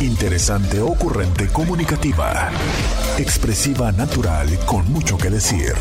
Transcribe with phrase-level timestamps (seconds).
[0.00, 2.50] Interesante, ocurrente, comunicativa.
[3.18, 5.72] Expresiva, natural, con mucho que decir.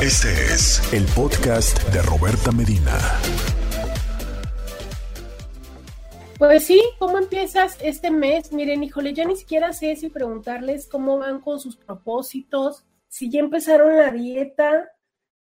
[0.00, 2.96] Este es el podcast de Roberta Medina.
[6.38, 8.50] Pues sí, ¿cómo empiezas este mes?
[8.52, 13.40] Miren, híjole, ya ni siquiera sé si preguntarles cómo van con sus propósitos, si ya
[13.40, 14.90] empezaron la dieta.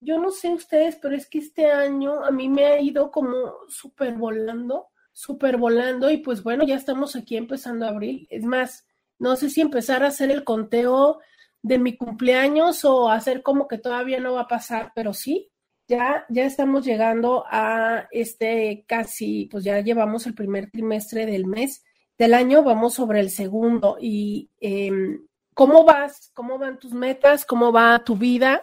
[0.00, 3.55] Yo no sé ustedes, pero es que este año a mí me ha ido como
[3.68, 8.26] súper volando súper volando y pues bueno, ya estamos aquí empezando abril.
[8.30, 8.86] Es más,
[9.18, 11.20] no sé si empezar a hacer el conteo
[11.62, 15.50] de mi cumpleaños o hacer como que todavía no va a pasar, pero sí,
[15.89, 21.84] ya, ya estamos llegando a este casi, pues ya llevamos el primer trimestre del mes
[22.18, 26.31] del año, vamos sobre el segundo y em, ¿cómo vas?
[26.34, 27.46] ¿Cómo van tus metas?
[27.46, 28.62] ¿Cómo va tu vida?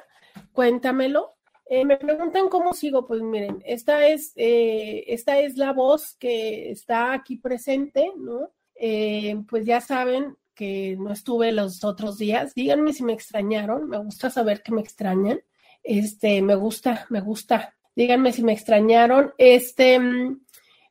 [0.51, 1.35] Cuéntamelo.
[1.73, 6.69] Eh, me preguntan cómo sigo, pues miren, esta es, eh, esta es la voz que
[6.69, 8.49] está aquí presente, ¿no?
[8.75, 12.53] Eh, pues ya saben que no estuve los otros días.
[12.55, 15.39] Díganme si me extrañaron, me gusta saber que me extrañan.
[15.81, 17.73] Este, me gusta, me gusta.
[17.95, 19.31] Díganme si me extrañaron.
[19.37, 19.97] Este,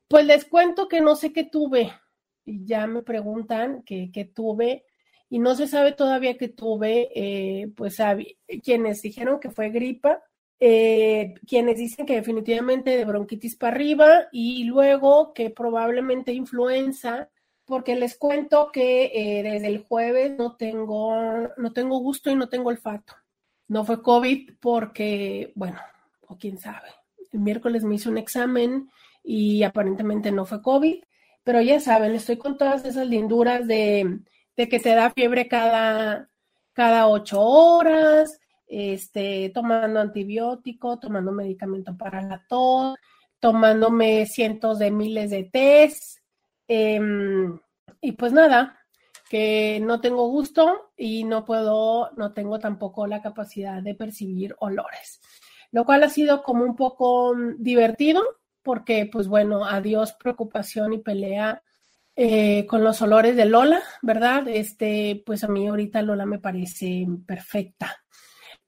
[0.09, 1.93] pues les cuento que no sé qué tuve.
[2.47, 4.87] Y ya me preguntan qué, tuve
[5.29, 7.99] y no se sabe todavía qué tuve, pues
[8.65, 10.23] quienes dijeron que fue gripa,
[10.63, 17.31] eh, quienes dicen que definitivamente de bronquitis para arriba y luego que probablemente influenza,
[17.65, 21.17] porque les cuento que eh, desde el jueves no tengo,
[21.57, 23.15] no tengo gusto y no tengo olfato.
[23.69, 25.79] No fue COVID porque, bueno,
[26.27, 26.89] o quién sabe.
[27.33, 28.91] El miércoles me hice un examen
[29.25, 31.03] y aparentemente no fue COVID,
[31.43, 34.21] pero ya saben, estoy con todas esas linduras de,
[34.57, 36.29] que te da fiebre cada,
[36.73, 38.40] cada ocho horas,
[38.71, 42.95] este, tomando antibiótico, tomando medicamento para la tos,
[43.41, 46.19] tomándome cientos de miles de test.
[46.69, 47.59] Em,
[48.01, 48.79] y pues nada,
[49.29, 55.21] que no tengo gusto y no puedo, no tengo tampoco la capacidad de percibir olores,
[55.73, 58.23] lo cual ha sido como un poco divertido
[58.63, 61.63] porque pues bueno, adiós preocupación y pelea
[62.15, 64.47] eh, con los olores de Lola, ¿verdad?
[64.47, 68.00] Este, pues a mí ahorita Lola me parece perfecta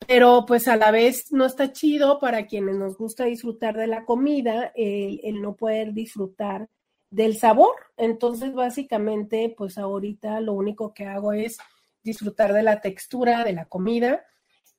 [0.06, 4.04] pero pues a la vez no está chido para quienes nos gusta disfrutar de la
[4.04, 6.68] comida, el, no poder disfrutar
[7.10, 7.74] del sabor.
[7.96, 11.58] Entonces, básicamente, pues ahorita lo único que hago es
[12.02, 14.24] disfrutar de la textura de la comida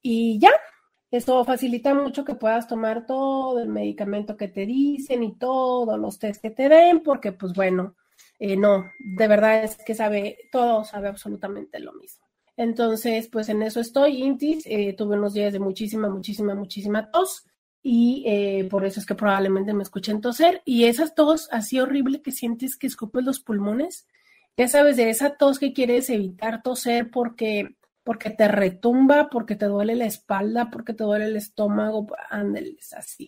[0.02, 0.52] y ya.
[1.12, 6.18] Eso facilita mucho que puedas tomar todo el medicamento que te dicen y todos los
[6.18, 7.96] test que te den, porque pues bueno,
[8.40, 12.23] eh, no, de verdad es que sabe, todo sabe absolutamente lo mismo.
[12.56, 14.64] Entonces, pues en eso estoy, Intis.
[14.66, 17.46] Eh, tuve unos días de muchísima, muchísima, muchísima tos
[17.82, 20.62] y eh, por eso es que probablemente me escuchen toser.
[20.66, 24.08] Y esa tos así horrible que sientes que escupes los pulmones,
[24.56, 29.66] ya sabes, de esa tos que quieres evitar toser porque, porque te retumba, porque te
[29.66, 33.28] duele la espalda, porque te duele el estómago, ándeles así.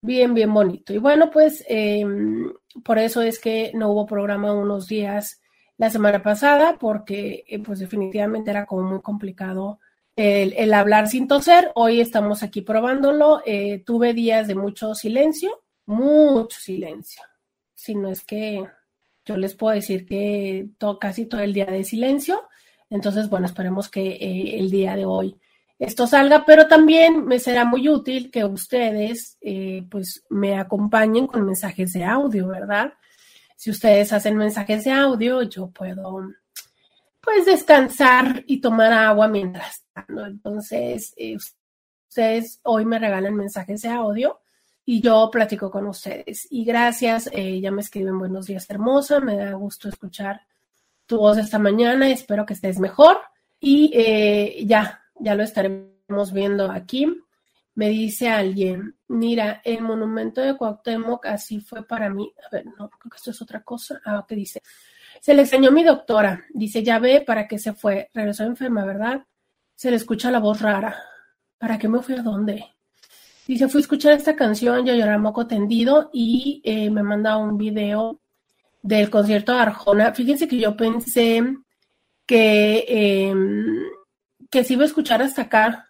[0.00, 0.92] Bien, bien bonito.
[0.92, 2.52] Y bueno, pues em,
[2.84, 5.40] por eso es que no hubo programa unos días
[5.78, 9.78] la semana pasada porque eh, pues definitivamente era como muy complicado
[10.16, 11.70] el, hablar sin toser.
[11.76, 13.40] Hoy estamos aquí probándolo.
[13.46, 17.22] Eh, tuve días de mucho silencio, mucho silencio.
[17.72, 18.66] Si no es que
[19.24, 22.48] yo les puedo decir que casi todo el día de silencio.
[22.90, 25.36] Entonces, bueno, esperemos que eh, el día de hoy
[25.78, 29.38] esto salga, pero también me será muy útil que ustedes
[29.88, 32.94] pues me acompañen con mensajes de audio, ¿verdad?
[33.58, 36.28] Si ustedes hacen mensajes de audio, yo puedo
[37.20, 40.26] pues descansar y tomar agua mientras tanto.
[40.26, 41.36] Entonces, eh,
[42.08, 44.38] ustedes hoy me regalan mensajes de audio
[44.84, 46.46] y yo platico con ustedes.
[46.52, 50.42] Y gracias, eh, ya me escriben buenos días hermosa, me da gusto escuchar
[51.06, 53.18] tu voz esta mañana, espero que estés mejor
[53.58, 57.08] y eh, ya, ya lo estaremos viendo aquí.
[57.78, 62.34] Me dice alguien, mira, el monumento de Cuauhtémoc así fue para mí.
[62.44, 64.02] A ver, no, creo que esto es otra cosa.
[64.04, 64.62] Ah, ¿qué dice?
[65.20, 66.44] Se le extrañó mi doctora.
[66.50, 68.10] Dice, ya ve para qué se fue.
[68.12, 69.24] Regresó enferma, ¿verdad?
[69.76, 71.00] Se le escucha la voz rara.
[71.56, 72.64] ¿Para qué me fui a dónde?
[73.46, 77.56] Dice, fui a escuchar esta canción, yo lloraba moco tendido y eh, me manda un
[77.56, 78.20] video
[78.82, 80.12] del concierto de Arjona.
[80.14, 81.44] Fíjense que yo pensé
[82.26, 83.84] que, em,
[84.50, 85.87] que se iba a escuchar hasta acá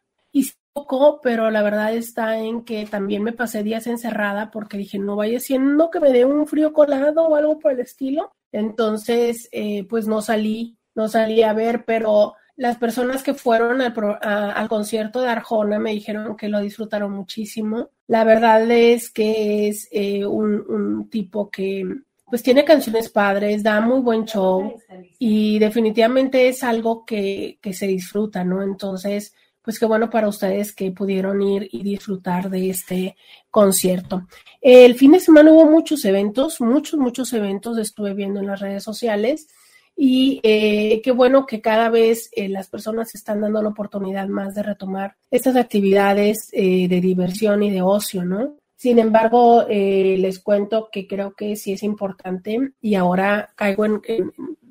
[1.22, 5.40] pero la verdad está en que también me pasé días encerrada porque dije, no vaya
[5.40, 8.32] siendo que me dé un frío colado o algo por el estilo.
[8.52, 14.68] Entonces, eh, pues no salí, no salí a ver, pero las personas que fueron al,
[14.68, 17.90] concierto de Arjona me dijeron que lo disfrutaron muchísimo.
[18.06, 21.84] La verdad es que es eh, un, tipo que,
[22.26, 24.76] pues tiene canciones padres, da muy buen show
[25.18, 28.62] y definitivamente es algo que se disfruta, ¿no?
[28.62, 29.34] Entonces,
[29.68, 33.16] pues qué bueno para ustedes que pudieron ir y disfrutar de este
[33.50, 34.26] concierto.
[34.62, 38.82] El fin de semana hubo muchos eventos, muchos, muchos eventos estuve viendo en las redes
[38.82, 39.46] sociales
[39.94, 44.54] y eh, qué bueno que cada vez eh, las personas están dando la oportunidad más
[44.54, 48.56] de retomar estas actividades eh, de diversión y de ocio, ¿no?
[48.74, 54.00] Sin embargo, les cuento que creo que sí es importante y ahora caigo en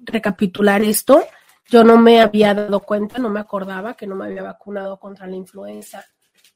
[0.05, 1.23] recapitular esto
[1.69, 5.27] yo no me había dado cuenta, no me acordaba que no me había vacunado contra
[5.27, 6.05] la influenza.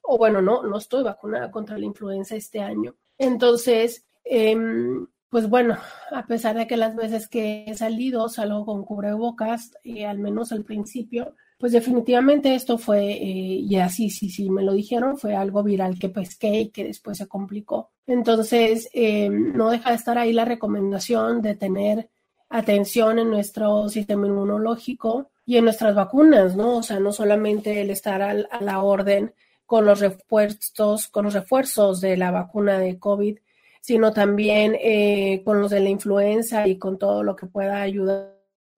[0.03, 2.95] O bueno, no, no estoy vacunada contra la influenza este año.
[3.17, 5.77] Entonces, em, pues bueno,
[6.11, 10.51] a pesar de que las veces que he salido salgo con cubrebocas, eh, al menos
[10.51, 15.35] al principio, pues definitivamente esto fue, eh, y así, sí, sí, me lo dijeron, fue
[15.35, 17.91] algo viral que pesqué y que después se complicó.
[18.07, 22.09] Entonces, em, no deja de estar ahí la recomendación de tener
[22.51, 26.77] atención en nuestro sistema inmunológico y en nuestras vacunas, ¿no?
[26.77, 29.33] O sea, no solamente el estar a la orden
[29.65, 33.39] con los refuerzos, con los refuerzos de la vacuna de COVID,
[33.81, 38.37] sino también eh, con los de la influenza y con todo lo que pueda ayudar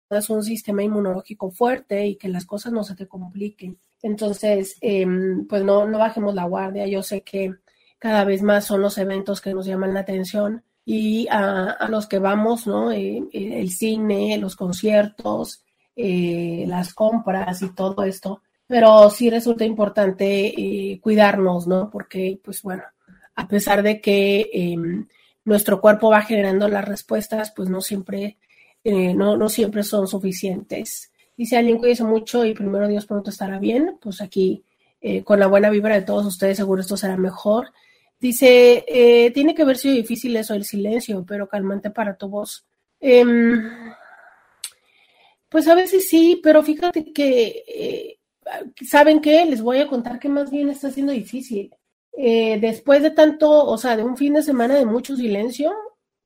[0.10, 3.80] a un sistema inmunológico fuerte y que las cosas no se te compliquen.
[4.04, 6.86] Entonces, em, pues no, no bajemos la guardia.
[6.88, 7.56] Yo sé que
[7.98, 12.20] cada vez más son los eventos que nos llaman la atención y a, los que
[12.20, 12.92] vamos, ¿no?
[12.92, 15.64] Eh, eh, el cine, los conciertos,
[15.96, 18.42] eh, las compras y todo esto.
[18.68, 21.90] Pero sí resulta importante cuidarnos, ¿no?
[21.90, 22.84] Porque, pues bueno,
[23.36, 25.08] a pesar de que em,
[25.46, 28.38] nuestro cuerpo va generando las respuestas, pues no siempre,
[28.84, 31.12] no, no siempre son suficientes.
[31.38, 34.64] Y si alguien cuídese mucho y primero Dios pronto estará bien, pues aquí
[35.26, 37.74] con la buena vibra de todos ustedes seguro esto será mejor
[38.24, 42.66] Dice, eh, tiene que haber sido difícil eso, el silencio, pero calmante para tu voz.
[43.02, 43.70] Em,
[45.50, 48.20] pues a veces sí, pero fíjate que, eh,
[48.88, 49.46] ¿saben qué?
[49.46, 51.76] Les voy a contar que más bien está siendo difícil.
[52.14, 55.74] Eh, después de tanto, o sea, de un fin de semana de mucho silencio,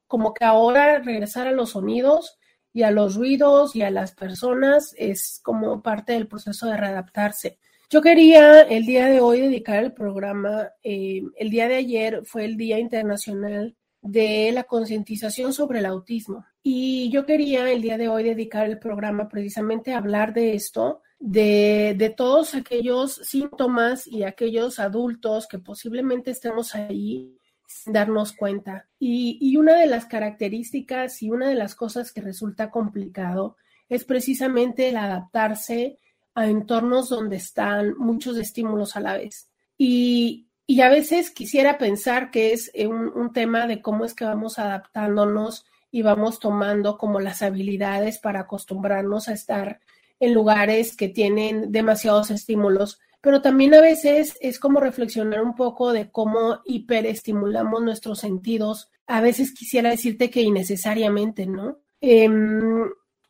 [0.05, 2.37] como que ahora regresar a los sonidos
[2.73, 7.57] y a los ruidos y a las personas es como parte del proceso de readaptarse.
[7.89, 12.43] Yo quería el día de hoy dedicar el programa, eh, el día de ayer fue
[12.43, 18.09] el Día Internacional de la concientización sobre el autismo y yo quería el día de
[18.09, 24.79] hoy dedicar el programa precisamente a hablar de esto, de, todos aquellos síntomas y aquellos
[24.79, 27.37] adultos que posiblemente estemos ahí
[27.67, 28.89] sin darnos cuenta.
[28.99, 33.55] Y una de las características y una de las cosas que resulta complicado
[33.87, 35.99] es precisamente el adaptarse
[36.37, 39.49] a entornos donde están muchos estímulos a la vez.
[39.75, 40.43] Y,
[40.83, 44.59] a veces quisiera pensar que es eh, un, un, tema de cómo es que vamos
[44.59, 49.79] adaptándonos y vamos tomando como las habilidades para acostumbrarnos a estar
[50.19, 55.91] en lugares que tienen demasiados estímulos, pero también a veces es como reflexionar un poco
[55.91, 58.91] de cómo hiperestimulamos nuestros sentidos.
[59.07, 61.79] A veces quisiera decirte que innecesariamente, ¿no?
[61.99, 62.83] Em,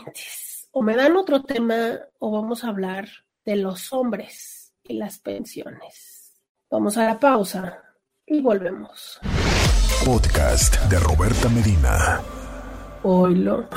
[0.70, 3.10] o me dan otro tema o vamos a hablar
[3.44, 6.21] de los hombres y las pensiones.
[6.72, 7.84] Vamos a la pausa
[8.26, 9.20] y volvemos.
[10.06, 12.22] Podcast de Roberta Medina.
[13.04, 13.68] Oilo.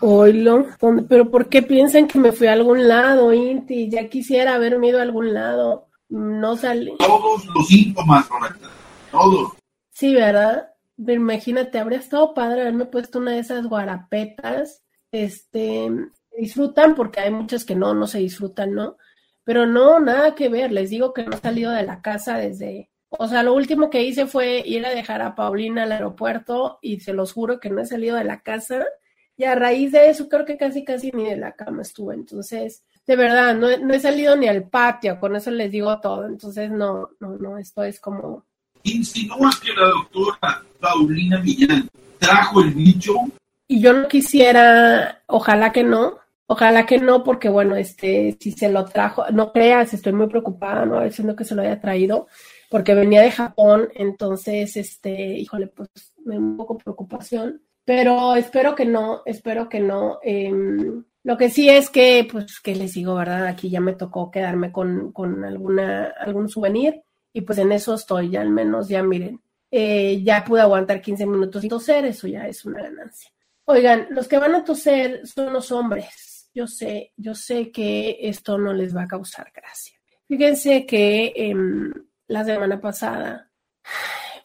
[0.00, 0.66] Oilo.
[1.06, 3.90] Pero ¿por qué piensan que me fui a algún lado, Inti?
[3.90, 5.88] Ya quisiera haberme ido a algún lado.
[6.08, 6.96] No salí.
[6.98, 8.66] Todos los síntomas, Roberta.
[9.10, 9.52] Todos.
[9.90, 10.70] Sí, ¿verdad?
[10.96, 14.82] Pero imagínate, habría estado padre haberme puesto una de esas guarapetas.
[15.12, 15.90] Este,
[16.34, 18.96] disfrutan porque hay muchos que no, no se disfrutan, ¿no?
[19.48, 20.72] Pero no, nada que ver.
[20.72, 22.90] Les digo que no he salido de la casa desde.
[23.08, 27.00] O sea, lo último que hice fue ir a dejar a Paulina al aeropuerto y
[27.00, 28.84] se los juro que no he salido de la casa.
[29.38, 32.14] Y a raíz de eso, creo que casi, casi ni de la cama estuve.
[32.14, 35.18] Entonces, de verdad, no, no he salido ni al patio.
[35.18, 36.26] Con eso les digo todo.
[36.26, 38.44] Entonces, no, no, no, esto es como.
[38.82, 41.88] ¿Insinúas que la doctora Paulina Millán
[42.18, 43.14] trajo el bicho?
[43.66, 46.18] Y yo no quisiera, ojalá que no,
[46.50, 50.86] Ojalá que no, porque bueno, este, si se lo trajo, no creas, estoy muy preocupada,
[50.86, 52.26] no diciendo que se lo haya traído,
[52.70, 55.90] porque venía de Japón, entonces, este, híjole, pues
[56.24, 60.18] me un poco preocupación, pero espero que no, espero que no.
[60.22, 63.46] Em, Lo que sí es que, pues, que les digo, ¿verdad?
[63.46, 67.02] Aquí ya me tocó quedarme con, con alguna, algún souvenir
[67.32, 69.40] y pues en eso estoy, ya al menos, ya miren,
[69.70, 73.30] eh, ya pude aguantar 15 minutos y toser, eso ya es una ganancia.
[73.66, 76.27] Oigan, los que van a toser son los hombres.
[76.58, 79.96] Yo sé, yo sé que esto no les va a causar gracia.
[80.26, 81.92] Fíjense que em,
[82.26, 83.52] la semana pasada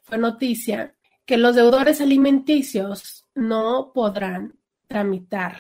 [0.04, 0.94] fue noticia
[1.26, 4.54] que los deudores alimenticios no podrán
[4.86, 5.58] tramitar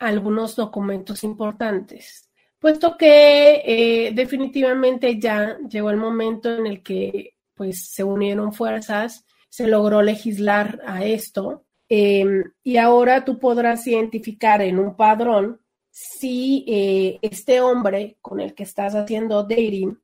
[0.00, 7.92] algunos documentos importantes, puesto que eh, definitivamente ya llegó el momento en el que pues
[7.92, 14.78] se unieron fuerzas, se logró legislar a esto em, y ahora tú podrás identificar en
[14.78, 20.00] un padrón si eh, este hombre con el que estás haciendo dating,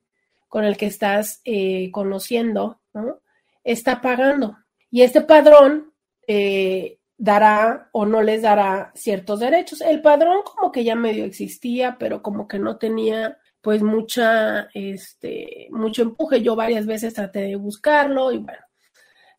[0.49, 2.81] con el que estás eh, conociendo,
[3.65, 4.57] está pagando.
[4.91, 5.93] Y este padrón
[6.27, 9.81] eh, dará o no les dará ciertos derechos.
[9.81, 15.69] El padrón como que ya medio existía, pero como que no tenía pues mucha, este,
[15.71, 16.43] mucho empuje.
[16.43, 18.63] Yo varias veces traté de buscarlo y bueno,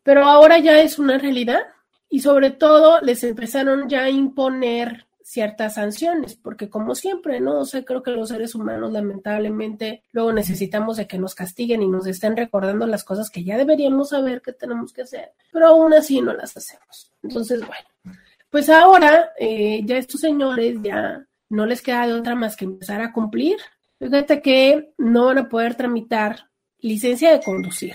[0.02, 1.62] pero ahora ya es una realidad
[2.08, 7.60] y sobre todo les empezaron ya a imponer ciertas sanciones, porque como siempre, ¿no?
[7.60, 12.06] O creo que los seres humanos lamentablemente luego necesitamos de que nos castiguen y nos
[12.06, 16.22] estén recordando las cosas que ya deberíamos saber que tenemos que hacer, pero aún así
[16.22, 17.12] no las hacemos.
[17.22, 18.16] Entonces, bueno,
[18.48, 23.02] pues ahora eh, ya estos señores ya no les queda de otra más que empezar
[23.02, 23.58] a cumplir.
[23.98, 26.48] Fíjate que no van a poder tramitar
[26.80, 27.94] licencia de conducir.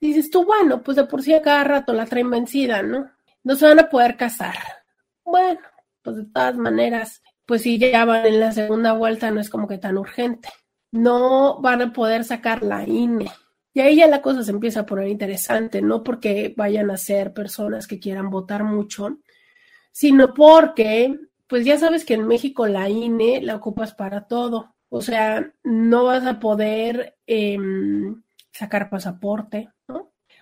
[0.00, 3.10] Dices tú, bueno, pues de por sí a cada rato la traen vencida, ¿no?
[3.42, 4.56] No se van a poder casar.
[5.24, 5.60] Bueno,
[6.02, 9.68] pues de todas maneras, pues si ya van en la segunda vuelta no es como
[9.68, 10.48] que tan urgente.
[10.92, 13.30] No van a poder sacar la INE.
[13.72, 17.32] Y ahí ya la cosa se empieza a poner interesante, no porque vayan a ser
[17.32, 19.18] personas que quieran votar mucho,
[19.92, 24.74] sino porque, pues ya sabes que en México la INE la ocupas para todo.
[24.88, 29.70] O sea, no vas a poder em, sacar pasaporte.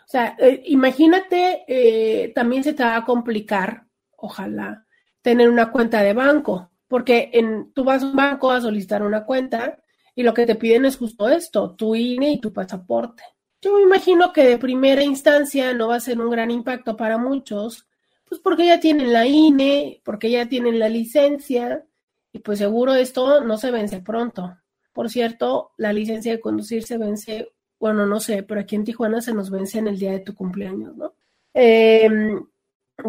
[0.09, 3.85] O sea, eh, imagínate, eh, también se te va a complicar,
[4.17, 4.87] ojalá,
[5.21, 9.27] tener una cuenta de banco, porque en, tú vas a un banco a solicitar una
[9.27, 9.83] cuenta
[10.15, 13.23] y lo que te piden es justo esto, tu INE y tu pasaporte.
[13.61, 17.19] Yo me imagino que de primera instancia no va a ser un gran impacto para
[17.19, 17.87] muchos,
[18.25, 21.85] pues porque ya tienen la INE, porque ya tienen la licencia
[22.33, 24.57] y pues seguro esto no se vence pronto.
[24.95, 29.21] Por cierto, la licencia de conducir se vence, bueno, no sé, pero aquí en Tijuana
[29.21, 31.15] se nos vence en el día de tu cumpleaños, ¿no?
[31.55, 32.09] Eh,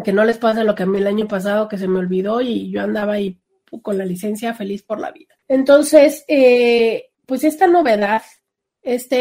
[0.04, 2.40] que no les pase lo que a mí el año pasado que se me olvidó
[2.40, 3.40] y yo andaba ahí
[3.82, 5.34] con la licencia feliz por la vida.
[5.48, 8.22] Entonces, eh, pues esta novedad,
[8.82, 9.16] esta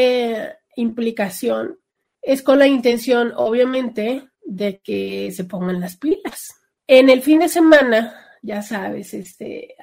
[0.76, 1.80] implicación
[2.22, 6.56] es con la intención, obviamente, de que se pongan las pilas.
[6.88, 9.76] En el fin de semana, ya sabes, este,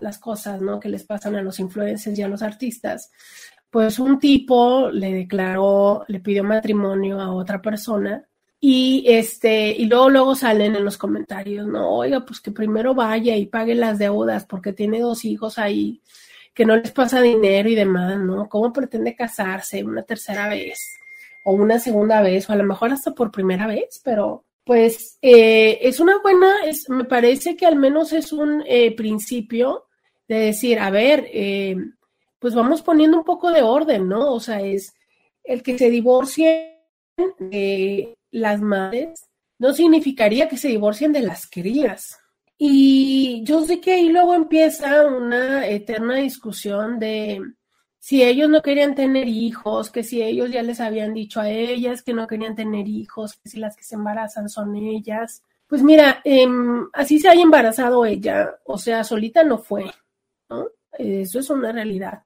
[0.00, 0.80] las cosas ¿no?
[0.80, 3.10] que les pasan a los influencers y a los artistas,
[3.70, 8.26] pues un tipo le declaró, le pidió matrimonio a otra persona
[8.60, 13.34] y este, y luego, luego salen en los comentarios, no, oiga, pues que primero vaya
[13.36, 16.02] y pague las deudas porque tiene dos hijos ahí,
[16.52, 18.48] que no les pasa dinero y demás, ¿no?
[18.48, 20.78] ¿Cómo pretende casarse una tercera vez?
[21.44, 25.78] O una segunda vez, o a lo mejor hasta por primera vez, pero pues eh,
[25.82, 29.86] es una buena, es, me parece que al menos es un eh, principio
[30.28, 31.76] de decir, a ver, eh,
[32.40, 34.32] pues vamos poniendo un poco de orden, ¿no?
[34.32, 34.94] O sea, es
[35.44, 36.80] el que se divorcie
[38.30, 39.28] las madres,
[39.58, 42.18] no significaría que se divorcien de las crías.
[42.58, 47.40] Y yo sé que ahí luego empieza una eterna discusión de
[47.98, 52.02] si ellos no querían tener hijos, que si ellos ya les habían dicho a ellas
[52.02, 55.42] que no querían tener hijos, que si las que se embarazan son ellas.
[55.66, 59.84] Pues mira, em, así se haya embarazado ella, o sea, solita no fue,
[60.48, 60.68] ¿no?
[60.98, 62.22] Eso es una realidad.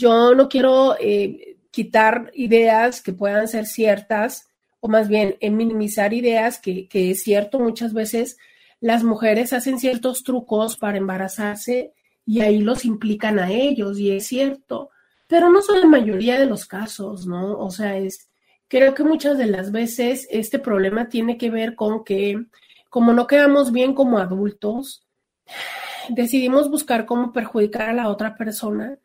[0.00, 4.48] Yo no quiero eh, quitar ideas que puedan ser ciertas,
[4.80, 8.38] o más bien en minimizar ideas que, que es cierto, muchas veces
[8.80, 11.92] las mujeres hacen ciertos trucos para embarazarse
[12.24, 14.88] y ahí los implican a ellos, y es cierto,
[15.26, 17.58] pero no son la mayoría de los casos, ¿no?
[17.58, 18.30] O sea, es,
[18.68, 22.46] creo que muchas de las veces este problema tiene que ver con que
[22.88, 25.06] como no quedamos bien como adultos,
[26.08, 28.98] decidimos buscar cómo perjudicar a la otra persona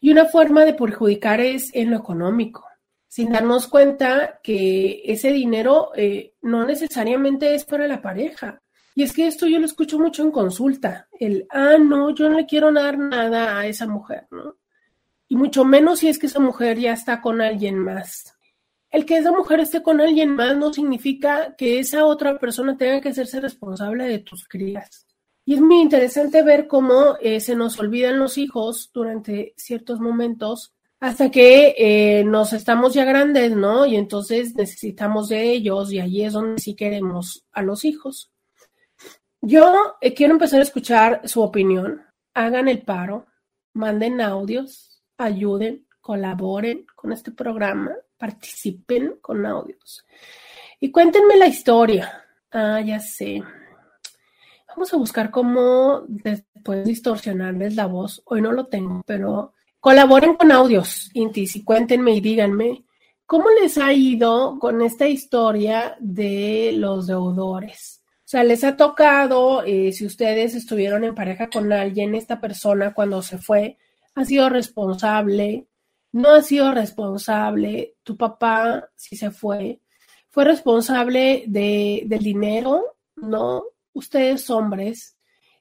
[0.00, 2.64] y una forma de perjudicar es en lo económico
[3.10, 8.62] sin darnos cuenta que ese dinero eh, no necesariamente es para la pareja.
[8.94, 12.36] Y es que esto yo lo escucho mucho en consulta, el, ah, no, yo no
[12.36, 14.58] le quiero dar nada a esa mujer, ¿no?
[15.26, 18.36] Y mucho menos si es que esa mujer ya está con alguien más.
[18.90, 23.00] El que esa mujer esté con alguien más no significa que esa otra persona tenga
[23.00, 25.06] que hacerse responsable de tus crías.
[25.50, 30.76] Y es muy interesante ver cómo eh, se nos olvidan los hijos durante ciertos momentos
[31.00, 33.84] hasta que eh, nos estamos ya grandes, ¿no?
[33.84, 38.30] Y entonces necesitamos de ellos y allí es donde sí queremos a los hijos.
[39.40, 42.00] Yo eh, quiero empezar a escuchar su opinión.
[42.32, 43.26] Hagan el paro,
[43.72, 50.06] manden audios, ayuden, colaboren con este programa, participen con audios.
[50.78, 52.24] Y cuéntenme la historia.
[52.52, 53.42] Ah, ya sé.
[54.70, 58.22] Vamos a buscar cómo después distorsionarles la voz.
[58.26, 62.84] Hoy no lo tengo, pero colaboren con audios, Intis, y cuéntenme y díganme
[63.26, 68.02] cómo les ha ido con esta historia de los deudores.
[68.06, 72.94] O sea, les ha tocado, eh, si ustedes estuvieron en pareja con alguien, esta persona
[72.94, 73.76] cuando se fue
[74.14, 75.66] ha sido responsable,
[76.12, 79.80] no ha sido responsable, tu papá, si se fue,
[80.28, 83.64] fue responsable de, del dinero, ¿no?
[83.92, 85.16] Ustedes hombres.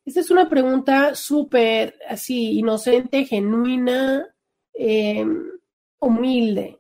[0.06, 4.26] Esta es una pregunta súper así, inocente, genuina,
[4.74, 5.44] em,
[6.00, 6.80] humilde.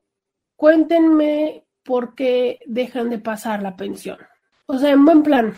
[0.56, 4.18] Cuéntenme por qué dejan de pasar la pensión.
[4.66, 5.54] O sea, en buen plan.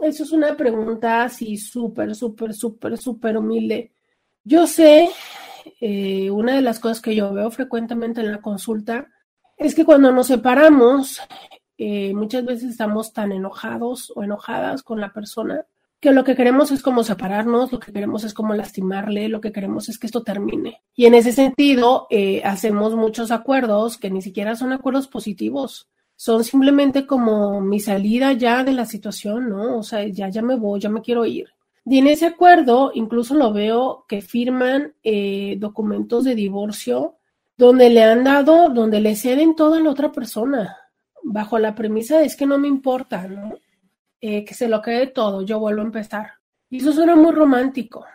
[0.00, 3.92] Eso es una pregunta así súper, súper, súper, súper humilde.
[4.44, 5.08] Yo sé,
[5.80, 9.08] eh, una de las cosas que yo veo frecuentemente en la consulta
[9.56, 11.20] es que cuando nos separamos,
[11.84, 15.66] eh, muchas veces estamos tan enojados o enojadas con la persona
[15.98, 19.50] que lo que queremos es como separarnos, lo que queremos es como lastimarle, lo que
[19.50, 20.80] queremos es que esto termine.
[20.94, 26.44] Y en ese sentido, eh, hacemos muchos acuerdos que ni siquiera son acuerdos positivos, son
[26.44, 29.78] simplemente como mi salida ya de la situación, ¿no?
[29.78, 31.48] O sea, ya, ya me voy, ya me quiero ir.
[31.84, 37.16] Y en ese acuerdo, incluso lo veo que firman eh, documentos de divorcio
[37.56, 40.76] donde le han dado, donde le ceden todo a la otra persona
[41.22, 43.54] bajo la premisa de es que no me importa, ¿no?
[44.20, 46.34] Eh, que se lo quede todo, yo vuelvo a empezar.
[46.70, 48.06] Y eso suena muy romántico,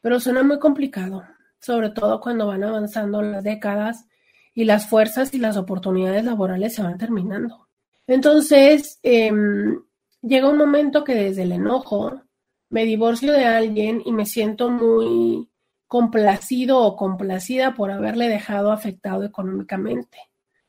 [0.00, 1.24] pero suena muy complicado,
[1.60, 4.06] sobre todo cuando van avanzando las décadas
[4.54, 7.68] y las fuerzas y las oportunidades laborales se van terminando.
[8.06, 9.82] Entonces, em,
[10.22, 12.22] llega un momento que desde el enojo
[12.70, 15.48] me divorcio de alguien y me siento muy
[15.86, 20.18] complacido o complacida por haberle dejado afectado económicamente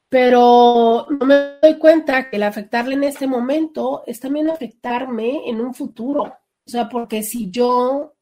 [0.09, 5.59] pero no me doy cuenta que el afectarle en este momento es también afectarme en
[5.59, 6.23] un futuro.
[6.23, 8.15] O sea, porque si yo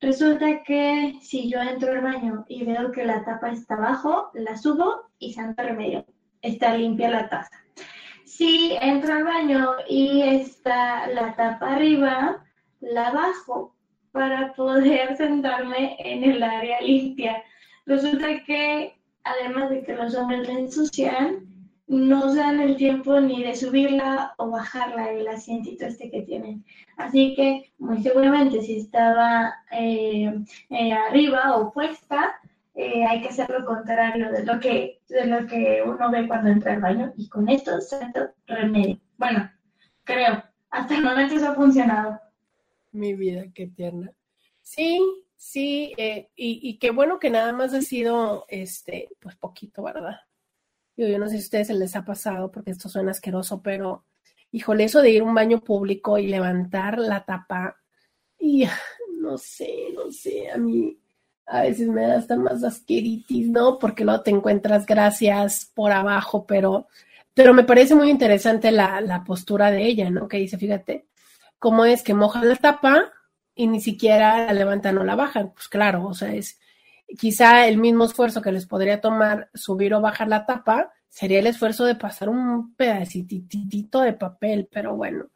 [0.00, 4.56] Resulta que si yo entro al baño y veo que la tapa está abajo, la
[4.56, 6.04] subo y santo remedio,
[6.42, 7.56] está limpia la taza.
[8.24, 12.44] Si entro al baño y está la tapa arriba,
[12.80, 13.74] la bajo
[14.12, 17.42] para poder sentarme en el área limpia.
[17.86, 21.45] Resulta que además de que los hombres la ensucian,
[21.86, 26.64] no se dan el tiempo ni de subirla o bajarla el asientito este que tienen.
[26.96, 30.32] Así que muy seguramente si estaba eh,
[30.70, 32.40] eh, arriba o puesta,
[32.74, 36.50] eh, hay que hacer lo contrario de lo que de lo que uno ve cuando
[36.50, 38.98] entra al baño y con esto santo remedio.
[39.16, 39.50] Bueno,
[40.04, 42.20] creo, hasta el momento eso ha funcionado.
[42.90, 44.12] Mi vida, qué tierna.
[44.60, 45.00] Sí,
[45.36, 50.16] sí, y, y qué bueno que nada más ha sido, este, pues poquito, ¿verdad?
[50.96, 54.04] Yo, no sé si a ustedes se les ha pasado, porque esto suena asqueroso, pero
[54.50, 57.76] híjole, eso de ir a un baño público y levantar la tapa,
[58.38, 58.66] y
[59.20, 60.98] no sé, no sé, a mí
[61.46, 63.78] a veces me da hasta más asqueritis, ¿no?
[63.78, 66.88] Porque luego te encuentras gracias por abajo, pero,
[67.34, 70.28] pero me parece muy interesante la, la postura de ella, ¿no?
[70.28, 71.06] Que dice, fíjate,
[71.58, 73.12] cómo es que moja la tapa
[73.54, 75.52] y ni siquiera la levantan o la bajan.
[75.52, 76.58] Pues claro, o sea, es
[77.18, 81.46] quizá el mismo esfuerzo que les podría tomar subir o bajar la tapa, sería el
[81.46, 85.26] esfuerzo de pasar un pedacitito de papel, pero bueno.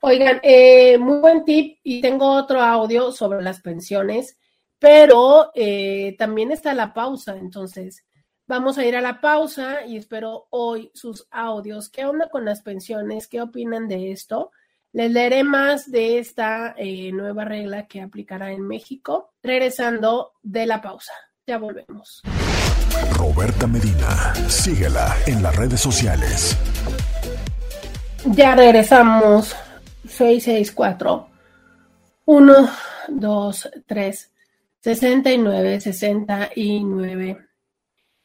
[0.00, 4.38] Oigan, eh, muy buen tip y tengo otro audio sobre las pensiones,
[4.78, 8.04] pero eh, también está la pausa, entonces
[8.46, 11.88] vamos a ir a la pausa y espero hoy sus audios.
[11.88, 13.28] ¿Qué onda con las pensiones?
[13.28, 14.50] ¿Qué opinan de esto?
[14.94, 20.80] Les leeré más de esta eh, nueva regla que aplicará en México, regresando de la
[20.80, 21.12] pausa.
[21.44, 22.22] Ya volvemos.
[23.18, 26.56] Roberta Medina, síguela en las redes sociales.
[28.24, 29.56] Ya regresamos.
[30.06, 31.28] 664
[32.26, 32.70] 1,
[33.08, 34.32] 2, 3,
[34.78, 37.38] 69, 69.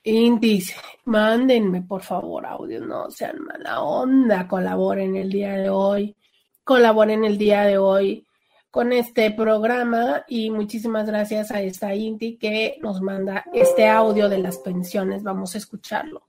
[0.04, 6.16] Índice, mándenme por favor audio, no sean mala onda, colaboren el día de hoy
[6.64, 8.26] colaboren el día de hoy
[8.72, 14.38] con este programa y muchísimas gracias a esta Inti que nos manda este audio de
[14.38, 15.24] las pensiones.
[15.24, 16.22] Vamos a escucharlo.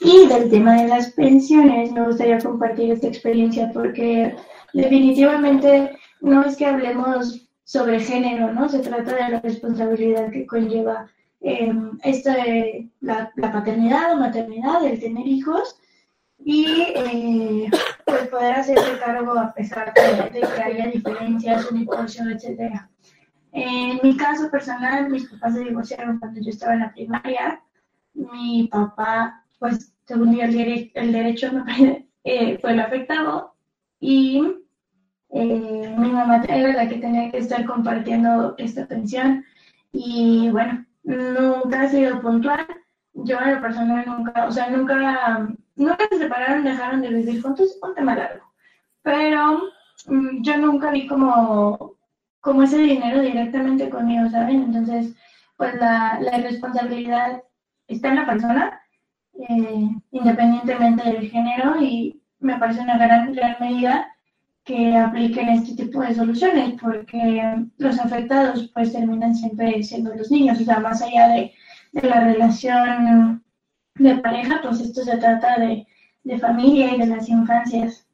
[0.00, 4.34] Y del tema de las pensiones, me gustaría compartir esta experiencia porque
[4.72, 5.90] definitivamente
[6.22, 8.68] no es que hablemos sobre género, ¿no?
[8.68, 11.06] Se trata de la responsabilidad que conlleva
[11.42, 12.34] eh, esta,
[13.00, 15.78] la, la paternidad o maternidad, el tener hijos
[16.44, 17.70] y eh,
[18.04, 22.80] pues poder hacerse cargo a pesar de, que haya diferencias, divorcio, etc.
[23.52, 27.62] En mi caso personal, mis papás se divorciaron cuando yo estaba en la primaria.
[28.14, 31.50] Mi papá, pues según yo, el, el derecho
[32.24, 33.54] eh, fue el afectado
[34.00, 34.42] y
[35.30, 39.44] eh, mi mamá era la que tenía que estar compartiendo esta pensión
[39.92, 42.66] y bueno, nunca ha sido puntual.
[43.12, 45.48] Yo en lo personal nunca, o sea, nunca
[45.80, 48.44] nunca se separaron, dejaron de vivir juntos, un tema largo.
[49.02, 49.62] Pero
[50.06, 51.96] mm, yo nunca vi como,
[52.40, 54.62] como ese dinero directamente conmigo, ¿saben?
[54.62, 55.14] Entonces,
[55.56, 57.42] pues la, la responsabilidad
[57.88, 58.80] está en la persona,
[59.48, 64.06] eh, independientemente del género, y me parece una gran, gran medida
[64.64, 70.60] que apliquen este tipo de soluciones, porque los afectados pues terminan siempre siendo los niños,
[70.60, 71.52] o sea, más allá de,
[71.92, 73.42] de la relación
[74.00, 75.86] de pareja, pues esto se trata de,
[76.38, 78.06] familia y de las infancias.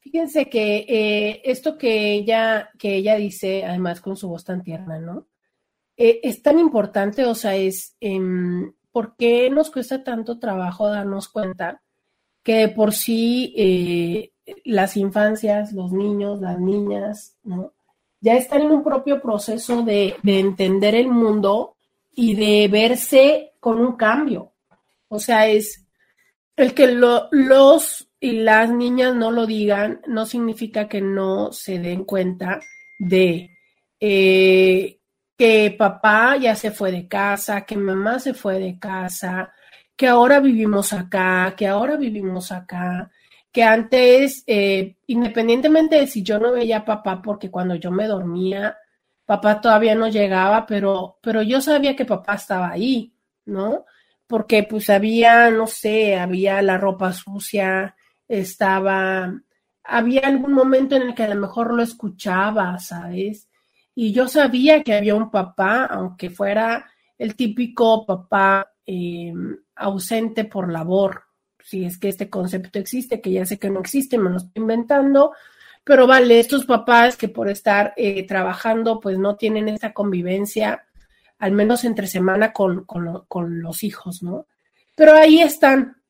[0.00, 4.98] Fíjense que eh, esto que ella, que ella dice, además con su voz tan tierna,
[4.98, 5.26] ¿no?
[5.96, 11.28] Eh, es tan importante, o sea, es em, por qué nos cuesta tanto trabajo darnos
[11.28, 11.82] cuenta
[12.42, 14.32] que por sí eh,
[14.64, 17.72] las infancias, los niños, las niñas, ¿no?
[18.20, 21.76] Ya están en un propio proceso de, de entender el mundo
[22.14, 24.52] y de verse con un cambio.
[25.08, 25.86] O sea, es
[26.56, 32.04] el que los y las niñas no lo digan, no significa que no se den
[32.04, 32.60] cuenta
[32.98, 33.50] de
[34.00, 34.98] eh,
[35.36, 39.52] que papá ya se fue de casa, que mamá se fue de casa,
[39.96, 43.10] que ahora vivimos acá, que ahora vivimos acá,
[43.52, 48.06] que antes, eh, independientemente de si yo no veía a papá, porque cuando yo me
[48.06, 48.76] dormía,
[49.24, 53.14] papá todavía no llegaba, pero, pero yo sabía que papá estaba ahí,
[53.46, 53.84] ¿no?
[54.26, 57.96] Porque pues había, no sé, había la ropa sucia,
[58.28, 59.40] estaba,
[59.84, 63.48] había algún momento en el que a lo mejor lo escuchaba, ¿sabes?
[63.94, 66.86] Y yo sabía que había un papá, aunque fuera
[67.18, 71.22] el típico papá em, ausente por labor,
[71.60, 74.62] si es que este concepto existe, que ya sé que no existe, me lo estoy
[74.62, 75.32] inventando,
[75.84, 80.85] pero vale, estos papás que por estar eh, trabajando pues no tienen esa convivencia
[81.38, 84.46] al menos entre semana con, con, los hijos, ¿no?
[84.94, 86.02] Pero ahí están.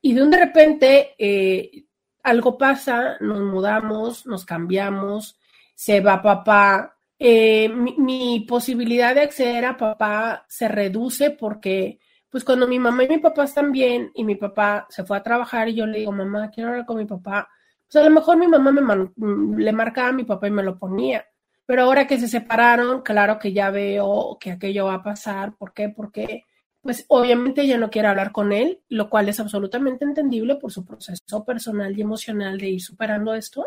[0.00, 1.84] Y de un de repente eh,
[2.22, 5.38] algo pasa, nos mudamos, nos cambiamos,
[5.74, 6.96] se va papá.
[7.18, 13.08] Eh, mi, posibilidad de acceder a papá se reduce porque, pues cuando mi mamá y
[13.08, 16.12] mi papá están bien y mi papá se fue a trabajar y yo le digo,
[16.12, 17.48] mamá, quiero hablar con mi papá,
[17.86, 20.78] pues a lo mejor mi mamá me le marcaba a mi papá y me lo
[20.78, 21.24] ponía.
[21.66, 25.56] Pero ahora que se separaron, claro que ya veo que aquello va a pasar.
[25.56, 25.88] ¿Por qué?
[25.88, 26.44] Porque,
[26.82, 30.84] pues obviamente ella no quiere hablar con él, lo cual es absolutamente entendible por su
[30.84, 33.66] proceso personal y emocional de ir superando esto.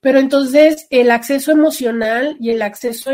[0.00, 3.10] Pero entonces el acceso emocional y el acceso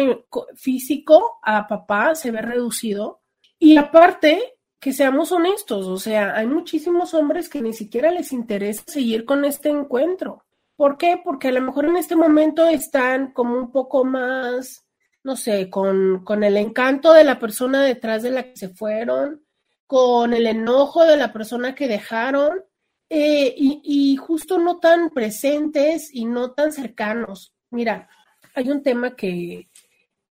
[0.54, 3.20] físico a papá se ve reducido.
[3.58, 8.84] Y aparte, que seamos honestos, o sea, hay muchísimos hombres que ni siquiera les interesa
[8.86, 10.45] seguir con este encuentro.
[10.76, 11.20] ¿Por qué?
[11.22, 14.86] Porque a lo mejor en este momento están como un poco más,
[15.24, 19.42] no sé, con, con el encanto de la persona detrás de la que se fueron,
[19.86, 22.62] con el enojo de la persona que dejaron,
[23.08, 27.54] eh, y, justo no tan presentes y no tan cercanos.
[27.70, 28.08] Mira,
[28.54, 29.68] hay un tema que,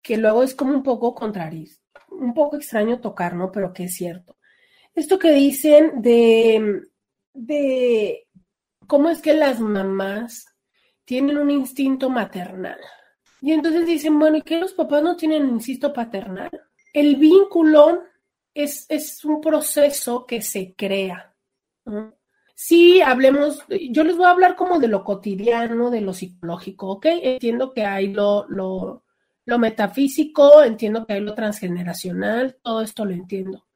[0.02, 1.68] que luego es como un poco contrario,
[2.10, 3.52] un poco extraño tocar, ¿no?
[3.52, 4.36] Pero que es cierto.
[4.94, 6.82] Esto que dicen de,
[7.32, 8.23] de
[8.86, 10.46] cómo es que las mamás
[11.04, 12.78] tienen un instinto maternal.
[13.40, 16.50] Y entonces dicen, bueno, ¿y qué los papás no tienen un instinto paternal?
[16.92, 18.04] El vínculo
[18.54, 21.34] es, es un proceso que se crea.
[22.54, 27.06] Sí, hablemos, yo les voy a hablar como de lo cotidiano, de lo psicológico, ¿ok?
[27.06, 29.04] Entiendo que hay lo, lo,
[29.44, 33.66] lo metafísico, entiendo que hay lo transgeneracional, todo esto lo entiendo,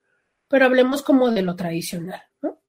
[0.47, 2.23] pero hablemos como de lo tradicional.
[2.41, 2.61] ¿no?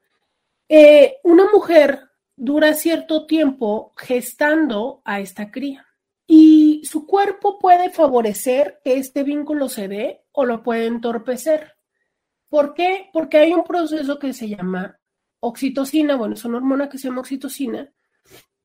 [0.67, 2.08] Eh, una mujer
[2.39, 5.85] dura cierto tiempo gestando a esta cría
[6.25, 11.75] y su cuerpo puede favorecer que este vínculo se dé o lo puede entorpecer.
[12.47, 13.09] ¿Por qué?
[13.11, 14.99] Porque hay un proceso que se llama
[15.41, 17.91] oxitocina, bueno, es una hormona que se llama oxitocina,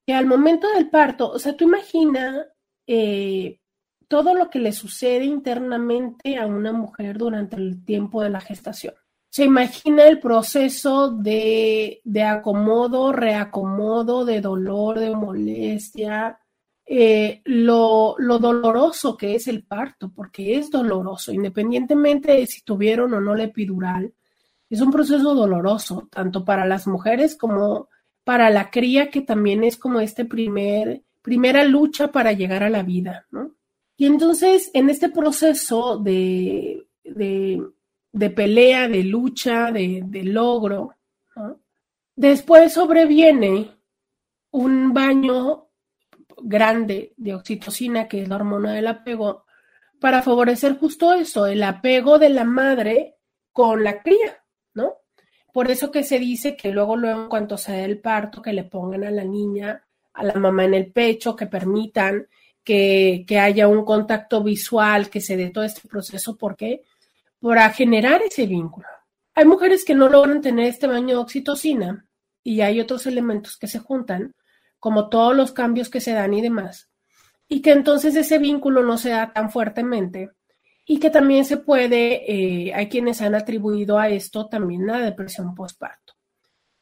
[0.06, 2.46] que al momento del parto, o sea, tú imagina
[2.86, 3.60] eh,
[4.06, 8.94] todo lo que le sucede internamente a una mujer durante el tiempo de la gestación.
[9.34, 16.38] Se imagina el proceso de, acomodo, reacomodo, de dolor, de molestia,
[16.86, 23.12] eh, lo, lo, doloroso que es el parto, porque es doloroso, independientemente de si tuvieron
[23.12, 24.14] o no la epidural.
[24.70, 27.88] Es un proceso doloroso, tanto para las mujeres como
[28.22, 32.84] para la cría, que también es como este primer, primera lucha para llegar a la
[32.84, 33.50] vida, ¿no?
[33.96, 37.60] Y entonces, en este proceso de, de,
[38.30, 40.94] pelea, de lucha, de, logro,
[42.14, 43.70] después sobreviene
[44.50, 45.68] un baño
[46.42, 49.44] grande de oxitocina, que es la hormona del apego,
[50.00, 53.16] para favorecer justo eso, el apego de la madre
[53.52, 54.42] con la cría,
[54.74, 54.94] ¿no?
[55.52, 58.52] Por eso que se dice que luego, luego, en cuanto se dé el parto, que
[58.52, 62.26] le pongan a la niña, a la mamá en el pecho, que permitan
[62.64, 66.36] que, haya un contacto visual, que se dé todo este proceso.
[66.36, 66.82] ¿Por qué?
[67.44, 68.86] Para generar ese vínculo.
[69.34, 72.08] Hay mujeres que no logran tener este baño de oxitocina
[72.42, 74.34] y hay otros elementos que se juntan,
[74.78, 76.88] como todos los cambios que se dan y demás,
[77.46, 80.30] y que entonces ese vínculo no se da tan fuertemente
[80.86, 85.54] y que también se puede, eh, hay quienes han atribuido a esto también la depresión
[85.54, 86.14] postparto.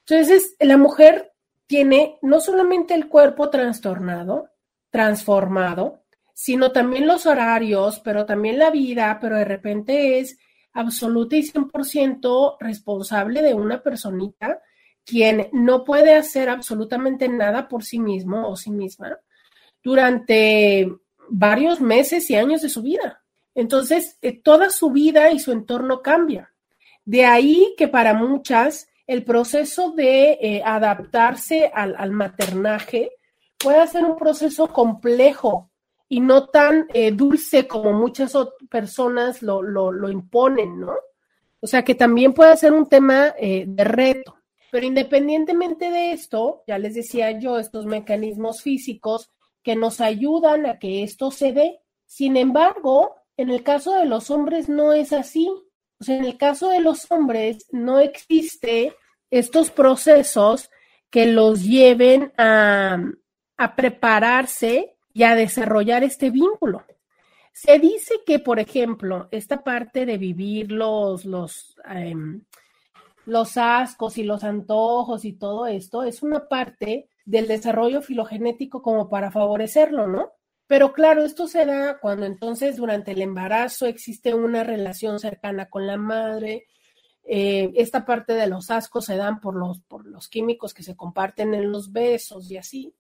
[0.07, 1.33] Entonces, la mujer
[1.67, 4.49] tiene no solamente el cuerpo trastornado,
[4.91, 10.39] transformado, sino también los horarios, pero también la vida, pero de repente es
[10.73, 14.61] absoluta y 100% responsable de una personita
[15.05, 19.19] quien no puede hacer absolutamente nada por sí mismo o sí misma
[19.83, 20.89] durante
[21.29, 23.23] varios meses y años de su vida.
[23.55, 26.53] Entonces, eh, toda su vida y su entorno cambia.
[27.05, 33.11] De ahí que para muchas el proceso de eh, adaptarse al, al maternaje
[33.59, 35.72] puede ser un proceso complejo
[36.13, 38.37] y no tan eh, dulce como muchas
[38.69, 40.93] personas lo, lo, imponen, ¿no?
[41.59, 44.37] O sea, que también puede ser un tema eh, de reto.
[44.71, 49.31] Pero independientemente de esto, ya les decía yo, estos mecanismos físicos
[49.63, 51.81] que nos ayudan a que esto se dé.
[52.05, 55.49] Sin embargo, en el caso de los hombres no es así.
[55.99, 58.95] O sea, en el caso de los hombres no existe
[59.31, 60.69] estos procesos
[61.09, 62.99] que los lleven a,
[63.57, 66.85] a prepararse y a desarrollar este vínculo.
[67.53, 72.45] Se dice que, por ejemplo, esta parte de vivir los, los, em,
[73.27, 79.09] los ascos y los antojos y todo esto es una parte del desarrollo filogenético como
[79.09, 80.33] para favorecerlo, ¿no?
[80.67, 85.87] Pero claro, esto se da cuando entonces durante el embarazo existe una relación cercana con
[85.87, 86.67] la madre.
[87.25, 90.97] Eh, esta parte de los ascos se dan por los, por los químicos que se
[90.97, 92.95] comparten en los besos y así.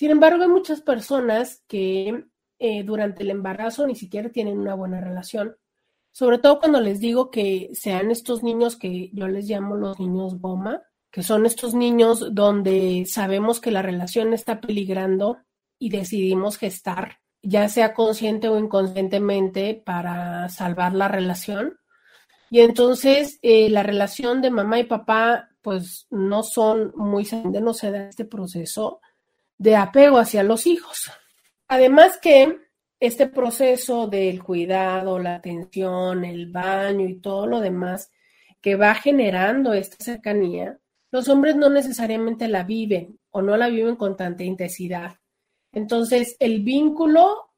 [0.00, 2.24] Sin embargo, hay muchas personas que
[2.58, 5.58] eh, durante el embarazo ni siquiera tienen una buena relación.
[6.10, 10.40] Sobre todo cuando les digo que sean estos niños que yo les llamo los niños
[10.40, 15.36] goma, que son estos niños donde sabemos que la relación está peligrando
[15.78, 21.76] y decidimos gestar, ya sea consciente o inconscientemente, para salvar la relación.
[22.48, 27.28] Y entonces eh, la relación de mamá y papá, pues no son muy
[27.60, 29.02] no se da este proceso
[29.60, 31.12] de apego hacia los hijos.
[31.68, 32.56] Además que
[32.98, 38.10] este proceso del cuidado, la atención, el baño y todo lo demás
[38.62, 40.78] que va generando esta cercanía,
[41.10, 45.16] los hombres no necesariamente la viven o no la viven con tanta intensidad.
[45.72, 47.50] Entonces, el vínculo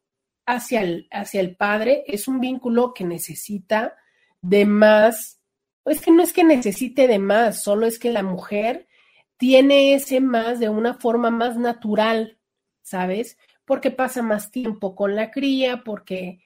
[0.44, 3.94] hacia el, hacia el padre es un vínculo que necesita
[4.40, 5.40] de más,
[5.84, 8.88] es que no es que necesite de más, solo es que la mujer
[9.42, 12.38] tiene ese más de una forma más natural,
[12.80, 13.36] ¿sabes?
[13.64, 16.40] porque pasa más tiempo con la cría, porque,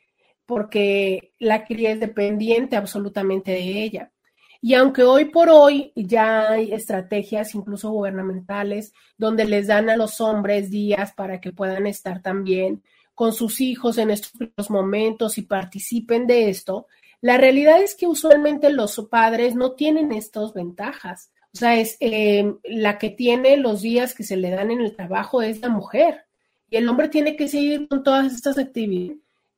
[0.44, 4.12] porque la cría es dependiente absolutamente de ella.
[4.60, 10.20] Y aunque hoy por hoy ya hay estrategias, incluso gubernamentales, donde les dan a los
[10.20, 12.82] hombres días para que puedan estar también
[13.14, 16.86] con sus hijos en estos momentos y participen de esto,
[17.20, 21.32] la realidad es que usualmente los padres no tienen estas ventajas.
[21.56, 24.94] O sea, es eh, la que tiene los días que se le dan en el
[24.94, 26.26] trabajo es la mujer.
[26.68, 29.16] Y el hombre tiene que seguir con todas estas actividades.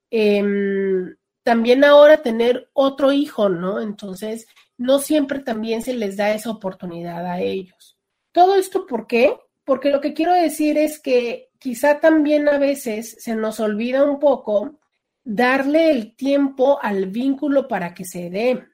[0.08, 3.80] Em, también ahora tener otro hijo, ¿no?
[3.80, 7.98] Entonces, no siempre también se les da esa oportunidad a ellos.
[8.30, 9.34] Todo esto, ¿por qué?
[9.64, 14.20] Porque lo que quiero decir es que quizá también a veces se nos olvida un
[14.20, 14.78] poco
[15.24, 18.68] darle el tiempo al vínculo para que se dé.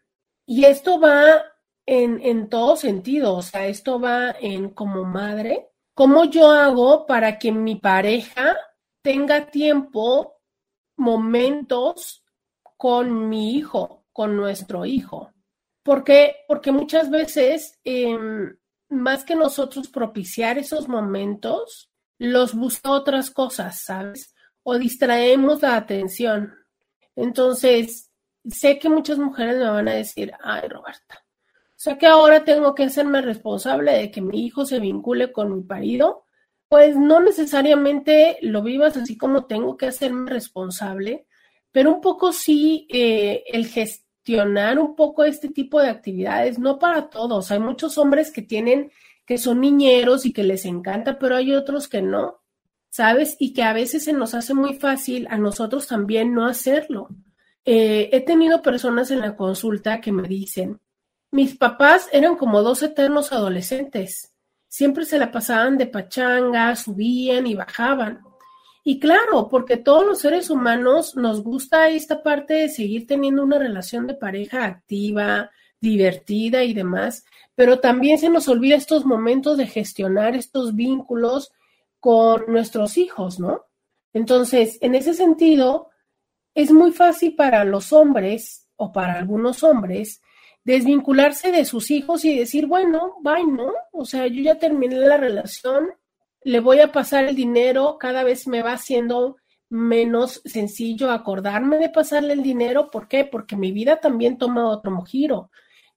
[0.44, 1.42] Y esto va
[1.87, 7.38] en, en todo sentido, o sea, esto va en como madre, ¿cómo yo hago para
[7.38, 8.57] que mi pareja
[9.03, 10.40] tenga tiempo,
[10.97, 12.25] momentos
[12.77, 15.33] con mi hijo, con nuestro hijo?
[15.83, 16.37] ¿Por qué?
[16.49, 18.57] Porque muchas veces, em,
[18.88, 24.35] más que nosotros propiciar esos momentos, los busca otras cosas, ¿sabes?
[24.62, 26.55] O distraemos la atención.
[27.16, 28.11] Entonces,
[28.49, 31.23] sé que muchas mujeres me van a decir, ay, Roberta,
[31.85, 35.62] sea que ahora tengo que hacerme responsable de que mi hijo se vincule con mi
[35.64, 36.25] marido,
[36.66, 41.27] pues no necesariamente lo vivas así como tengo que hacerme responsable,
[41.73, 47.11] pero un poco sí eh, el gestionar un poco este tipo de actividades, no para
[47.11, 47.51] todos.
[47.51, 48.90] Hay muchos hombres que tienen,
[49.27, 52.40] que son niñeros y que les encanta, pero hay otros que no,
[52.88, 53.37] ¿sabes?
[53.38, 57.09] Y que a veces se nos hace muy fácil a nosotros también no hacerlo.
[57.66, 60.81] Eh, he tenido personas en la consulta que me dicen,
[61.35, 64.33] mis papás eran como dos eternos adolescentes.
[64.68, 68.23] Siempre se la pasaban de pachanga, subían y bajaban.
[68.85, 73.59] Y claro, porque todos los seres humanos nos gusta esta parte de seguir teniendo una
[73.59, 77.25] relación de pareja activa, divertida y demás,
[77.57, 81.51] pero también se nos olvida estos momentos de gestionar estos vínculos
[81.99, 83.64] con nuestros hijos, ¿no?
[84.12, 85.90] Entonces, en ese sentido,
[86.55, 90.20] es muy fácil para los hombres o para algunos hombres
[90.64, 93.72] desvincularse de sus hijos y decir, bueno, bye, ¿no?
[93.92, 95.90] O sea, yo ya terminé la relación,
[96.42, 99.37] le voy a pasar el dinero, cada vez me va haciendo
[99.68, 102.90] menos sencillo acordarme de pasarle el dinero.
[102.90, 103.24] ¿Por qué?
[103.24, 105.50] Porque mi vida también toma otro giro.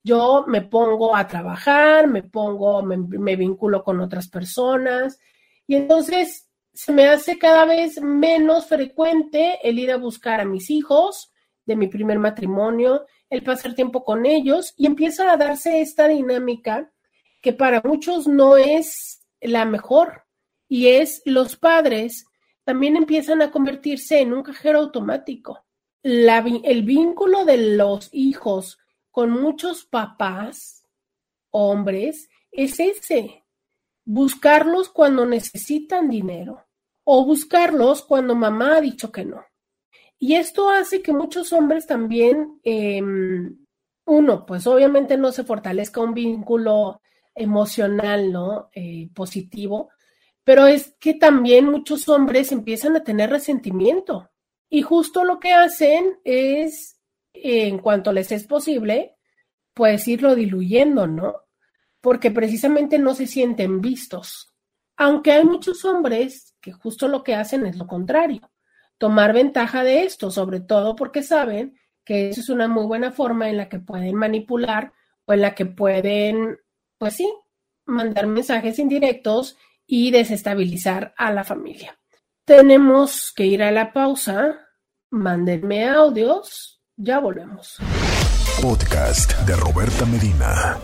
[0.04, 5.20] Yo me pongo a trabajar, me pongo, me, me vinculo con otras personas
[5.68, 10.70] y entonces se me hace cada vez menos frecuente el ir a buscar a mis
[10.70, 11.34] hijos
[11.66, 16.92] de mi primer matrimonio, el pasar tiempo con ellos y empieza a darse esta dinámica
[17.42, 20.26] que para muchos no es la mejor
[20.68, 22.26] y es los padres
[22.64, 25.64] también empiezan a convertirse en un cajero automático.
[26.04, 28.78] el vínculo de los hijos
[29.10, 30.84] con muchos papás,
[31.52, 33.44] hombres, es ese,
[34.04, 36.66] buscarlos cuando necesitan dinero
[37.04, 39.47] o buscarlos cuando mamá ha dicho que no.
[40.20, 43.58] Y esto hace que muchos hombres también, em,
[44.06, 47.02] uno, pues obviamente no se fortalezca un vínculo
[47.36, 48.70] emocional, ¿no?
[48.74, 49.90] Eh, positivo,
[50.44, 54.30] pero es que también muchos hombres empiezan a tener resentimiento
[54.70, 57.00] y justo lo que hacen es,
[57.34, 59.18] en cuanto les es posible,
[59.74, 61.36] pues irlo diluyendo, ¿no?
[62.02, 64.54] Porque precisamente no se sienten vistos.
[64.98, 68.50] Aunque hay muchos hombres que justo lo que hacen es lo contrario
[68.98, 73.50] tomar ventaja de esto, sobre todo porque saben que eso es una muy buena forma
[73.50, 74.94] en la que pueden manipular
[75.26, 76.58] o en la que pueden,
[76.98, 77.32] pues sí,
[77.86, 81.98] mandar mensajes indirectos y desestabilizar a la familia.
[82.46, 84.58] Tenemos que ir a la pausa.
[85.10, 86.82] Mándenme audios.
[86.96, 87.78] Ya volvemos.
[88.62, 90.78] Podcast de Roberta Medina.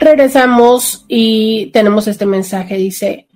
[0.00, 2.76] Regresamos y tenemos este mensaje.
[2.76, 3.27] Dice,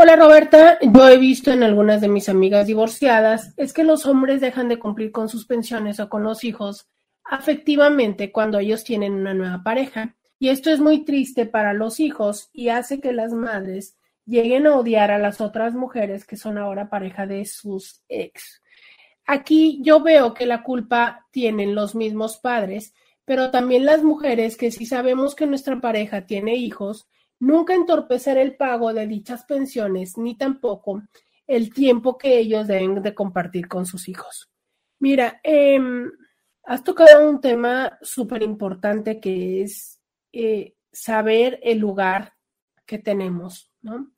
[0.00, 4.40] Hola Roberta, yo he visto en algunas de mis amigas divorciadas es que los hombres
[4.40, 6.88] dejan de cumplir con sus pensiones o con los hijos
[7.24, 10.14] afectivamente cuando ellos tienen una nueva pareja.
[10.38, 14.76] Y esto es muy triste para los hijos y hace que las madres lleguen a
[14.76, 18.62] odiar a las otras mujeres que son ahora pareja de sus ex.
[19.26, 22.94] Aquí yo veo que la culpa tienen los mismos padres,
[23.24, 27.08] pero también las mujeres que si sabemos que nuestra pareja tiene hijos,
[27.40, 31.02] Nunca entorpecer el pago de dichas pensiones, ni tampoco
[31.46, 34.50] el tiempo que ellos deben de compartir con sus hijos.
[34.98, 36.10] Mira, em,
[36.64, 40.00] has tocado un tema súper importante que es
[40.32, 42.34] eh, saber el lugar
[42.84, 44.12] que tenemos, ¿no?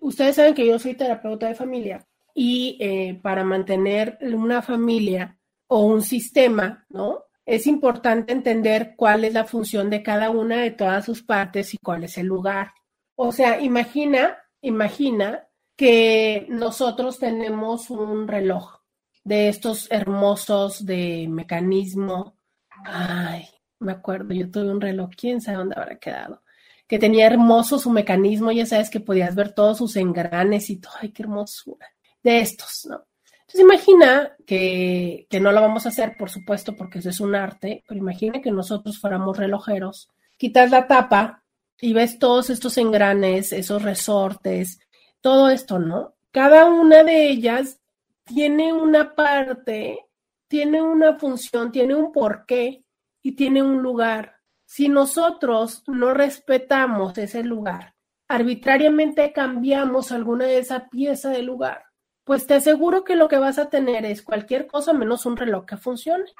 [0.00, 5.86] ustedes saben que yo soy terapeuta de familia y eh, para mantener una familia o
[5.86, 7.24] un sistema, ¿no?
[7.50, 11.78] Es importante entender cuál es la función de cada una de todas sus partes y
[11.78, 12.72] cuál es el lugar.
[13.16, 18.82] O sea, imagina, imagina que nosotros tenemos un reloj
[19.24, 22.36] de estos hermosos de mecanismo.
[22.84, 23.48] Ay,
[23.80, 26.44] me acuerdo, yo tuve un reloj, quién sabe dónde habrá quedado,
[26.86, 30.92] que tenía hermoso su mecanismo, ya sabes que podías ver todos sus engranes y todo,
[31.00, 31.88] ay, qué hermosura,
[32.22, 33.09] de estos, ¿no?
[33.52, 37.34] Entonces imagina que, que no lo vamos a hacer, por supuesto, porque eso es un
[37.34, 41.42] arte, pero imagina que nosotros fuéramos relojeros, quitas la tapa
[41.80, 44.78] y ves todos estos engranes, esos resortes,
[45.20, 46.14] todo esto, ¿no?
[46.30, 47.80] Cada una de ellas
[48.22, 50.06] tiene una parte,
[50.46, 52.84] tiene una función, tiene un porqué
[53.20, 54.36] y tiene un lugar.
[54.64, 57.96] Si nosotros no respetamos ese lugar,
[58.28, 61.89] arbitrariamente cambiamos alguna de esa pieza de lugar,
[62.30, 65.66] pues te aseguro que lo que vas a tener es cualquier cosa menos un reloj
[65.66, 66.32] que funcione.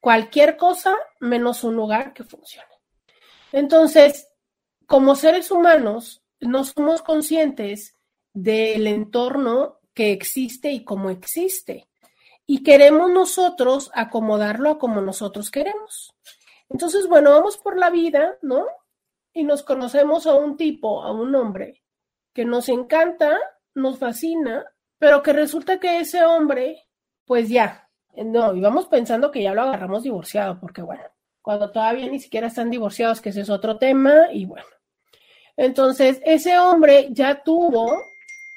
[0.00, 2.66] Cualquier cosa menos un lugar que funcione.
[3.52, 4.32] Entonces,
[4.88, 7.96] como seres humanos, no somos conscientes
[8.32, 11.88] del entorno que existe y cómo existe
[12.44, 16.16] y queremos nosotros acomodarlo a como nosotros queremos.
[16.68, 18.66] Entonces, bueno, vamos por la vida, ¿no?
[19.32, 21.84] Y nos conocemos a un tipo, a un hombre,
[22.34, 23.38] que nos encanta,
[23.74, 24.64] nos fascina,
[24.98, 26.84] pero que resulta que ese hombre,
[27.24, 31.04] pues ya, no, y vamos pensando que ya lo agarramos divorciado, porque bueno,
[31.40, 34.66] cuando todavía ni siquiera están divorciados, que ese es otro tema, y bueno.
[35.56, 37.92] Entonces, ese hombre ya tuvo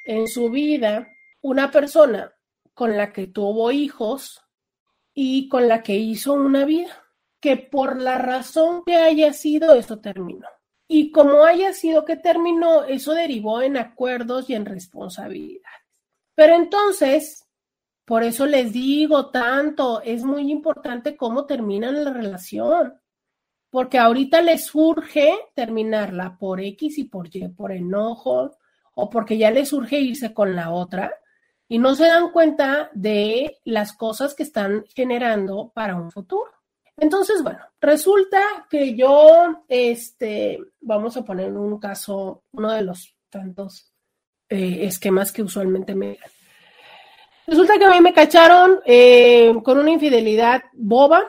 [0.06, 1.08] en su vida
[1.42, 2.34] una persona
[2.74, 4.42] con la que tuvo hijos
[5.14, 7.04] y con la que hizo una vida,
[7.40, 10.48] que por la razón que haya sido, eso terminó.
[10.88, 15.64] Y como haya sido que terminó, eso derivó en acuerdos y en responsabilidades.
[16.36, 17.46] Pero entonces,
[18.06, 23.00] por eso les digo tanto, es muy importante cómo terminan la relación,
[23.72, 28.58] porque ahorita les surge terminarla por X y por Y, por enojo,
[28.94, 31.14] o porque ya les surge irse con la otra,
[31.68, 36.52] y no se dan cuenta de las cosas que están generando para un futuro.
[36.98, 43.92] Entonces, bueno, resulta que yo, este, vamos a poner un caso, uno de los tantos
[44.50, 46.18] eh, esquemas que usualmente me
[47.48, 51.24] Resulta que a mí me cacharon eh, con una infidelidad boba,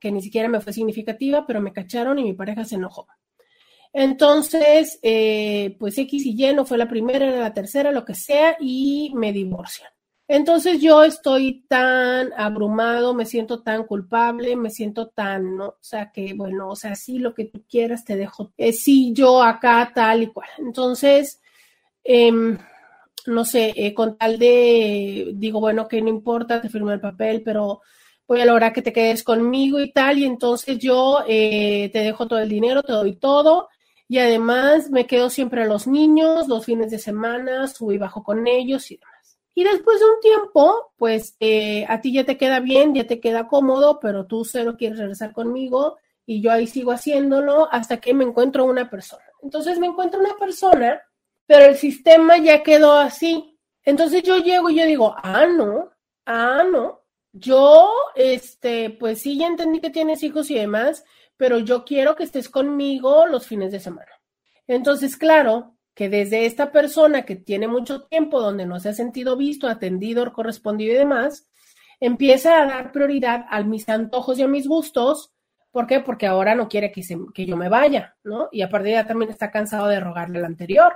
[0.00, 3.08] que ni siquiera me fue significativa, pero me cacharon y mi pareja se enojó.
[3.92, 8.14] Entonces, eh, pues X y Y no fue la primera, era la tercera, lo que
[8.14, 9.90] sea, y me divorcian.
[10.28, 15.66] Entonces yo estoy tan abrumado, me siento tan culpable, me siento tan, ¿no?
[15.68, 19.12] O sea, que bueno, o sea, sí, lo que tú quieras te dejo, eh, sí,
[19.14, 20.48] yo acá, tal y cual.
[20.58, 21.40] Entonces,
[22.04, 22.58] em,
[23.26, 27.42] no sé, eh, con tal de, digo, bueno, que no importa, te firmo el papel,
[27.44, 27.82] pero
[28.26, 32.38] voy a lograr que te quedes conmigo y tal, y entonces yo te dejo todo
[32.40, 33.68] el dinero, te doy todo,
[34.08, 38.22] y además me quedo siempre a los niños, los fines de semana, subo y bajo
[38.22, 39.17] con ellos y demás.
[39.58, 43.18] Y después de un tiempo, pues eh, a ti ya te queda bien, ya te
[43.18, 48.14] queda cómodo, pero tú cero quieres regresar conmigo y yo ahí sigo haciéndolo hasta que
[48.14, 49.24] me encuentro una persona.
[49.42, 51.02] Entonces me encuentro una persona,
[51.44, 53.58] pero el sistema ya quedó así.
[53.82, 55.90] Entonces yo llego y yo digo, ah, no,
[56.24, 57.02] ah, no.
[57.32, 61.02] Yo, este, pues sí, ya entendí que tienes hijos y demás,
[61.36, 64.12] pero yo quiero que estés conmigo los fines de semana.
[64.68, 69.36] Entonces, claro, que desde esta persona que tiene mucho tiempo donde no se ha sentido
[69.36, 71.48] visto, atendido, correspondido y demás,
[71.98, 75.32] empieza a dar prioridad a mis antojos y a mis gustos.
[75.72, 75.98] ¿Por qué?
[75.98, 77.02] Porque ahora no quiere que,
[77.34, 78.48] que yo me vaya, ¿no?
[78.52, 80.92] Y aparte ya también está cansado de rogarle al anterior.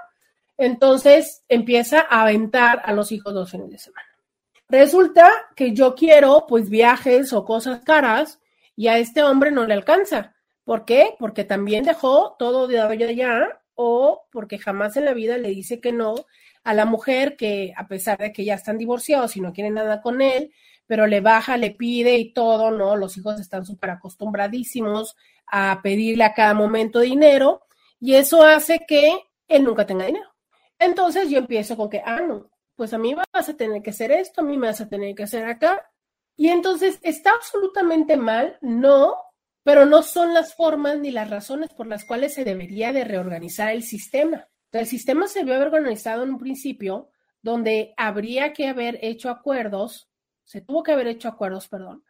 [0.57, 4.07] Entonces empieza a aventar a los hijos los fines de semana.
[4.69, 8.39] Resulta que yo quiero pues viajes o cosas caras
[8.77, 10.37] y a este hombre no le alcanza.
[10.63, 11.17] ¿Por qué?
[11.19, 15.93] Porque también dejó todo de allá o porque jamás en la vida le dice que
[15.93, 16.15] no
[16.65, 20.01] a la mujer que a pesar de que ya están divorciados y no quieren nada
[20.01, 20.53] con él,
[20.87, 22.97] pero le baja, le pide y todo, ¿no?
[22.97, 25.17] Los hijos están súper acostumbradísimos
[25.47, 27.63] a pedirle a cada momento dinero
[27.99, 29.19] y eso hace que
[29.49, 30.33] él nunca tenga dinero.
[30.79, 34.13] Entonces yo empiezo con que, ah, no, pues a mí vas a tener que hacer
[34.13, 35.81] esto, a mí me vas a tener que hacer acá,
[36.37, 38.59] y entonces, ¿está absolutamente mal?
[38.61, 39.15] No,
[39.63, 43.71] pero no son las formas ni las razones por las cuales se debería de reorganizar
[43.71, 44.49] el sistema.
[44.73, 47.11] El sistema se vio organizado en un principio
[47.43, 50.09] donde habría que haber hecho acuerdos,
[50.45, 52.05] se tuvo que haber hecho acuerdos, perdón,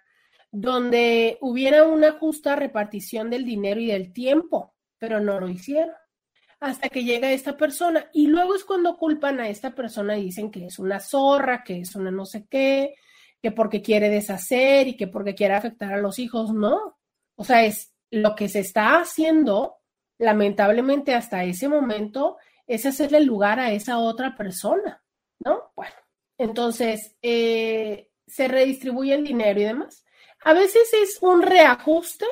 [0.50, 5.94] donde hubiera una justa repartición del dinero y del tiempo, pero no lo hicieron.
[6.61, 8.09] hasta que llega esta persona.
[8.12, 11.80] Y luego es cuando culpan a esta persona y dicen que es una zorra, que
[11.80, 12.94] es una no sé qué,
[13.42, 16.55] que porque quiere deshacer y que porque quiere afectar a los hijos.
[16.55, 16.98] No.
[17.43, 19.78] O sea, es lo que se está haciendo,
[20.16, 22.36] lamentablemente hasta ese momento,
[22.68, 25.03] es hacerle lugar a esa otra persona,
[25.45, 25.72] ¿no?
[25.74, 25.97] Bueno,
[26.38, 30.05] entonces eh, se redistribuye el dinero y demás.
[30.45, 32.26] A veces es un reajuste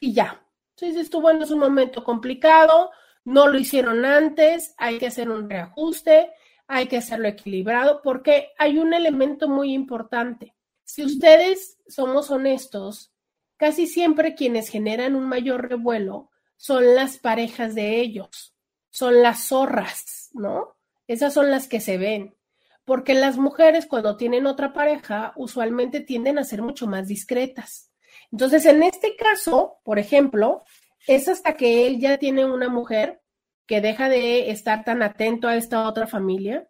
[0.00, 0.42] y ya.
[0.70, 2.90] Entonces estuvo en un momento complicado,
[3.24, 6.32] no lo hicieron antes, hay que hacer un reajuste,
[6.68, 10.54] hay que hacerlo equilibrado, porque hay un elemento muy importante.
[10.84, 13.13] Si ustedes somos honestos,
[13.56, 18.54] casi siempre quienes generan un mayor revuelo son las parejas de ellos,
[18.90, 20.76] son las zorras, ¿no?
[21.06, 22.36] Esas son las que se ven.
[22.84, 27.90] Porque las mujeres cuando tienen otra pareja usualmente tienden a ser mucho más discretas.
[28.30, 30.64] Entonces, en este caso, por ejemplo,
[31.06, 33.22] es hasta que él ya tiene una mujer
[33.66, 36.68] que deja de estar tan atento a esta otra familia,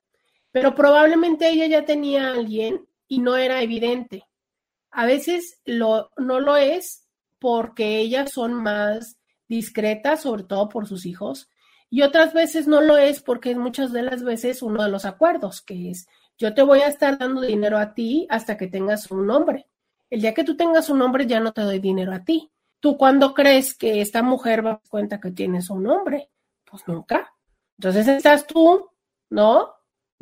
[0.53, 4.25] pero probablemente ella ya tenía a alguien y no era evidente.
[4.95, 7.07] A veces no lo es
[7.39, 9.19] porque ellas son más
[9.49, 11.51] discretas, sobre todo por sus hijos,
[11.91, 15.05] y otras veces no lo es porque es muchas de las veces uno de los
[15.05, 19.11] acuerdos, que es yo te voy a estar dando dinero a ti hasta que tengas
[19.11, 19.69] un nombre.
[20.11, 22.51] El día que tú tengas un nombre ya no te doy dinero a ti.
[22.81, 26.31] ¿Tú cuándo crees que esta mujer va a dar cuenta que tienes un hombre?
[26.65, 27.33] Pues nunca.
[27.79, 28.91] Entonces estás tú,
[29.31, 29.75] ¿no?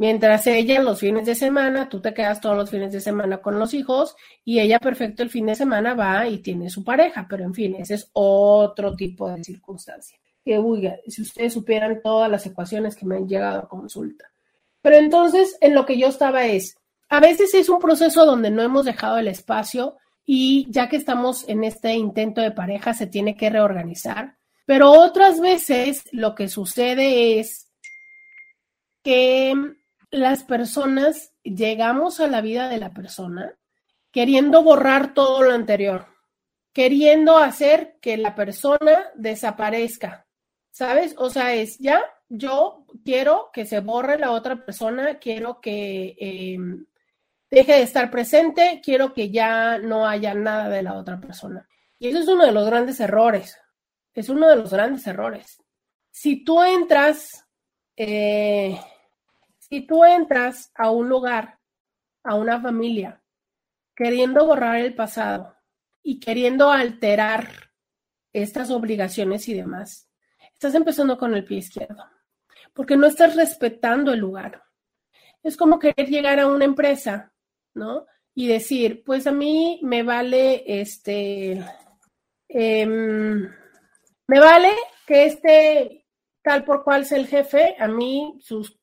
[0.03, 3.61] Mientras ella los fines de semana, tú te quedas todos los fines de semana con
[3.61, 7.44] los hijos y ella perfecto el fin de semana va y tiene su pareja, pero
[7.44, 10.18] en fin, ese es otro tipo de circunstancia.
[10.44, 14.24] Que, uy, si ustedes supieran todas las ecuaciones que me han llegado a consulta.
[14.80, 16.76] Pero entonces, en lo que yo estaba es,
[17.09, 21.48] a veces es un proceso donde no hemos dejado el espacio y ya que estamos
[21.48, 24.34] en este intento de pareja se tiene que reorganizar.
[24.66, 27.68] Pero otras veces lo que sucede es
[29.05, 29.55] que
[30.12, 33.58] las personas llegamos a la vida de la persona
[34.12, 36.06] queriendo borrar todo lo anterior,
[36.72, 40.26] queriendo hacer que la persona desaparezca,
[40.70, 41.14] ¿sabes?
[41.16, 46.58] O sea, es ya, yo quiero que se borre la otra persona, quiero que eh,
[47.50, 51.66] deje de estar presente, quiero que ya no haya nada de la otra persona.
[51.98, 53.58] Y eso es uno de los grandes errores,
[54.12, 55.62] es uno de los grandes errores.
[56.10, 57.46] Si tú entras,
[57.96, 58.78] eh,
[59.72, 61.58] si tú entras a un lugar,
[62.24, 63.22] a una familia,
[63.96, 65.56] queriendo borrar el pasado
[66.02, 67.48] y queriendo alterar
[68.34, 70.10] estas obligaciones y demás,
[70.52, 72.04] estás empezando con el pie izquierdo,
[72.74, 74.62] porque no estás respetando el lugar.
[75.42, 77.32] Es como querer llegar a una empresa
[77.72, 78.04] ¿no?
[78.34, 81.64] Y decir, pues a mí me vale este,
[82.46, 83.50] em,
[84.26, 84.74] me vale
[85.06, 86.06] que este
[86.42, 88.81] tal por cual sea el jefe, a mí sus,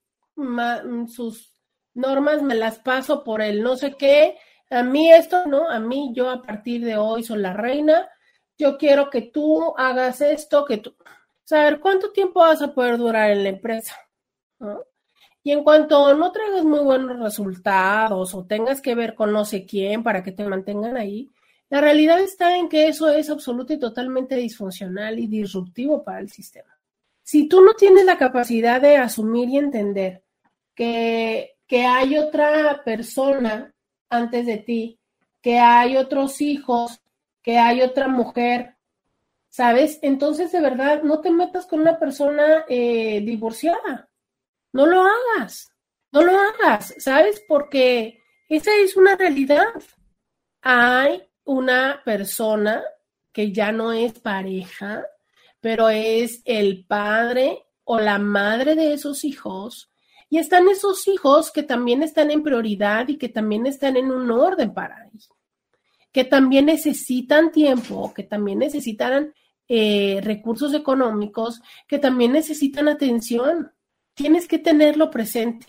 [1.08, 1.54] sus
[1.94, 4.38] normas me las paso por el no sé qué,
[4.70, 5.70] a mí esto, ¿no?
[5.70, 8.08] A mí yo a partir de hoy soy la reina,
[8.58, 10.96] yo quiero que tú hagas esto, que tú...
[11.44, 13.96] Saber cuánto tiempo vas a poder durar en la empresa,
[14.60, 14.84] ¿no?
[15.42, 19.66] Y en cuanto no traigas muy buenos resultados o tengas que ver con no sé
[19.66, 21.32] quién para que te mantengan ahí,
[21.70, 26.30] la realidad está en que eso es absoluto y totalmente disfuncional y disruptivo para el
[26.30, 26.80] sistema.
[27.24, 30.24] Si tú no tienes la capacidad de asumir y entender
[30.80, 33.74] que, que hay otra persona
[34.10, 35.00] antes de ti,
[35.42, 37.02] que hay otros hijos,
[37.44, 38.78] que hay otra mujer,
[39.50, 40.00] ¿sabes?
[40.02, 44.10] Entonces, de verdad, no te metas con una persona eh, divorciada
[44.72, 45.74] no lo hagas,
[46.12, 47.44] no lo hagas, ¿sabes?
[47.48, 49.74] Porque esa es una realidad.
[50.62, 52.84] Hay una persona
[53.32, 55.06] que ya no es pareja,
[55.60, 59.92] pero es el padre o la madre de esos hijos.
[60.30, 64.30] Y están esos hijos que también están en prioridad y que también están en un
[64.30, 65.30] orden para ellos,
[66.12, 69.34] que también necesitan tiempo, que también necesitan
[69.68, 73.72] eh, recursos económicos, que también necesitan atención
[74.20, 75.66] tienes que tenerlo presente.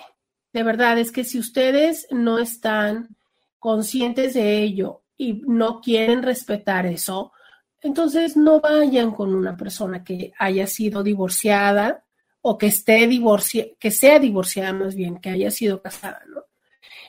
[0.52, 3.16] De verdad, es que si ustedes no están
[3.61, 7.32] conscientes de ello y no quieren respetar eso,
[7.80, 12.04] entonces no vayan con una persona que haya sido divorciada
[12.43, 16.43] o que esté divorciada, que sea divorciada más bien, que haya sido casada, ¿no?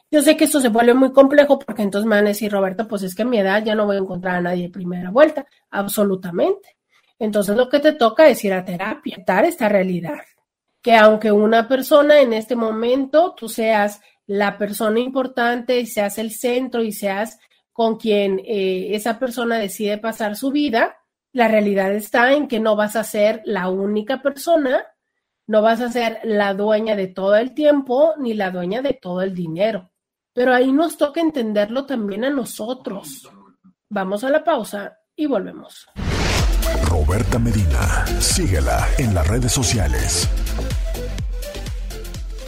[0.10, 2.88] Yo sé que esto se vuelve muy complejo porque entonces me van a decir, Roberto,
[2.88, 5.10] pues es que a mi edad ya no voy a encontrar a nadie de primera
[5.10, 5.46] vuelta.
[5.70, 6.76] Absolutamente.
[7.18, 10.20] Entonces lo que te toca es ir a terapia, dar esta realidad
[10.82, 16.32] que aunque una persona en este momento tú seas la persona importante y seas el
[16.32, 17.40] centro y seas
[17.72, 20.98] con quien eh, esa persona decide pasar su vida,
[21.34, 24.86] la realidad está en que no vas a ser la única persona
[25.52, 29.22] No vas a ser la dueña de todo el tiempo ni la dueña de todo
[29.22, 29.92] el dinero.
[30.34, 33.30] Pero ahí nos toca entenderlo también a nosotros.
[33.90, 35.90] Vamos a la pausa y volvemos.
[36.86, 40.30] Roberta Medina, síguela en las redes sociales.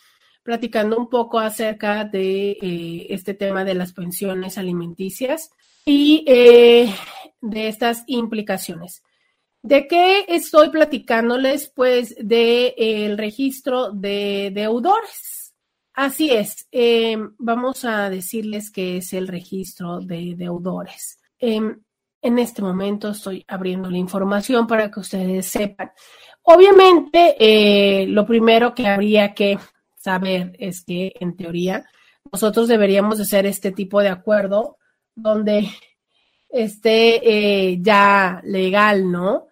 [0.43, 5.49] platicando un poco acerca de eh, este tema de las pensiones alimenticias
[5.85, 6.93] y eh,
[7.41, 9.03] de estas implicaciones.
[9.61, 11.71] ¿De qué estoy platicándoles?
[11.73, 15.53] Pues del de, registro de deudores.
[15.93, 21.19] Así es, em, vamos a decirles qué es el registro de deudores.
[21.39, 21.81] Em,
[22.21, 25.91] en este momento estoy abriendo la información para que ustedes sepan.
[26.43, 29.57] Obviamente, eh, lo primero que habría que
[30.03, 31.85] saber es que, en teoría,
[32.31, 34.77] nosotros deberíamos hacer este tipo de acuerdo
[35.15, 35.69] donde
[36.49, 39.47] esté eh, ya legal, ¿no?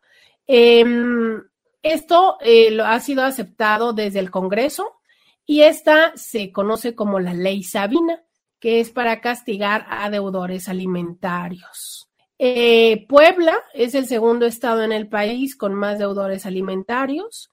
[0.46, 1.42] Em,
[1.82, 4.98] esto eh, lo ha sido aceptado desde el Congreso
[5.46, 8.24] y esta se conoce como la ley Sabina,
[8.60, 12.10] que es para castigar a deudores alimentarios.
[12.38, 17.51] Eh, Puebla es el segundo estado en el país con más deudores alimentarios.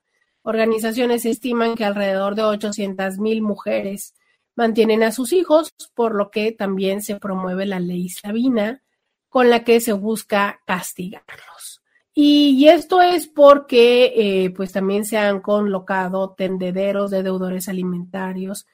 [0.48, 4.14] Organizaciones estiman que alrededor de 800 mil mujeres
[4.56, 8.82] mantienen a sus hijos, por lo que también se promueve la ley Sabina,
[9.28, 11.82] con la que se busca castigarlos.
[12.14, 18.66] Y, esto es porque eh, pues también se han colocado tendederos de deudores alimentarios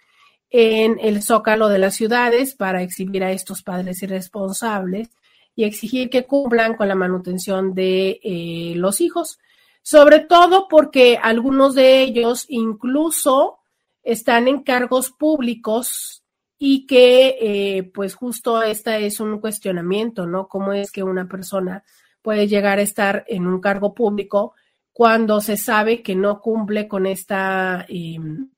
[0.50, 5.10] en el zócalo de las ciudades para exhibir a estos padres irresponsables
[5.56, 9.40] y exigir que cumplan con la manutención de eh, los hijos,
[9.84, 13.58] sobre todo porque algunos de ellos incluso
[14.02, 16.24] están en cargos públicos
[16.58, 20.48] y que eh, pues justo esta es un cuestionamiento, ¿no?
[20.48, 21.84] ¿Cómo es que una persona
[22.22, 24.54] puede llegar a estar en un cargo público
[24.90, 28.48] cuando se sabe que no cumple con esta, em,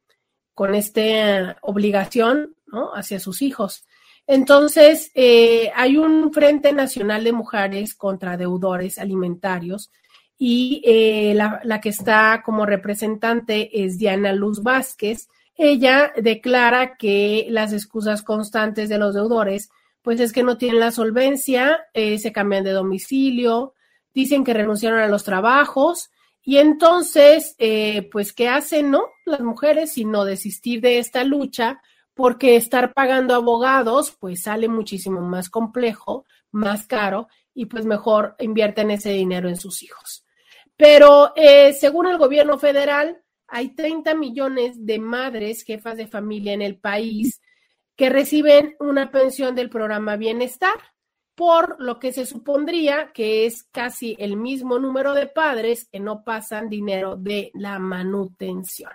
[0.54, 2.94] con esta obligación, ¿no?
[2.94, 3.84] Hacia sus hijos.
[4.28, 9.90] Entonces, eh, hay un Frente Nacional de Mujeres contra Deudores Alimentarios
[10.38, 17.72] y eh, la, que está como representante es Diana Luz Vázquez, ella declara que las
[17.72, 19.70] excusas constantes de los deudores,
[20.02, 23.74] pues es que no tienen la solvencia, eh, se cambian de domicilio,
[24.12, 26.10] dicen que renunciaron a los trabajos
[26.48, 29.06] y entonces, eh, pues, ¿qué hacen, no?
[29.24, 31.82] Las mujeres, sino desistir de esta lucha,
[32.14, 38.92] porque estar pagando abogados, pues sale muchísimo más complejo, más caro, y pues mejor invierten
[38.92, 40.25] ese dinero en sus hijos.
[40.76, 46.62] Pero eh, según el gobierno federal, hay 30 millones de madres, jefas de familia en
[46.62, 47.40] el país,
[47.96, 50.76] que reciben una pensión del programa Bienestar,
[51.34, 56.24] por lo que se supondría que es casi el mismo número de padres que no
[56.24, 58.90] pasan dinero de la manutención.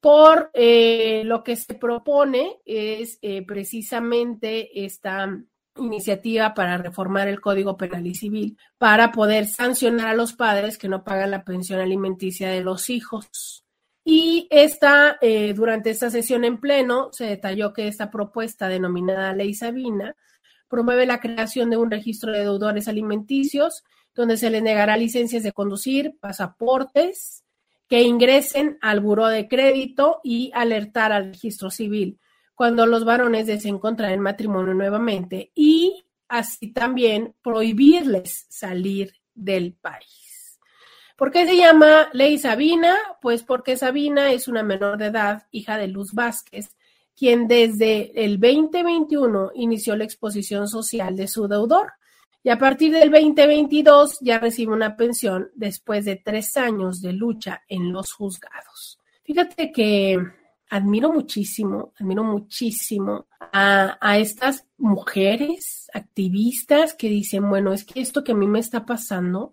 [0.00, 5.28] Por eh, lo que se propone es eh, precisamente esta
[5.76, 10.88] iniciativa para reformar el Código Penal y Civil para poder sancionar a los padres que
[10.88, 13.64] no pagan la pensión alimenticia de los hijos.
[14.04, 19.54] Y esta, eh, durante esta sesión en pleno, se detalló que esta propuesta denominada Ley
[19.54, 20.16] Sabina
[20.68, 25.52] promueve la creación de un registro de deudores alimenticios donde se les negará licencias de
[25.52, 27.44] conducir, pasaportes,
[27.88, 32.18] que ingresen al buró de crédito y alertar al registro civil
[32.60, 40.60] cuando los varones deseen contraer matrimonio nuevamente y así también prohibirles salir del país.
[41.16, 42.94] ¿Por qué se llama Ley Sabina?
[43.22, 46.76] Pues porque Sabina es una menor de edad, hija de Luz Vázquez,
[47.16, 51.94] quien desde el 2021 inició la exposición social de su deudor
[52.42, 57.62] y a partir del 2022 ya recibe una pensión después de tres años de lucha
[57.68, 59.00] en los juzgados.
[59.24, 60.39] Fíjate que
[60.70, 68.22] admiro muchísimo, admiro muchísimo a, a, estas mujeres activistas que dicen, bueno, es que esto
[68.22, 69.52] que a mí me está pasando,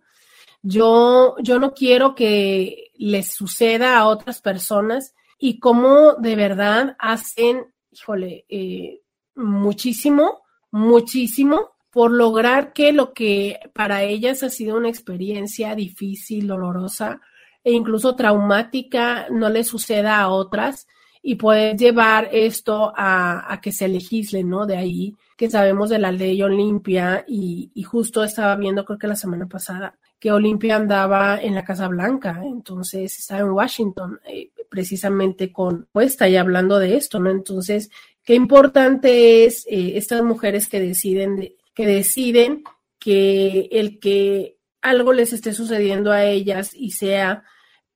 [0.61, 7.73] yo, yo no quiero que les suceda a otras personas y cómo de verdad hacen,
[7.91, 9.01] híjole, eh,
[9.35, 17.21] muchísimo, muchísimo por lograr que lo que para ellas ha sido una experiencia difícil, dolorosa
[17.63, 20.87] e incluso traumática no le suceda a otras
[21.27, 24.65] y poder llevar esto a, que se legisle, ¿no?
[24.65, 29.07] De ahí que sabemos de la ley Olimpia y, y justo estaba viendo, creo que
[29.07, 34.51] la semana pasada, que Olimpia andaba en la Casa Blanca, entonces estaba en Washington, eh,
[34.69, 37.29] precisamente con puesta y hablando de esto, ¿no?
[37.29, 37.89] Entonces,
[38.23, 42.63] qué importante es eh, estas mujeres que deciden, que deciden
[42.99, 47.43] que el que algo les esté sucediendo a ellas y sea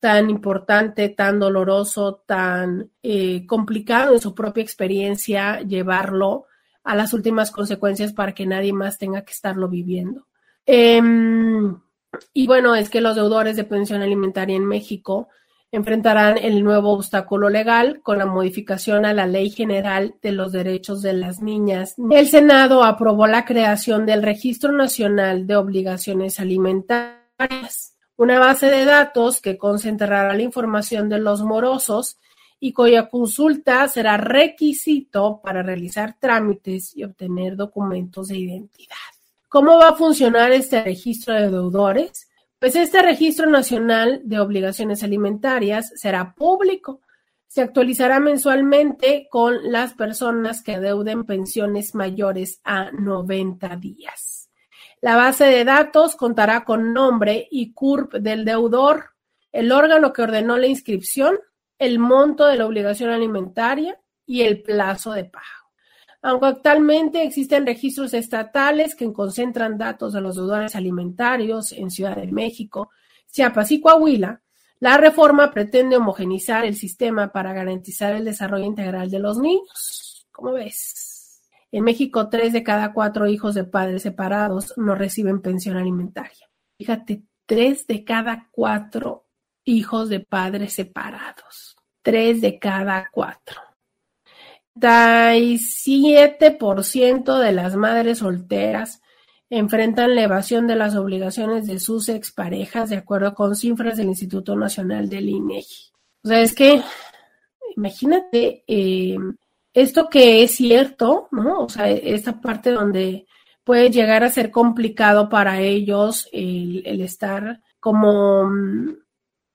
[0.01, 6.47] tan importante, tan doloroso, tan eh, complicado en su propia experiencia, llevarlo
[6.83, 10.25] a las últimas consecuencias para que nadie más tenga que estarlo viviendo.
[10.65, 11.77] Em,
[12.33, 15.29] y bueno, es que los deudores de pensión alimentaria en México
[15.71, 21.03] enfrentarán el nuevo obstáculo legal con la modificación a la Ley General de los Derechos
[21.03, 21.93] de las Niñas.
[22.09, 27.90] El Senado aprobó la creación del Registro Nacional de Obligaciones Alimentarias,
[28.21, 32.19] una base de datos que concentrará la información de los morosos
[32.59, 38.95] y cuya consulta será requisito para realizar trámites y obtener documentos de identidad.
[39.49, 42.29] ¿Cómo va a funcionar este registro de deudores?
[42.59, 47.01] Pues este registro nacional de obligaciones alimentarias será público.
[47.47, 54.40] Se actualizará mensualmente con las personas que deuden pensiones mayores a 90 días.
[55.01, 59.15] La base de datos contará con nombre y CURP del deudor,
[59.51, 61.39] el órgano que ordenó la inscripción,
[61.79, 65.45] el monto de la obligación alimentaria y el plazo de pago.
[66.21, 72.31] Aunque actualmente existen registros estatales que concentran datos de los deudores alimentarios en Ciudad de
[72.31, 72.91] México,
[73.31, 74.39] Chiapas y Coahuila,
[74.79, 80.27] la reforma pretende homogenizar el sistema para garantizar el desarrollo integral de los niños.
[80.31, 81.00] ¿Cómo ves?
[81.71, 86.49] En México, tres de cada cuatro hijos de padres separados no reciben pensión alimentaria.
[86.77, 89.25] Fíjate, tres de cada cuatro
[89.63, 91.77] hijos de padres separados.
[92.01, 93.61] Tres de cada cuatro
[96.83, 99.01] ciento de las madres solteras
[99.49, 104.55] enfrentan la evasión de las obligaciones de sus exparejas, de acuerdo con cifras del Instituto
[104.55, 105.91] Nacional del INEGI.
[106.23, 106.81] O sea, es que,
[107.75, 109.17] imagínate, eh,
[109.73, 111.61] esto que es cierto, ¿no?
[111.61, 113.25] O sea, esta parte donde
[113.63, 118.95] puede llegar a ser complicado para ellos el, el estar como mm,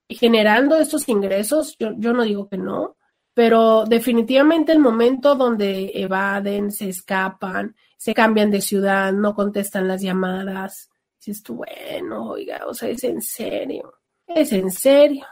[0.09, 2.97] generando estos ingresos, yo, yo no digo que no,
[3.35, 10.01] pero definitivamente el momento donde evaden, se escapan, se cambian de ciudad, no contestan las
[10.01, 13.95] llamadas, dices tú, bueno, oiga, o sea, es en serio,
[14.27, 15.27] es en serio.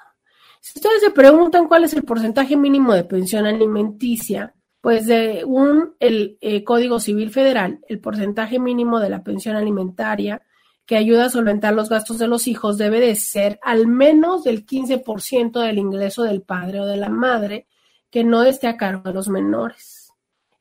[0.60, 4.54] Si ustedes se preguntan cuál es el porcentaje mínimo de pensión alimenticia,
[4.84, 10.42] pues según el eh, Código Civil Federal, el porcentaje mínimo de la pensión alimentaria
[10.84, 14.66] que ayuda a solventar los gastos de los hijos debe de ser al menos del
[14.66, 17.66] 15% del ingreso del padre o de la madre
[18.10, 20.12] que no esté a cargo de los menores.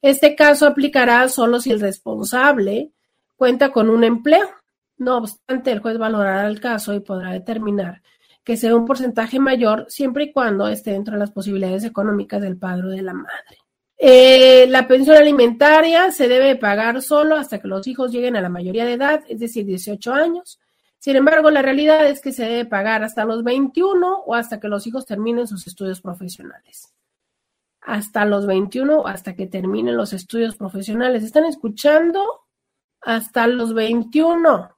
[0.02, 2.94] Este caso aplicará solo si el responsable
[3.36, 4.48] cuenta con un empleo.
[4.96, 8.02] No obstante, el juez valorará el caso y podrá determinar
[8.46, 12.56] que sea un porcentaje mayor siempre y cuando esté dentro de las posibilidades económicas del
[12.56, 13.63] padre o de la madre.
[14.06, 18.50] Eh, la pensión alimentaria se debe pagar solo hasta que los hijos lleguen a la
[18.50, 20.60] mayoría de edad, es decir, 18 años.
[21.00, 24.68] Sin embargo, la realidad es que se debe pagar hasta los 21 o hasta que
[24.68, 26.94] los hijos terminen sus estudios profesionales
[27.86, 31.24] hasta los 21 o hasta que terminen los estudios profesionales.
[31.24, 32.24] ¿Están escuchando?
[33.02, 34.70] Hasta los 21.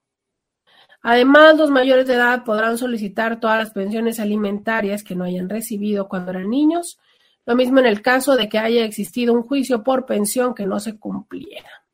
[1.02, 6.08] Además, los mayores de edad podrán solicitar todas las pensiones alimentarias que no hayan recibido
[6.08, 7.00] cuando eran niños,
[7.46, 10.80] lo mismo en el caso de que haya existido un juicio por pensión que no
[10.80, 11.86] se cumpliera.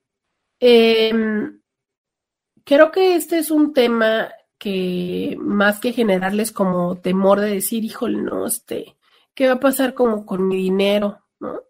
[0.60, 1.62] Em,
[2.64, 8.22] creo que este es un tema que más que generarles como temor de decir, híjole,
[8.22, 8.96] no, este,
[9.34, 11.26] ¿Qué va a pasar como con mi dinero?
[11.40, 11.64] ¿no?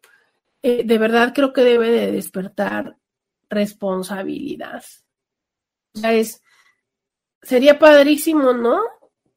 [0.61, 2.97] Eh, de verdad creo que debe de despertar
[3.49, 4.84] responsabilidad.
[5.95, 6.41] O sea, es,
[7.41, 8.82] sería padrísimo, ¿no?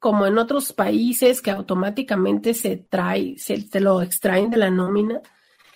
[0.05, 5.19] Como en otros países que automáticamente se trae, se lo extraen de la nómina.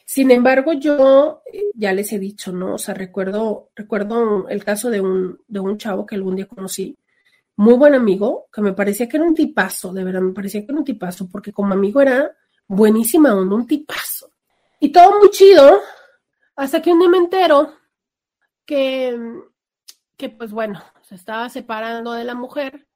[0.06, 2.76] Sin embargo, yo eh, ya les he dicho, ¿no?
[2.76, 6.96] O sea, recuerdo, recuerdo el caso de un, de un chavo que algún día conocí,
[7.56, 10.68] muy buen amigo, que me parecía que era un tipazo, de verdad, me parecía que
[10.74, 12.32] era un tipazo, porque como amigo era
[12.68, 14.32] buenísima un tipazo.
[14.80, 15.82] Y todo muy chido,
[16.56, 17.74] hasta que un día me entero
[18.64, 19.42] que,
[20.16, 22.89] que pues bueno, se estaba separando de la mujer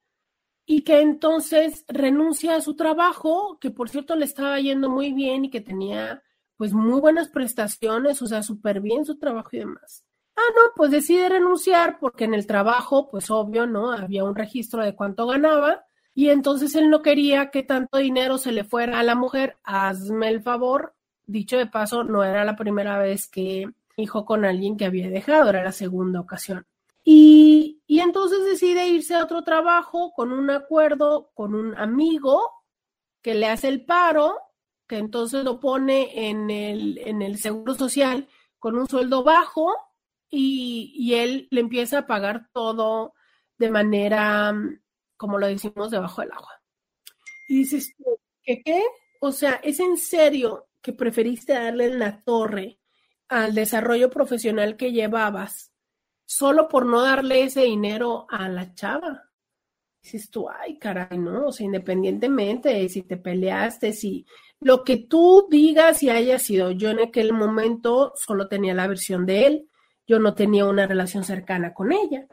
[0.65, 5.45] y que entonces renuncia a su trabajo, que por cierto le estaba yendo muy bien
[5.45, 6.23] y que tenía
[6.57, 10.05] pues muy buenas prestaciones, o sea, súper bien su trabajo y demás.
[10.35, 13.91] Ah, no, pues decide renunciar porque en el trabajo, pues obvio, ¿no?
[13.91, 15.85] Había un registro de cuánto ganaba
[16.15, 19.57] y entonces él no quería que tanto dinero se le fuera a la mujer.
[19.63, 20.95] Hazme el favor.
[21.25, 25.49] Dicho de paso, no era la primera vez que hijo con alguien que había dejado,
[25.49, 26.65] era la segunda ocasión.
[27.03, 32.51] Y, entonces decide irse a otro trabajo con un acuerdo con un amigo
[33.21, 34.37] que le hace el paro,
[34.87, 38.27] que entonces lo pone en el, en el seguro social
[38.59, 39.73] con un sueldo bajo
[40.29, 43.13] y, y él le empieza a pagar todo
[43.57, 44.53] de manera,
[45.15, 46.61] como lo decimos, debajo del agua.
[47.47, 47.93] Y dices,
[48.43, 48.81] ¿qué qué?
[49.21, 52.79] O sea, ¿es en serio que preferiste darle en la torre
[53.29, 55.72] al desarrollo profesional que llevabas
[56.25, 59.29] solo por no darle ese dinero a la chava?
[60.01, 61.47] Dices tú, ay, caray, ¿no?
[61.47, 64.25] O sea, independientemente de si te peleaste, si
[64.59, 69.25] lo que tú digas y haya sido, yo en aquel momento solo tenía la versión
[69.25, 69.69] de él,
[70.05, 72.27] yo no tenía una relación cercana con ella,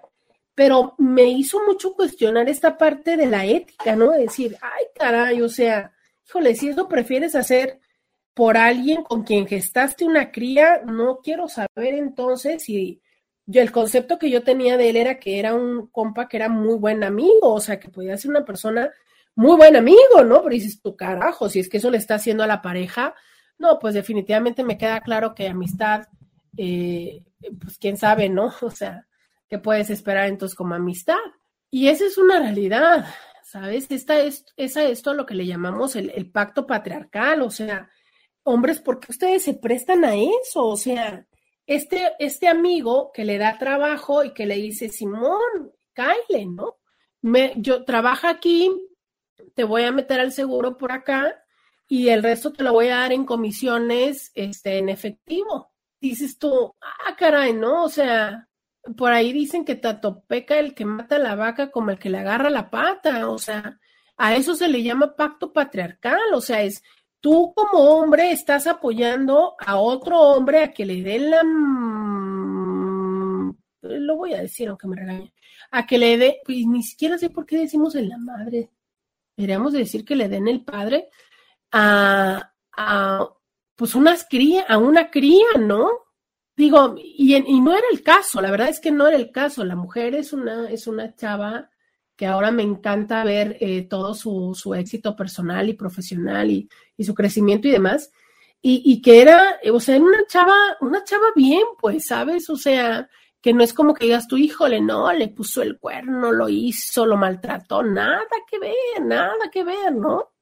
[0.54, 4.10] pero me hizo mucho cuestionar esta parte de la ética, ¿no?
[4.10, 5.92] Decir, ay, caray, o sea,
[6.26, 7.80] híjole, si eso prefieres hacer
[8.34, 13.00] por alguien con quien gestaste una cría, no quiero saber entonces si
[13.46, 16.48] yo el concepto que yo tenía de él era que era un compa que era
[16.48, 18.90] muy buen amigo, o sea, que podía ser una persona
[19.34, 20.42] muy buen amigo, ¿no?
[20.42, 23.14] Pero dices, tu carajo, si es que eso le está haciendo a la pareja,
[23.58, 26.08] no, pues definitivamente me queda claro que amistad,
[26.56, 27.22] eh,
[27.60, 28.52] pues quién sabe, ¿no?
[28.62, 29.06] O sea,
[29.48, 31.18] ¿qué puedes esperar entonces como amistad?
[31.70, 33.06] Y esa es una realidad,
[33.44, 33.86] ¿sabes?
[33.90, 37.88] Esta es, esa, esto lo que le llamamos el, el pacto patriarcal, o sea,
[38.42, 40.66] hombres, ¿por qué ustedes se prestan a eso?
[40.66, 41.26] O sea,
[41.70, 46.78] este, este amigo que le da trabajo y que le dice, Simón, Kyle, ¿no?
[47.22, 48.68] Me, yo trabajo aquí,
[49.54, 51.44] te voy a meter al seguro por acá
[51.86, 55.70] y el resto te lo voy a dar en comisiones este, en efectivo.
[56.00, 57.84] Dices tú, ah, caray, ¿no?
[57.84, 58.48] O sea,
[58.96, 62.10] por ahí dicen que tanto peca el que mata a la vaca como el que
[62.10, 63.78] le agarra la pata, o sea,
[64.16, 66.82] a eso se le llama pacto patriarcal, o sea, es
[67.20, 71.42] tú como hombre estás apoyando a otro hombre a que le den la...
[73.82, 75.32] Lo voy a decir aunque me regañe.
[75.70, 78.70] A que le dé, pues ni siquiera sé por qué decimos en la madre.
[79.36, 81.08] Deberíamos decir que le den el padre
[81.72, 83.28] a, a
[83.76, 85.88] pues unas cría, a una cría, ¿no?
[86.56, 89.64] Digo, y, y no era el caso, la verdad es que no era el caso.
[89.64, 91.70] La mujer es una, es una chava
[92.20, 97.04] que ahora me encanta ver eh, todo su, su, éxito personal y profesional y, y
[97.04, 98.12] su crecimiento y demás.
[98.60, 102.50] Y, y, que era, o sea, era una chava, una chava bien, pues, ¿sabes?
[102.50, 103.08] O sea,
[103.40, 107.06] que no es como que digas tu híjole, no, le puso el cuerno, lo hizo,
[107.06, 110.32] lo maltrató, nada que ver, nada que ver, ¿no?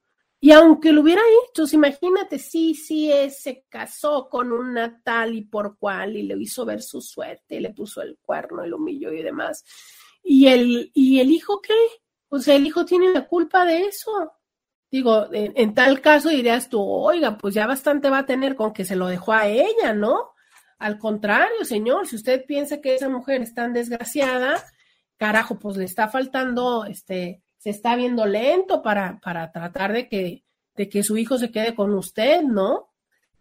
[0.41, 5.77] Y aunque lo hubiera hecho, imagínate, sí, sí, se casó con una tal y por
[5.77, 9.23] cual y le hizo ver su suerte le puso el cuerno y lo humilló y
[9.23, 9.63] demás
[10.23, 11.73] ¿Y el, ¿Y el hijo qué?
[12.29, 14.31] O sea, el hijo tiene la culpa de eso.
[14.91, 18.73] Digo, en, en, tal caso dirías tú, oiga, pues ya bastante va a tener con
[18.73, 20.31] que se lo dejó a ella, ¿no?
[20.79, 24.63] Al contrario, señor, si usted piensa que esa mujer es tan desgraciada,
[25.17, 30.45] carajo, pues le está faltando, este, se está viendo lento para, para tratar de que,
[30.75, 32.89] de que su hijo se quede con usted, ¿no?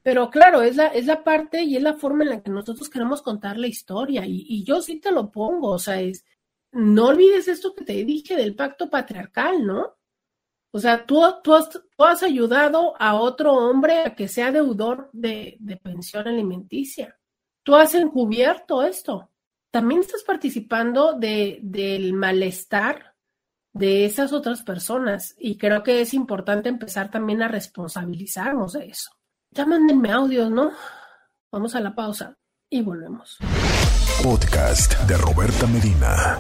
[0.03, 2.91] Pero claro, es la, es la parte y es la forma en la que nosotros
[2.91, 4.27] queremos contar la historia.
[4.27, 6.25] Y, y yo sí te lo pongo, o sea, es,
[6.73, 9.97] no olvides esto que te dije del pacto patriarcal, ¿no?
[10.71, 15.09] O sea, tú, tú, has, tú has ayudado a otro hombre a que sea deudor
[15.13, 17.19] de, de pensión alimenticia.
[17.63, 19.31] Tú has encubierto esto.
[19.71, 23.15] También estás participando de, del malestar
[23.73, 29.11] de esas otras personas y creo que es importante empezar también a responsabilizarnos de eso.
[29.51, 30.73] Ya mándenme audios, ¿no?
[31.53, 32.37] Vamos a la pausa
[32.71, 33.39] y volvemos.
[34.23, 36.39] Podcast de Roberta Medina.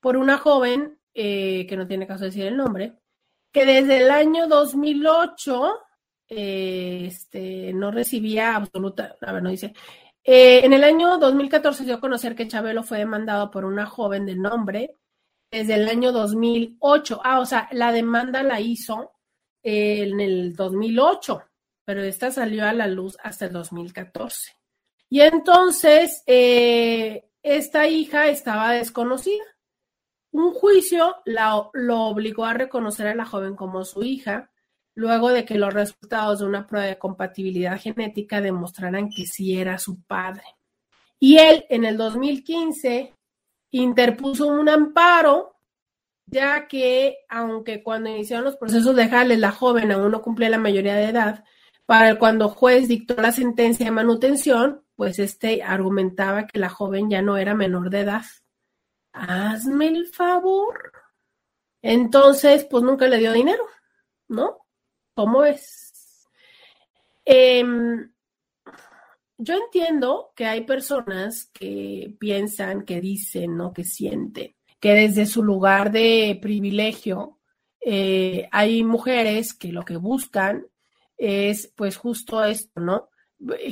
[0.00, 2.94] por una joven, eh, que no tiene caso decir el nombre,
[3.52, 5.80] que desde el año 2008
[6.28, 9.72] eh, este, no recibía absoluta, a ver, no dice,
[10.24, 14.26] Eh, en el año 2014 dio a conocer que Chabelo fue demandado por una joven
[14.26, 14.96] de nombre
[15.54, 17.20] desde el año 2008.
[17.22, 19.12] Ah, o sea, la demanda la hizo
[19.62, 21.42] en el 2008,
[21.84, 24.52] pero esta salió a la luz hasta el 2014.
[25.08, 29.44] Y entonces, eh, esta hija estaba desconocida.
[30.32, 34.50] Un juicio la, lo obligó a reconocer a la joven como su hija,
[34.96, 39.78] luego de que los resultados de una prueba de compatibilidad genética demostraran que sí era
[39.78, 40.42] su padre.
[41.20, 43.14] Y él, en el 2015,
[43.82, 45.56] interpuso un amparo,
[46.26, 50.94] ya que, aunque cuando iniciaron los procesos legales la joven aún no cumplía la mayoría
[50.94, 51.44] de edad,
[51.84, 57.20] para cuando juez dictó la sentencia de manutención, pues este argumentaba que la joven ya
[57.20, 58.24] no era menor de edad.
[59.12, 60.92] Hazme el favor.
[61.82, 63.64] Entonces, pues nunca le dio dinero,
[64.28, 64.58] ¿no?
[65.14, 66.28] ¿Cómo es?
[67.24, 68.13] Em,
[69.38, 73.72] yo entiendo que hay personas que piensan, que dicen, ¿no?
[73.72, 77.38] Que sienten, que desde su lugar de privilegio
[77.80, 80.66] eh, hay mujeres que lo que buscan
[81.16, 83.08] es pues justo esto, ¿no?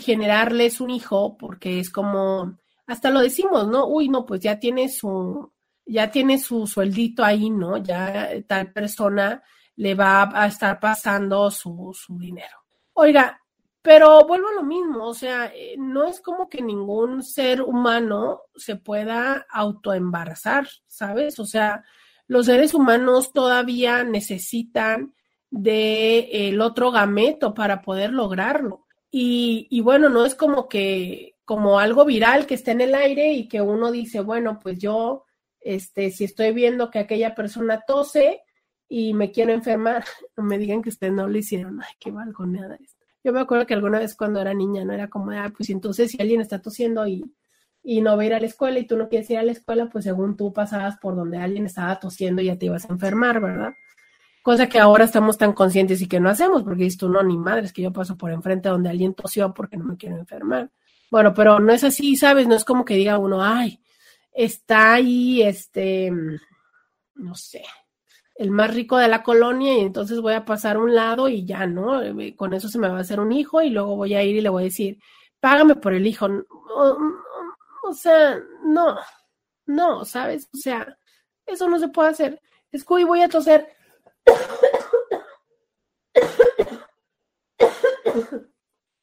[0.00, 3.86] Generarles un hijo porque es como, hasta lo decimos, ¿no?
[3.86, 5.52] Uy, no, pues ya tiene su,
[5.86, 7.78] ya tiene su sueldito ahí, ¿no?
[7.78, 9.42] Ya tal persona
[9.76, 12.58] le va a estar pasando su, su dinero.
[12.94, 13.41] Oiga,
[13.82, 18.42] pero vuelvo a lo mismo, o sea, eh, no es como que ningún ser humano
[18.54, 21.40] se pueda autoembarazar, ¿sabes?
[21.40, 21.84] O sea,
[22.28, 25.14] los seres humanos todavía necesitan
[25.50, 28.86] del el otro gameto para poder lograrlo.
[29.10, 33.46] Y, bueno, no es como que, como algo viral que esté en el aire y
[33.48, 35.24] que uno dice, bueno, pues yo,
[35.60, 38.42] este, si estoy viendo que aquella persona tose,
[38.88, 40.04] y me quiero enfermar,
[40.36, 41.80] no me digan que ustedes no lo hicieron.
[41.82, 43.01] Ay, qué balconeada esto.
[43.24, 46.10] Yo me acuerdo que alguna vez cuando era niña no era como, ah, pues entonces
[46.10, 47.24] si alguien está tosiendo y,
[47.82, 49.52] y no va a ir a la escuela y tú no quieres ir a la
[49.52, 52.92] escuela, pues según tú pasabas por donde alguien estaba tosiendo y ya te ibas a
[52.92, 53.74] enfermar, ¿verdad?
[54.42, 57.38] Cosa que ahora estamos tan conscientes y que no hacemos, porque dices tú, no, ni
[57.38, 60.70] madre, es que yo paso por enfrente donde alguien tosió porque no me quiero enfermar.
[61.12, 62.48] Bueno, pero no es así, ¿sabes?
[62.48, 63.80] No es como que diga uno, ay,
[64.32, 66.10] está ahí, este,
[67.14, 67.62] no sé,
[68.42, 71.64] el más rico de la colonia y entonces voy a pasar un lado y ya,
[71.64, 72.02] ¿no?
[72.02, 74.34] Eh, con eso se me va a hacer un hijo y luego voy a ir
[74.34, 74.98] y le voy a decir,
[75.38, 76.26] págame por el hijo.
[77.84, 78.98] O, sea, no,
[79.66, 80.48] no, ¿sabes?
[80.52, 80.98] O sea,
[81.46, 82.40] eso no se puede hacer.
[82.88, 83.68] Hoy voy a toser.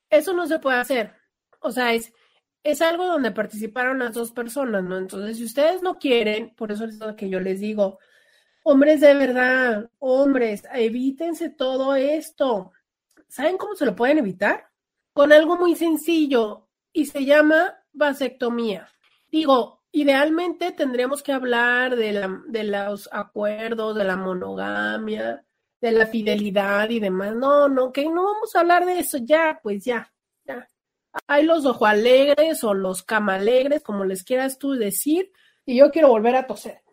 [0.10, 1.16] Eso no se puede hacer.
[1.62, 2.12] O sea, es,
[2.64, 4.98] es algo donde participaron las dos personas, ¿no?
[4.98, 8.00] Entonces, si ustedes no quieren, por eso es lo que yo les digo,
[8.72, 12.72] Hombres de verdad, hombres, evítense todo esto.
[13.28, 14.70] ¿Saben cómo se lo pueden evitar?
[15.12, 18.88] Con algo muy sencillo y se llama vasectomía.
[19.32, 25.44] Digo, idealmente tendríamos que hablar de, de los acuerdos, de la monogamia,
[25.82, 27.36] de la fidelidad y demás.
[27.36, 30.14] No, no, que no vamos a hablar de eso ya, pues ya,
[30.46, 30.68] ya.
[31.26, 35.32] Hay los ojo alegres o los cama alegres, como les quieras tú decir,
[35.66, 36.84] y yo quiero volver a toser.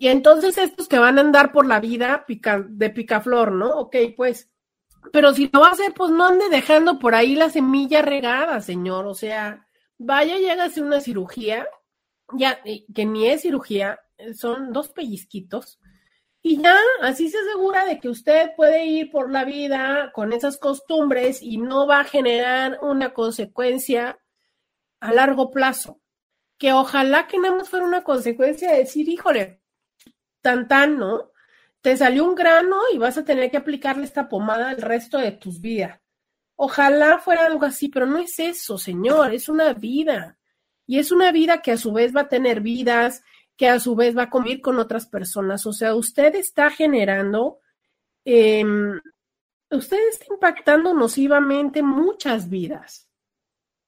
[0.00, 3.68] Y entonces estos que van a andar por la vida de picaflor, ¿no?
[3.80, 4.50] Ok, pues,
[5.12, 8.62] pero si lo va a hacer, pues no ande dejando por ahí la semilla regada,
[8.62, 9.06] señor.
[9.06, 9.66] O sea,
[9.98, 11.68] vaya y hágase una cirugía,
[12.32, 12.62] ya,
[12.94, 14.00] que ni es cirugía,
[14.34, 15.78] son dos pellizquitos.
[16.40, 20.56] Y ya, así se asegura de que usted puede ir por la vida con esas
[20.56, 24.18] costumbres y no va a generar una consecuencia
[25.00, 25.99] a largo plazo
[26.60, 29.62] que ojalá que nada más fuera una consecuencia de decir, híjole,
[30.42, 31.32] tan ¿no?
[31.80, 35.32] Te salió un grano y vas a tener que aplicarle esta pomada el resto de
[35.32, 35.98] tus vidas.
[36.56, 40.38] Ojalá fuera algo así, pero no es eso, señor, es una vida.
[40.86, 43.22] Y es una vida que a su vez va a tener vidas,
[43.56, 45.64] que a su vez va a convivir con otras personas.
[45.64, 47.60] O sea, usted está generando,
[48.26, 49.00] em,
[49.70, 53.08] usted está impactando nocivamente muchas vidas.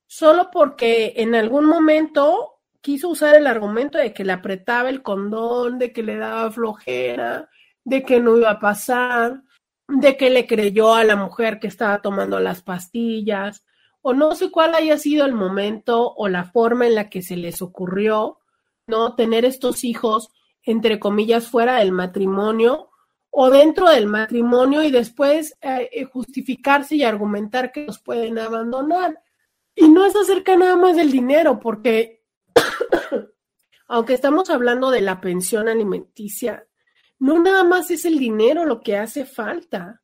[0.07, 2.52] Solo porque en algún momento
[2.83, 7.49] quiso usar el argumento de que le apretaba el condón, de que le daba flojera,
[7.85, 9.43] de que no iba a pasar,
[9.89, 13.65] de que le creyó a la mujer que estaba tomando las pastillas,
[14.03, 17.37] o no sé cuál haya sido el momento o la forma en la que se
[17.37, 18.41] les ocurrió,
[18.89, 19.15] ¿no?
[19.15, 20.31] Tener estos hijos,
[20.65, 22.91] entre comillas, fuera del matrimonio
[23.31, 29.23] o dentro del matrimonio y después eh, eh, justificarse y argumentar que los pueden abandonar.
[29.75, 32.22] Y no es acerca nada más del dinero, porque
[33.89, 36.67] aunque estamos hablando de la pensión alimenticia,
[37.19, 40.03] no nada más es el dinero lo que hace falta.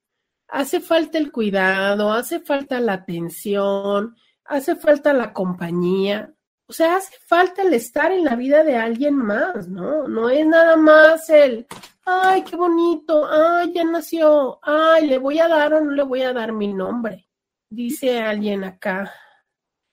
[0.48, 6.32] hace falta el cuidado, hace falta la atención, hace falta la compañía.
[6.66, 10.06] O sea, hace falta el estar en la vida de alguien más, ¿no?
[10.06, 11.66] No es nada más el,
[12.04, 16.22] ay, qué bonito, ay, ya nació, ay, le voy a dar o no le voy
[16.22, 17.26] a dar mi nombre.
[17.70, 19.12] Dice alguien acá.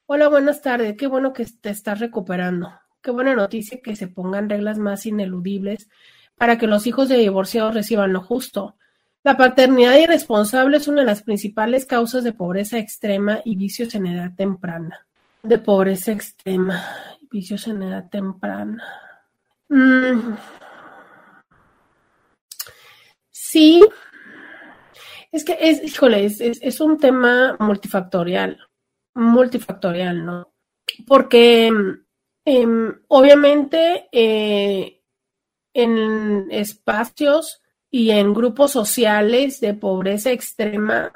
[0.08, 2.72] Hola, buenas tardes, qué bueno que te estás recuperando.
[3.01, 5.89] Qué buena noticia que se pongan reglas más ineludibles
[6.38, 8.78] para que los hijos de divorciados reciban lo justo.
[9.24, 14.06] La paternidad irresponsable es una de las principales causas de pobreza extrema y vicios en
[14.06, 15.08] edad temprana.
[15.41, 16.84] De pobreza extrema
[17.20, 18.84] y vicios en edad temprana.
[19.70, 20.36] Mm.
[23.32, 23.84] Sí,
[25.32, 28.60] es que es, híjole, es, un tema multifactorial,
[29.16, 30.53] multifactorial, ¿no?
[31.07, 31.72] Porque
[32.45, 35.01] em, obviamente eh,
[35.74, 41.11] en espacios y en grupos sociales de pobreza extrema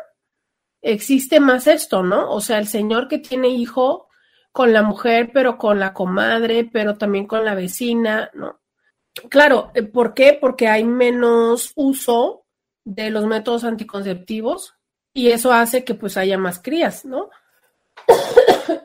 [0.82, 2.32] existe más esto, ¿no?
[2.32, 4.08] O sea, el señor que tiene hijo
[4.52, 8.62] con la mujer, pero con la comadre, pero también con la vecina, ¿no?
[9.30, 10.38] Claro, eh, ¿por qué?
[10.40, 12.46] Porque hay menos uso
[12.86, 14.76] de los métodos anticonceptivos
[15.14, 17.30] y eso hace que pues haya más crías, ¿no?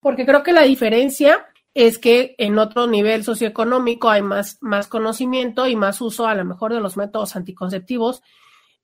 [0.00, 5.66] Porque creo que la diferencia es que en otro nivel socioeconómico hay más, más conocimiento
[5.66, 8.22] y más uso a lo mejor de los métodos anticonceptivos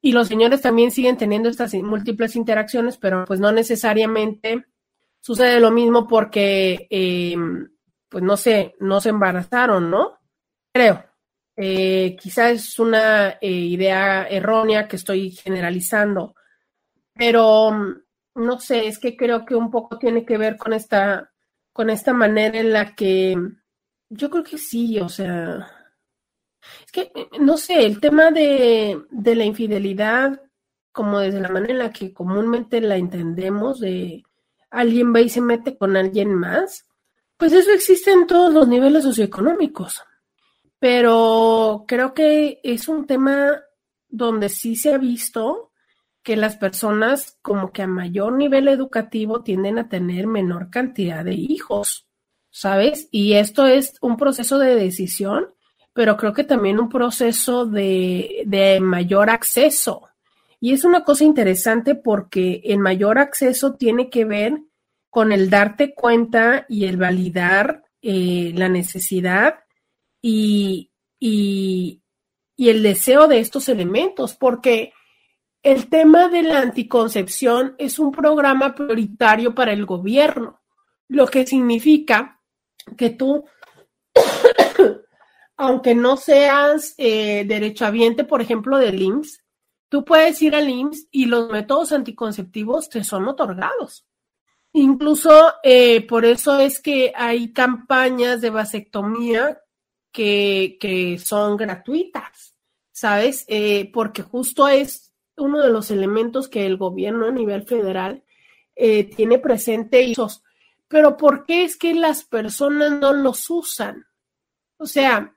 [0.03, 4.67] y los señores también siguen teniendo estas múltiples interacciones, pero pues no necesariamente
[5.21, 7.37] sucede lo mismo porque, eh,
[8.09, 10.19] pues no sé, no se embarazaron, ¿no?
[10.73, 11.05] Creo.
[11.57, 16.35] Eh, quizás es una eh, idea errónea que estoy generalizando,
[17.15, 17.71] pero
[18.35, 21.33] no sé, es que creo que un poco tiene que ver con esta
[21.73, 23.37] con esta manera en la que
[24.11, 25.67] yo creo que sí, o sea,
[26.85, 30.41] es que, no sé, el tema de, de la infidelidad,
[30.93, 34.23] como desde la manera en la que comúnmente la entendemos, de
[34.71, 36.87] alguien va y se mete con alguien más,
[37.37, 40.03] pues eso existe en todos los niveles socioeconómicos.
[40.79, 43.61] Pero creo que es un tema
[44.09, 45.72] donde sí se ha visto
[46.23, 51.35] que las personas como que a mayor nivel educativo tienden a tener menor cantidad de
[51.35, 52.07] hijos,
[52.51, 53.09] ¿sabes?
[53.11, 55.47] Y esto es un proceso de decisión,
[55.93, 60.09] pero creo que también un proceso de, de mayor acceso.
[60.61, 64.59] Y es una cosa interesante porque el mayor acceso tiene que ver
[65.11, 69.57] con el darte cuenta y el validar eh, la necesidad
[70.23, 72.03] y, y,
[72.57, 74.93] y el deseo de estos elementos, porque
[75.63, 80.61] el tema de la anticoncepción es un programa prioritario para el gobierno,
[81.09, 82.41] lo que significa
[82.97, 83.45] que tú,
[85.57, 89.45] aunque no seas eh, derechohabiente, por ejemplo, del IMSS,
[89.89, 94.05] tú puedes ir al IMSS y los métodos anticonceptivos te son otorgados.
[94.73, 99.61] Incluso eh, por eso es que hay campañas de vasectomía
[100.11, 102.57] que, que son gratuitas,
[102.91, 103.45] ¿sabes?
[103.49, 108.23] Eh, porque justo es uno de los elementos que el gobierno a nivel federal
[108.77, 110.03] eh, tiene presente.
[110.03, 110.15] Y,
[110.89, 114.07] pero ¿por qué es que las personas no los usan?
[114.79, 115.35] O sea,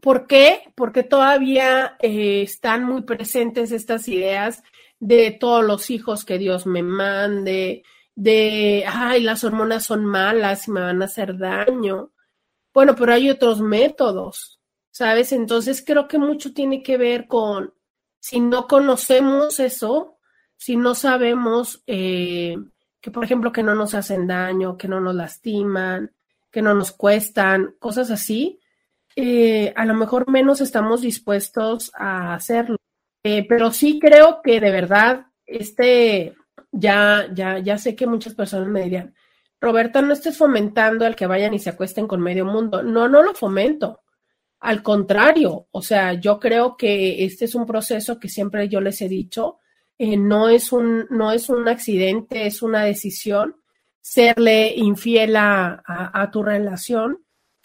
[0.00, 0.72] ¿por qué?
[0.74, 4.62] Porque todavía eh, están muy presentes estas ideas
[5.00, 7.82] de todos los hijos que Dios me mande,
[8.14, 12.12] de, ay, las hormonas son malas y me van a hacer daño.
[12.72, 14.60] Bueno, pero hay otros métodos,
[14.90, 15.32] ¿sabes?
[15.32, 17.74] Entonces creo que mucho tiene que ver con,
[18.22, 20.16] si no conocemos eso,
[20.56, 22.56] si no sabemos eh,
[23.00, 26.12] que, por ejemplo, que no nos hacen daño, que no nos lastiman,
[26.48, 28.60] que no nos cuestan, cosas así,
[29.16, 32.76] eh, a lo mejor menos estamos dispuestos a hacerlo.
[33.24, 36.36] Eh, pero sí creo que de verdad, este,
[36.70, 39.16] ya, ya, ya sé que muchas personas me dirían,
[39.60, 42.84] Roberta, no estés fomentando al que vayan y se acuesten con medio mundo.
[42.84, 44.02] No, no lo fomento.
[44.62, 49.02] Al contrario, o sea, yo creo que este es un proceso que siempre yo les
[49.02, 49.58] he dicho,
[49.98, 53.56] eh, no, es un, no es un accidente, es una decisión
[54.00, 57.24] serle infiel a, tu relación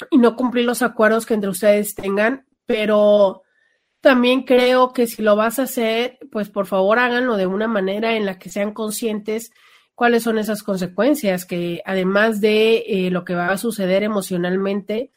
[0.09, 3.43] y no cumplir los acuerdos que entre ustedes tengan, pero
[4.01, 8.15] también creo que si lo vas a hacer, pues por favor háganlo de una manera
[8.15, 9.51] en la que sean conscientes
[9.93, 15.11] cuáles son esas consecuencias, que además de eh, lo que va a suceder emocionalmente,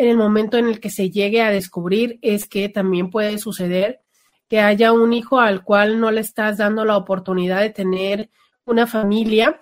[0.00, 4.00] en el momento en el que se llegue a descubrir es que también puede suceder
[4.48, 8.30] que haya un hijo al cual no le estás dando la oportunidad de tener
[8.64, 9.60] una familia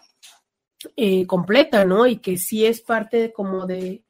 [0.94, 2.06] eh, completa, ¿no?
[2.06, 4.04] Y que sí es parte como de,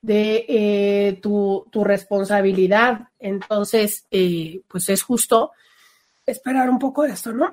[0.00, 3.08] de eh, tu, responsabilidad.
[3.18, 5.50] Entonces, eh, pues es justo
[6.24, 7.50] esperar un poco esto, ¿no?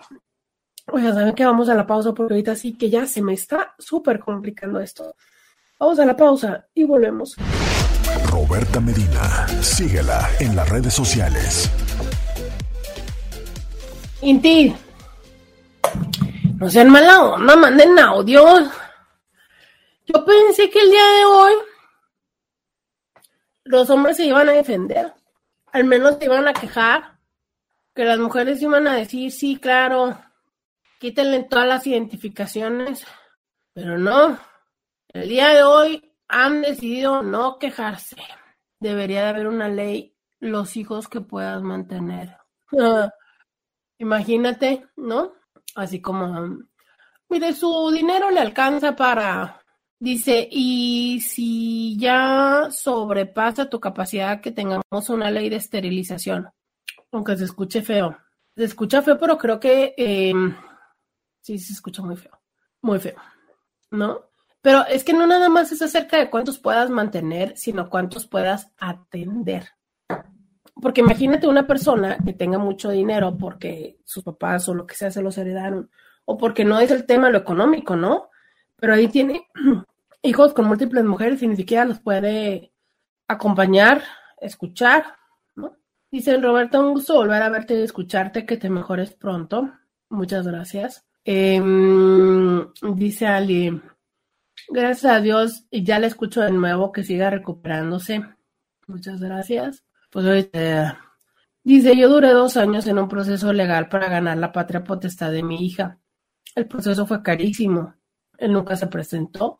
[0.92, 3.74] Oiga, saben que vamos a la pausa porque ahorita sí que ya se me está
[3.80, 5.16] súper complicando esto.
[5.80, 7.36] Vamos a la pausa y volvemos.
[8.50, 11.70] Roberta Medina, síguela en las redes sociales.
[14.24, 14.76] Inti,
[16.56, 18.64] no sean mala onda, manden audios.
[20.08, 21.54] Yo pensé que el día de hoy
[23.66, 25.14] los hombres se iban a defender,
[25.72, 27.20] al menos se iban a quejar,
[27.94, 30.20] que las mujeres iban a decir, sí, claro,
[31.00, 33.06] quítenle todas las identificaciones,
[33.74, 34.40] pero no,
[35.10, 38.16] el día de hoy han decidido no quejarse.
[38.80, 42.38] Debería de haber una ley, los hijos que puedas mantener.
[43.98, 45.34] Imagínate, ¿no?
[45.76, 46.60] Así como,
[47.30, 49.62] mire, su dinero le alcanza para,
[50.00, 56.50] dice, y si ya sobrepasa tu capacidad que tengamos una ley de esterilización,
[57.12, 58.18] aunque se escuche feo.
[58.56, 60.34] Se escucha feo, pero creo que eh,
[61.42, 62.40] sí, se escucha muy feo,
[62.82, 63.18] muy feo,
[63.92, 64.29] ¿no?
[64.62, 68.72] Pero es que no nada más es acerca de cuántos puedas mantener, sino cuántos puedas
[68.78, 69.70] atender
[70.82, 75.12] porque imagínate una persona que tenga mucho dinero porque sus papás o lo que sea
[75.12, 75.90] se los heredaron,
[76.26, 78.30] o porque no es el tema lo económico, ¿no?
[78.76, 79.48] Pero ahí tiene
[80.22, 82.72] hijos con múltiples mujeres y ni siquiera los puede
[83.28, 84.04] acompañar,
[84.40, 85.16] escuchar,
[85.56, 85.76] ¿no?
[86.12, 89.72] Dice Roberto, un gusto volver a verte y escucharte, que te mejores pronto.
[90.10, 91.06] Muchas gracias.
[91.26, 93.80] Em, dice Ali,
[94.70, 98.24] gracias a Dios, y ya le escucho de nuevo, que siga recuperándose.
[98.88, 99.84] Muchas gracias.
[100.10, 101.00] Pues ahorita
[101.64, 105.44] dice, yo duré dos años en un proceso legal para ganar la patria potestad de
[105.44, 106.00] mi hija.
[106.56, 107.94] El proceso fue carísimo.
[108.38, 109.60] Él nunca se presentó.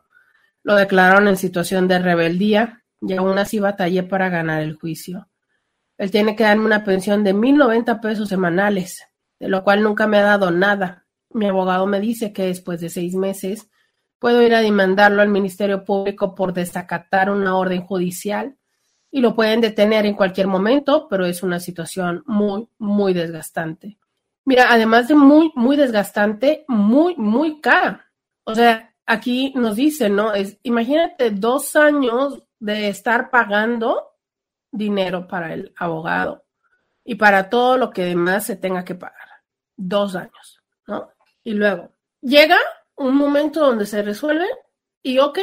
[0.64, 5.28] Lo declararon en situación de rebeldía y aún así batallé para ganar el juicio.
[5.98, 9.06] Él tiene que darme una pensión de mil noventa pesos semanales,
[9.40, 11.06] de lo cual nunca me ha dado nada.
[11.30, 13.70] Mi abogado me dice que después de seis meses
[14.20, 18.58] puedo ir a demandarlo al Ministerio Público por desacatar una orden judicial
[19.12, 23.98] y lo pueden detener en cualquier momento, pero es una situación muy, muy desgastante.
[24.46, 28.12] Mira, además de muy, muy desgastante, muy, muy cara.
[28.44, 30.34] O sea, aquí nos dicen, ¿no?
[30.34, 34.18] Es, imagínate dos años de estar pagando
[34.72, 36.46] dinero para el abogado
[37.04, 39.28] y para todo lo que demás se tenga que pagar.
[39.76, 41.10] Dos años, ¿no?
[41.44, 41.92] Y luego
[42.22, 42.58] llega
[43.00, 44.46] un momento donde se resuelve
[45.02, 45.40] y, ok,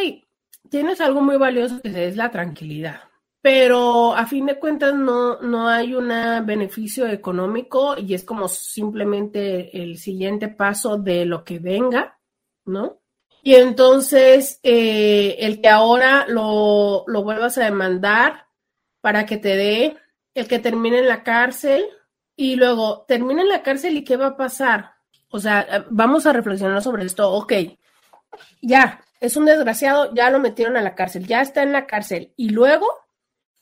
[0.70, 3.00] tienes algo muy valioso que es la tranquilidad
[3.46, 6.08] pero a fin de cuentas no, no hay un
[6.44, 12.18] beneficio económico y es como simplemente el siguiente paso de lo que venga,
[12.64, 13.02] ¿no?
[13.44, 18.48] Y entonces eh, el que ahora lo, lo vuelvas a demandar
[19.00, 19.96] para que te dé,
[20.34, 21.86] el que termine en la cárcel
[22.34, 24.95] y luego termine en la cárcel y qué va a pasar.
[25.30, 27.30] O sea, vamos a reflexionar sobre esto.
[27.32, 27.52] Ok,
[28.62, 32.32] ya, es un desgraciado, ya lo metieron a la cárcel, ya está en la cárcel
[32.36, 32.86] y luego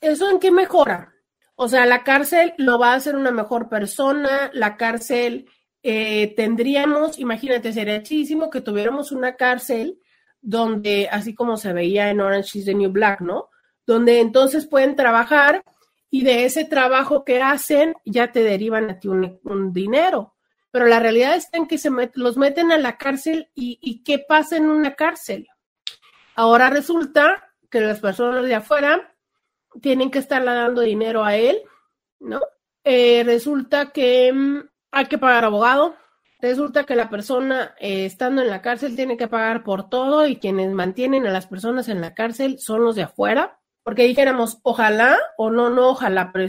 [0.04, 1.14] ¿Eso en qué mejora?
[1.56, 5.48] O sea, la cárcel lo va a hacer una mejor persona, la cárcel
[5.82, 9.98] eh, tendríamos, imagínate, sería chísimo que tuviéramos una cárcel
[10.42, 13.48] donde, así como se veía en Orange is the New Black, ¿no?
[13.86, 15.64] Donde entonces pueden trabajar
[16.10, 20.33] y de ese trabajo que hacen ya te derivan a ti un, dinero.
[20.74, 24.56] Pero la realidad está en que se los meten a la cárcel y, ¿qué pasa
[24.56, 25.46] en una cárcel?
[26.34, 29.14] Ahora resulta que las personas de afuera
[29.80, 31.58] tienen que estarle dando dinero a él,
[32.18, 32.40] ¿no?
[32.82, 35.94] Eh, resulta que mm, hay que pagar abogado,
[36.40, 40.38] resulta que la persona eh, estando en la cárcel tiene que pagar por todo y
[40.38, 45.16] quienes mantienen a las personas en la cárcel son los de afuera, porque dijéramos, ojalá
[45.36, 46.48] o no, no, ojalá, pero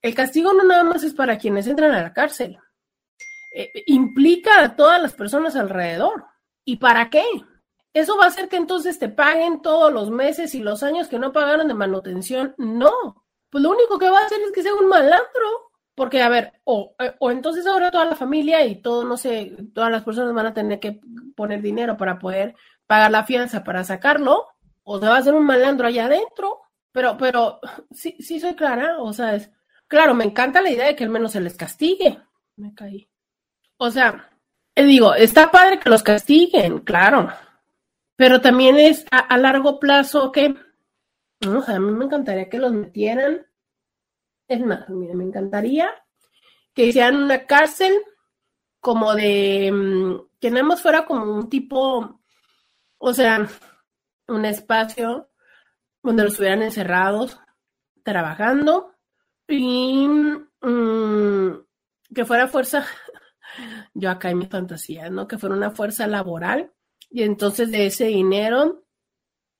[0.00, 2.60] el castigo no nada más es para quienes entran a la cárcel,
[3.56, 6.26] eh, implica a todas las personas alrededor.
[6.64, 7.24] ¿Y para qué?
[7.92, 11.20] ¿Eso va a hacer que entonces te paguen todos los meses y los años que
[11.20, 12.54] no pagaron de manutención?
[12.58, 13.24] No.
[13.50, 15.70] Pues lo único que va a hacer es que sea un malandro.
[15.94, 19.56] Porque, a ver, o, eh, o entonces ahora toda la familia y todo, no sé,
[19.72, 21.00] todas las personas van a tener que
[21.36, 22.56] poner dinero para poder
[22.88, 24.48] pagar la fianza para sacarlo,
[24.82, 26.62] o se va a hacer un malandro allá adentro.
[26.90, 27.60] Pero, pero,
[27.92, 29.50] sí, sí soy clara, o sea, es,
[29.86, 32.18] claro, me encanta la idea de que al menos se les castigue.
[32.56, 33.08] Me caí.
[33.76, 34.30] O sea,
[34.74, 37.28] eh, digo, está padre que los castiguen, claro,
[38.16, 40.54] pero también es a, largo plazo que,
[41.40, 43.46] no, a mí me encantaría que los metieran.
[44.48, 45.90] Es más, mira, me encantaría
[46.74, 47.94] que hicieran una cárcel
[48.80, 52.20] como de, mm, que nada más fuera como un tipo,
[52.98, 53.48] o sea,
[54.28, 55.30] un espacio
[56.02, 57.38] donde los estuvieran encerrados,
[58.02, 58.94] trabajando
[59.48, 61.64] y mm,
[62.14, 62.84] que fuera fuerza
[63.94, 65.28] yo acá en mi fantasía, ¿no?
[65.28, 66.72] Que fuera una fuerza laboral
[67.10, 68.84] y entonces de ese dinero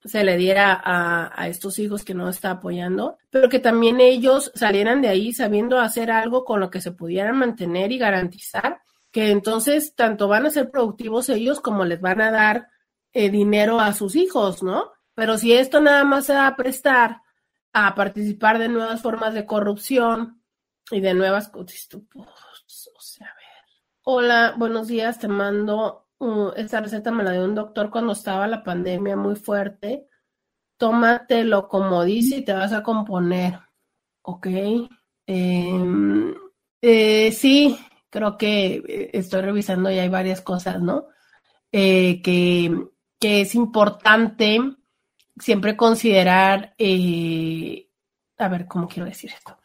[0.04, 5.00] se le diera a, estos hijos que no está apoyando, pero que también ellos salieran
[5.00, 8.80] de ahí sabiendo hacer algo con lo que se pudieran mantener y garantizar
[9.10, 12.68] que entonces tanto van a ser productivos ellos como les van a dar
[13.12, 14.90] eh, dinero a sus hijos, ¿no?
[15.14, 17.22] Pero si esto nada más se va a prestar
[17.72, 20.42] a participar de nuevas formas de corrupción
[20.90, 21.88] y de nuevas cosas.
[24.04, 28.46] Hola, buenos días, te mando Uh, esta receta me la dio un doctor cuando estaba
[28.46, 30.08] la pandemia muy fuerte.
[30.78, 33.60] Tómatelo como dice y te vas a componer.
[34.22, 34.46] ¿Ok?
[35.26, 36.34] Em,
[36.80, 37.78] eh, sí,
[38.10, 41.08] creo que eh, estoy revisando y hay varias cosas, ¿no?
[41.72, 42.72] Eh, que,
[43.20, 44.60] que, es importante
[45.38, 46.74] siempre considerar,
[48.38, 49.58] a ver, ¿cómo quiero decir esto?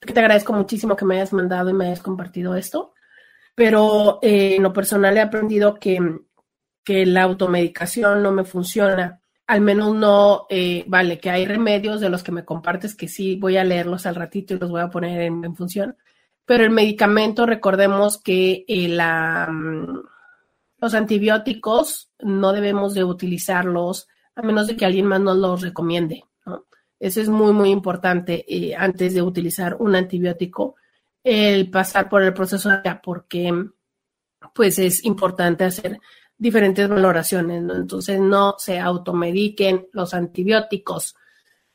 [0.00, 2.94] Que te agradezco muchísimo que me hayas mandado y me hayas compartido esto
[3.54, 5.98] pero eh, en lo personal he aprendido que,
[6.84, 9.20] que, la automedicación no me funciona.
[9.46, 13.36] Al menos no, eh, vale, que hay remedios de los que me compartes que sí
[13.36, 15.96] voy a leerlos al ratito y los voy a poner en, función.
[16.46, 20.02] Pero el medicamento, recordemos que eh, la, mm,
[20.78, 26.24] los antibióticos no debemos de utilizarlos a menos de que alguien más nos los recomiende.
[26.98, 28.44] Eso es muy, muy importante
[28.76, 30.76] antes de utilizar un antibiótico
[31.22, 33.52] el pasar por el proceso ya porque
[34.54, 35.98] pues es importante hacer
[36.38, 37.74] diferentes valoraciones, ¿no?
[37.74, 41.14] Entonces no se automediquen los antibióticos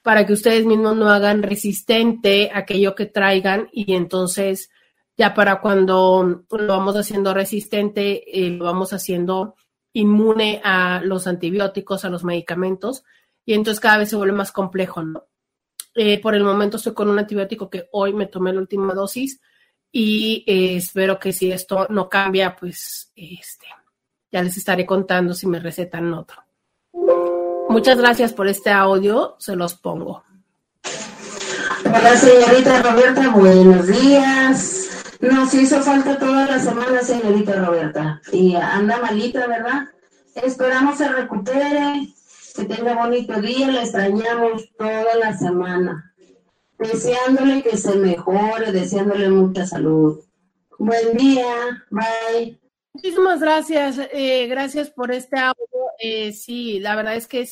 [0.02, 4.70] para que ustedes mismos no hagan resistente aquello que traigan y entonces
[5.18, 9.56] ya para cuando lo vamos haciendo resistente, eh, lo vamos haciendo
[9.94, 13.04] inmune a los antibióticos, a los medicamentos
[13.46, 15.28] y entonces cada vez se vuelve más complejo, ¿no?
[15.98, 19.40] Eh, por el momento estoy con un antibiótico que hoy me tomé la última dosis
[19.94, 23.66] y eh, espero que si esto no cambia, pues este,
[24.30, 26.44] ya les estaré contando si me recetan otro.
[27.70, 30.26] Muchas gracias por este audio, se los pongo.
[31.86, 35.06] Hola señorita Roberta, buenos días.
[35.22, 38.22] Nos hizo falta toda la semana, señorita Roberta.
[38.34, 39.86] Y anda malita, ¿verdad?
[40.36, 42.14] Esperamos se recupere
[42.56, 46.14] que tenga bonito día, le extrañamos toda la semana.
[46.78, 50.22] Deseándole que se mejore, deseándole mucha salud.
[50.78, 52.60] Buen día, bye.
[52.94, 55.66] Muchísimas gracias, eh, gracias por este audio.
[56.00, 57.48] Eh, sí, la verdad es que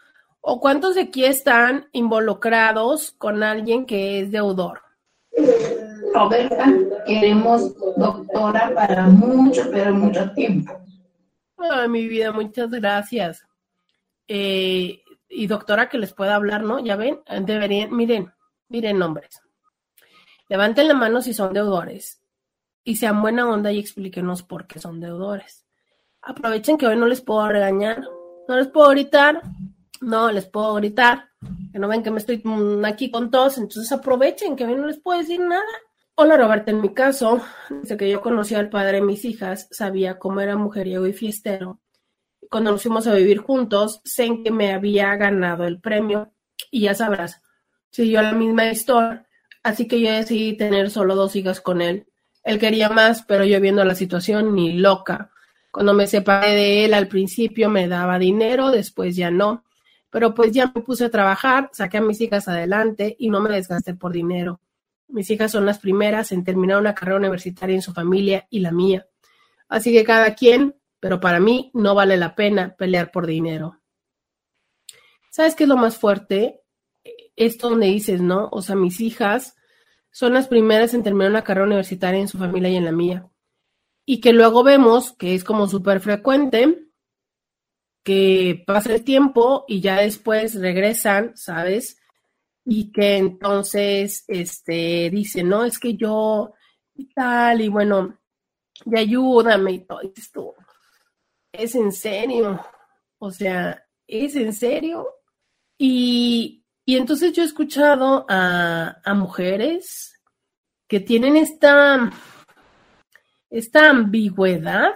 [0.41, 4.81] ¿o cuántos de aquí están involucrados con alguien que es deudor?
[6.15, 6.73] Roberta,
[7.05, 10.73] queremos doctora para mucho, pero mucho tiempo.
[11.57, 13.45] Ay, mi vida, muchas gracias.
[14.27, 16.79] Eh, y doctora que les pueda hablar, ¿no?
[16.79, 18.33] Ya ven, deberían, miren,
[18.69, 19.42] miren nombres.
[20.49, 22.21] Levanten la mano si son deudores
[22.83, 25.65] y sean buena onda y explíquenos por qué son deudores.
[26.21, 28.03] Aprovechen que hoy no les puedo regañar,
[28.47, 29.41] no les puedo gritar,
[30.01, 31.29] no les puedo gritar,
[31.71, 32.43] que no ven que me estoy
[32.85, 35.63] aquí con todos, entonces aprovechen que hoy no les puedo decir nada.
[36.15, 40.19] Hola Roberta, en mi caso, desde que yo conocí al padre de mis hijas, sabía
[40.19, 41.79] cómo era mujeriego y fiestero.
[42.49, 46.33] Cuando nos fuimos a vivir juntos, sé que me había ganado el premio
[46.69, 47.41] y ya sabrás,
[47.89, 49.25] siguió la misma historia
[49.63, 52.07] así que yo decidí tener solo dos hijas con él.
[52.43, 55.31] Él quería más, pero yo viendo la situación ni loca.
[55.71, 59.63] Cuando me separé de él al principio me daba dinero, después ya no.
[60.09, 63.49] pero pues ya me puse a trabajar, saqué a mis hijas adelante y no me
[63.49, 64.61] desgasté por dinero.
[65.07, 68.71] Mis hijas son las primeras en terminar una carrera universitaria en su familia y la
[68.71, 69.07] mía.
[69.67, 73.79] Así que cada quien, pero para mí no vale la pena pelear por dinero.
[75.31, 76.62] ¿Sabes qué es lo más fuerte?
[77.35, 78.49] Esto donde dices, ¿no?
[78.51, 79.55] O sea, mis hijas
[80.11, 83.29] son las primeras en terminar una carrera universitaria en su familia y en la mía.
[84.05, 86.87] Y que luego vemos que es como súper frecuente
[88.03, 91.97] que pasa el tiempo y ya después regresan, ¿sabes?
[92.65, 96.53] Y que entonces, este, dicen, no, es que yo
[96.95, 98.19] y tal, y bueno,
[98.85, 100.01] y ayúdame y todo.
[100.15, 100.55] Esto,
[101.51, 102.59] es en serio,
[103.19, 105.07] o sea, es en serio.
[105.77, 110.19] Y, y entonces yo he escuchado a, mujeres
[110.87, 112.11] que tienen esta,
[113.49, 114.95] esta ambigüedad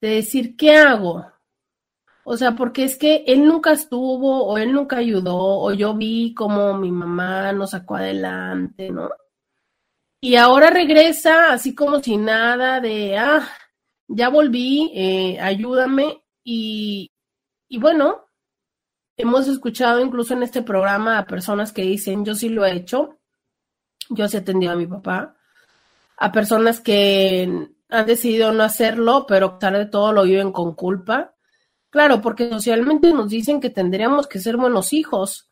[0.00, 1.26] de decir, ¿qué hago?
[2.24, 6.34] O sea, porque es que él nunca estuvo o él nunca ayudó o yo vi
[6.34, 9.10] como mi mamá nos sacó adelante, ¿no?
[10.20, 13.46] Y ahora regresa así como si nada de, ah,
[14.08, 16.22] ya volví, eh, ayúdame.
[16.42, 17.12] Y,
[17.68, 18.25] y bueno,
[19.16, 23.18] hemos escuchado incluso en este programa a personas que dicen, yo sí lo he hecho,
[24.10, 25.36] yo sí he atendido a mi papá,
[26.16, 30.74] a personas que han decidido no hacerlo, pero a pesar de todo lo viven con
[30.74, 31.36] culpa
[31.96, 35.48] Claro, porque socialmente nos dicen que tendríamos que ser buenos hijos,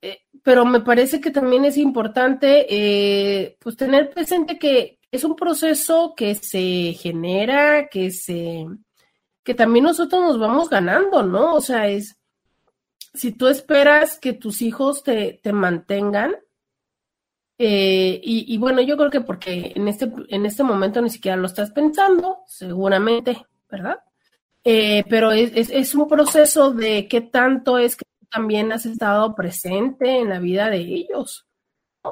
[0.00, 5.34] eh, pero me parece que también es importante eh, pues tener presente que es un
[5.34, 8.66] proceso que se genera, que se
[9.42, 11.54] que también nosotros nos vamos ganando, ¿no?
[11.56, 12.16] O sea, es
[13.14, 16.34] si tú esperas que tus hijos te, te mantengan,
[17.62, 21.46] eh, y, bueno, yo creo que porque en este, en este momento ni siquiera lo
[21.46, 23.98] estás pensando, seguramente, ¿verdad?
[24.64, 30.20] Eh, pero es, es, un proceso de qué tanto es que también has estado presente
[30.20, 31.46] en la vida de ellos,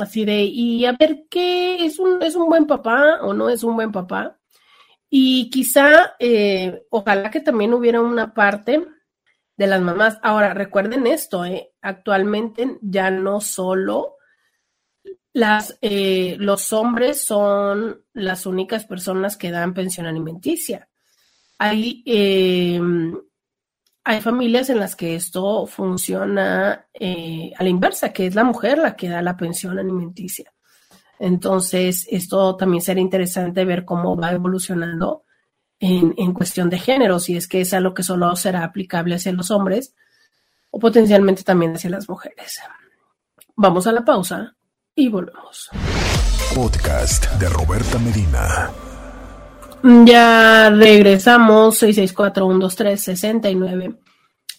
[0.00, 3.62] así de, y a ver qué es un, es un buen papá o no es
[3.62, 4.38] un buen papá.
[5.10, 8.86] Y quizá, eh, ojalá que también hubiera una parte
[9.56, 10.18] de las mamás.
[10.22, 11.72] Ahora, recuerden esto, ¿eh?
[11.80, 14.16] actualmente ya no solo
[15.32, 20.88] las, eh, los hombres son las únicas personas que dan pensión alimenticia.
[21.58, 22.80] Hay, eh,
[24.08, 28.96] hay familias en las que esto funciona a la inversa, que es la mujer la
[28.96, 30.50] que da la pensión alimenticia.
[31.18, 35.24] Entonces, esto también será interesante ver cómo va evolucionando
[35.78, 39.50] en, cuestión de género, si es que es algo que solo será aplicable hacia los
[39.50, 39.94] hombres
[40.70, 42.60] o potencialmente también hacia las mujeres.
[43.56, 44.56] Vamos a la pausa
[44.94, 45.68] y volvemos.
[46.54, 48.70] Podcast de Roberta Medina.
[49.82, 53.98] Ya regresamos, 664-123-69.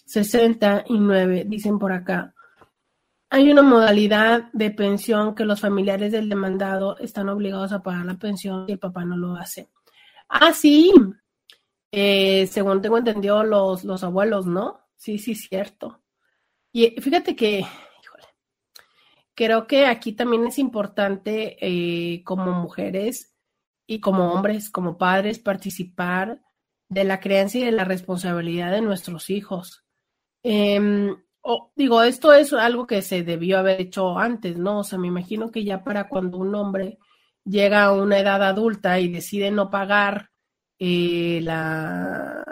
[0.06, 2.34] 69, dicen por acá.
[3.28, 8.18] Hay una modalidad de pensión que los familiares del demandado están obligados a pagar la
[8.18, 9.68] pensión y el papá no lo hace.
[10.28, 10.92] Ah, sí.
[11.92, 14.80] Eh, según tengo entendido, los, los abuelos, ¿no?
[14.96, 16.00] Sí, sí, cierto.
[16.72, 18.24] Y fíjate que, híjole,
[19.34, 23.29] creo que aquí también es importante eh, como mujeres
[23.90, 26.40] y como hombres, como padres, participar
[26.88, 29.84] de la creencia y de la responsabilidad de nuestros hijos.
[30.44, 31.16] Em,
[31.74, 34.78] digo, esto es algo que se debió haber hecho antes, ¿no?
[34.78, 36.98] O sea, me imagino que ya para cuando un hombre
[37.44, 40.30] llega a una edad adulta y decide no pagar
[40.78, 42.44] eh, la,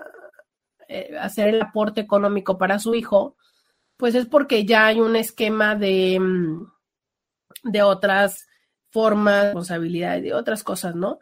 [0.88, 3.36] eh, hacer el aporte económico para su hijo,
[3.96, 6.66] pues es porque ya hay un esquema de, mm,
[7.62, 8.47] de otras
[8.90, 11.18] formas, responsabilidades, de otras cosas, ¿no?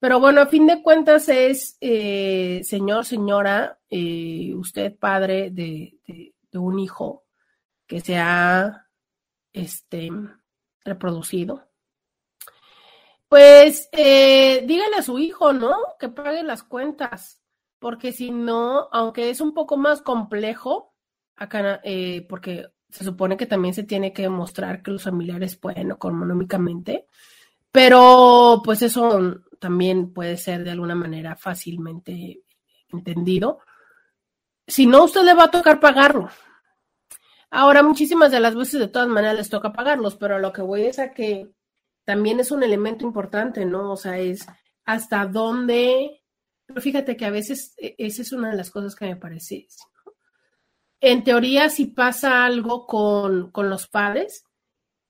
[0.00, 6.58] Pero bueno, a fin de cuentas es, eh, señor, señora, eh, usted padre de, de,
[6.58, 7.24] un hijo
[7.86, 8.86] que se ha
[9.52, 10.10] este,
[10.84, 11.68] reproducido.
[13.28, 15.76] Pues eh, dígale a su hijo, ¿no?
[15.98, 17.42] Que pague las cuentas,
[17.78, 20.94] porque si no, aunque es un poco más complejo,
[21.36, 25.90] acá, eh, porque se supone que también se tiene que demostrar que los familiares pueden
[25.90, 27.06] económicamente,
[27.70, 32.42] pero pues eso también puede ser de alguna manera fácilmente
[32.90, 33.60] entendido.
[34.66, 36.30] Si no, usted le va a tocar pagarlo.
[37.50, 40.82] Ahora, muchísimas de las veces de todas maneras les toca pagarlos, pero lo que voy
[40.82, 41.50] es a que
[42.04, 43.92] también es un elemento importante, ¿no?
[43.92, 44.46] O sea, es
[44.84, 46.22] hasta dónde,
[46.66, 49.66] pero fíjate que a veces e, esa es una de las cosas que me parece.
[51.00, 54.44] En teoría, si pasa algo con, con los padres,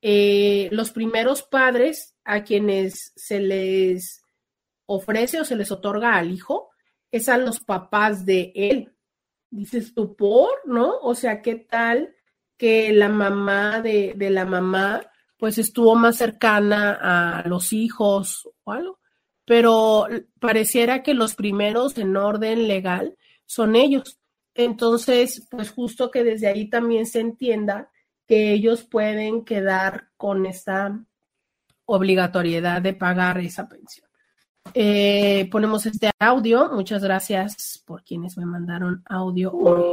[0.02, 4.22] eh, los primeros padres a quienes se les
[4.86, 6.70] ofrece o se les otorga al hijo
[7.10, 8.92] es a los papás de él.
[9.50, 10.98] Dices tú, por, ¿no?
[11.00, 12.14] O sea, ¿qué tal
[12.56, 18.72] que la mamá de, de la mamá pues estuvo más cercana a los hijos o
[18.72, 18.98] algo?
[19.44, 20.06] Pero
[20.38, 23.16] pareciera que los primeros en orden legal
[23.46, 24.17] son ellos.
[24.58, 27.90] Entonces, pues justo que desde ahí también se entienda
[28.26, 31.00] que ellos pueden quedar con esta
[31.86, 34.08] obligatoriedad de pagar esa pensión.
[34.74, 36.70] Eh, ponemos este audio.
[36.72, 39.84] Muchas gracias por quienes me mandaron audio hoy.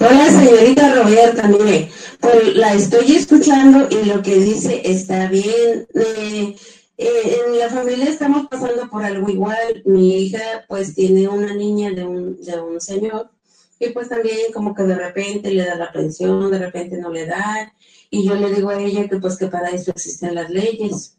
[0.00, 5.86] Hola, señorita Roberta, mire, pues la estoy escuchando y lo que dice está bien.
[5.94, 6.56] Eh,
[7.00, 9.82] eh, en la familia estamos pasando por algo igual.
[9.86, 13.30] Mi hija pues tiene una niña de un, de un señor
[13.78, 17.24] y pues también como que de repente le da la pensión, de repente no le
[17.24, 17.72] da.
[18.10, 21.16] Y yo le digo a ella que pues que para eso existen las leyes.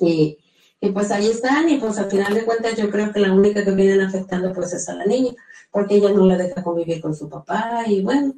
[0.00, 0.38] Y,
[0.80, 3.64] y pues ahí están y pues al final de cuentas yo creo que la única
[3.64, 5.32] que vienen afectando pues es a la niña,
[5.70, 8.34] porque ella no la deja convivir con su papá y bueno,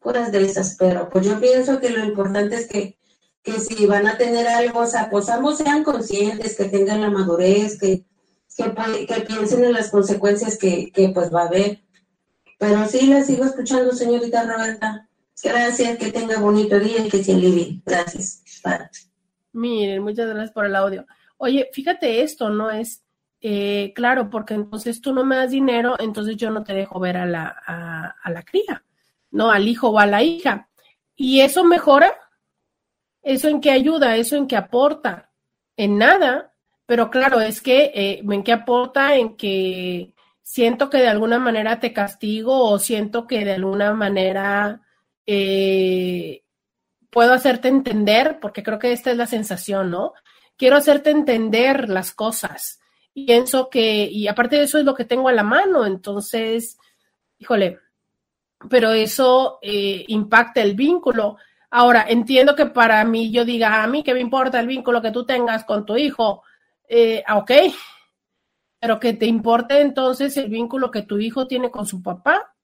[0.00, 0.76] puras de esas.
[0.78, 2.96] Pero pues yo pienso que lo importante es que,
[3.42, 7.10] que si van a tener algo, o sea, pues ambos sean conscientes, que tengan la
[7.10, 8.04] madurez, que,
[8.56, 11.82] que, piensen en las consecuencias que, que pues va a haber.
[12.58, 15.08] Pero sí, la sigo escuchando, señorita Roberta.
[15.42, 17.80] Gracias, que tenga bonito día y que se alivie.
[17.84, 18.42] Gracias.
[19.52, 21.04] Miren, muchas gracias por el audio.
[21.36, 22.70] Oye, fíjate esto, ¿no?
[22.70, 23.02] Es
[23.40, 27.16] eh, claro, porque entonces tú no me das dinero, entonces yo no te dejo ver
[27.16, 27.48] a la,
[28.22, 28.84] a, la cría,
[29.32, 29.50] ¿no?
[29.50, 30.68] Al hijo o a la hija.
[31.16, 32.12] ¿Y eso mejora?
[33.22, 34.16] ¿Eso en qué ayuda?
[34.16, 35.30] ¿Eso en qué aporta?
[35.76, 36.52] En nada,
[36.86, 40.12] pero claro, es que eh, en qué aporta, en que
[40.42, 44.82] siento que de alguna manera te castigo o siento que de alguna manera
[45.26, 46.42] eh,
[47.10, 50.12] puedo hacerte entender, porque creo que esta es la sensación, ¿no?
[50.56, 52.80] Quiero hacerte entender las cosas.
[53.14, 56.78] Pienso que, y aparte de eso es lo que tengo a la mano, entonces,
[57.38, 57.78] híjole,
[58.68, 61.36] pero eso eh, impacta el vínculo.
[61.74, 65.10] Ahora, entiendo que para mí yo diga, a mí que me importa el vínculo que
[65.10, 66.42] tú tengas con tu hijo,
[66.86, 67.50] eh, ah, ok,
[68.78, 72.54] pero que te importe entonces el vínculo que tu hijo tiene con su papá,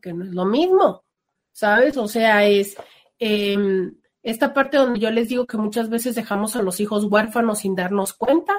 [0.00, 1.04] que no es lo mismo,
[1.52, 1.96] ¿sabes?
[1.96, 2.76] O sea, es
[3.20, 3.94] em,
[4.24, 7.76] esta parte donde yo les digo que muchas veces dejamos a los hijos huérfanos sin
[7.76, 8.54] darnos cuenta,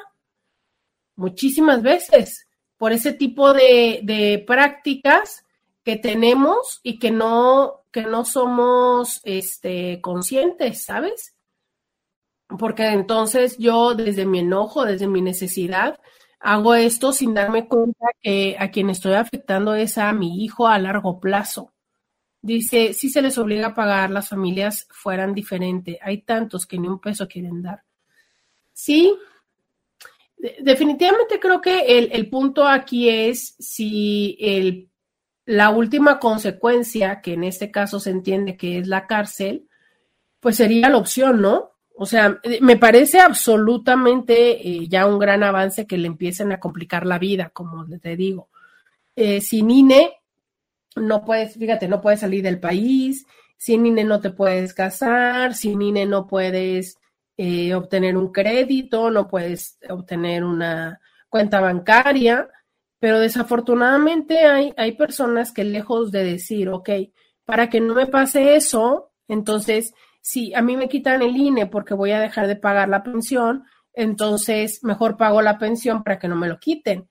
[1.17, 2.47] muchísimas veces,
[2.77, 5.42] por ese tipo de prácticas
[5.83, 11.35] que tenemos y que no, que no somos este, conscientes, ¿sabes?
[12.47, 15.99] Porque entonces yo desde mi enojo, desde mi necesidad,
[16.39, 20.79] hago esto sin darme cuenta que a quien estoy afectando es a mi hijo a
[20.79, 21.73] largo plazo.
[22.41, 25.97] Dice, si se les obliga a pagar, las familias fueran diferentes.
[26.01, 27.83] Hay tantos que ni un peso quieren dar.
[28.73, 29.15] Sí,
[30.59, 34.89] definitivamente creo que el, punto aquí es si el,
[35.45, 39.67] la última consecuencia, que en este caso se entiende que es la cárcel,
[40.39, 41.71] pues sería la opción, ¿no?
[41.95, 46.59] O sea, eh, me parece absolutamente eh, ya un gran avance que le empiecen a
[46.59, 48.49] complicar la vida, como te digo.
[49.15, 50.11] Eh, sin INE,
[50.95, 53.25] no puedes, fíjate, no puedes salir del país,
[53.57, 56.97] sin INE no te puedes casar, sin INE no puedes
[57.75, 60.99] obtener un crédito, no puedes obtener una
[61.29, 62.47] cuenta bancaria,
[63.03, 66.89] pero desafortunadamente hay, hay personas que lejos de decir, ok,
[67.43, 71.95] para que no me pase eso, entonces si a mí me quitan el INE porque
[71.95, 76.37] voy a dejar de pagar la pensión, entonces mejor pago la pensión para que no
[76.37, 77.09] me lo quiten.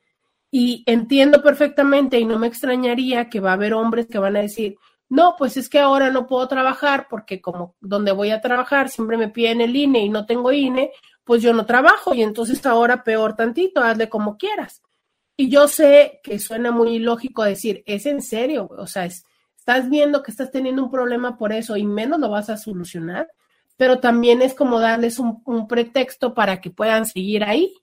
[0.51, 4.41] Y entiendo perfectamente y no me extrañaría que va a haber hombres que van a
[4.41, 4.79] decir,
[5.11, 9.19] no, pues es que ahora no puedo trabajar porque como donde voy a trabajar siempre
[9.19, 10.91] me piden el INE y no tengo INE,
[11.23, 14.81] pues yo no trabajo y entonces ahora peor tantito, hazle como quieras.
[15.43, 20.23] Y yo sé que suena muy ilógico decir, es en serio, o sea, estás viendo
[20.23, 23.27] que estás teniendo un problema por eso y menos lo vas a solucionar,
[23.77, 27.75] pero también es como darles un, un pretexto para que puedan seguir ahí,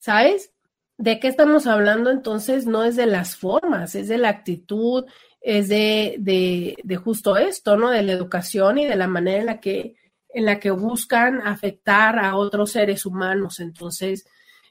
[0.00, 0.52] ¿sabes?
[0.98, 2.66] ¿De qué estamos hablando entonces?
[2.66, 5.04] No es de las formas, es de la actitud,
[5.40, 7.90] es de, de, de, justo esto, ¿no?
[7.90, 9.94] De la educación y de la manera en la que,
[10.28, 13.60] en la que buscan afectar a otros seres humanos.
[13.60, 14.26] Entonces,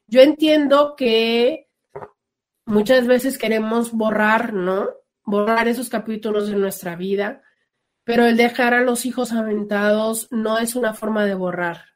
[0.05, 1.68] yo entiendo que
[2.69, 4.89] muchas veces queremos borrar, ¿no?
[5.25, 7.43] Borrar esos capítulos de nuestra vida,
[8.03, 11.89] pero el dejar a los hijos aventados no es una forma de borrar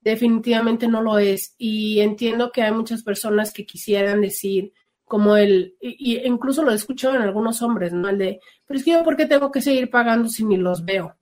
[0.00, 1.54] definitivamente no lo es.
[1.58, 4.72] Y entiendo que hay muchas personas que quisieran decir,
[5.04, 8.08] como el, y, incluso lo he escuchado en algunos hombres, ¿no?
[8.08, 10.84] El de, pero es que yo, ¿por qué tengo que seguir pagando si ni los
[10.84, 11.16] veo?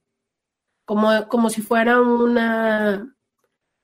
[0.85, 3.15] Como, como si fuera una,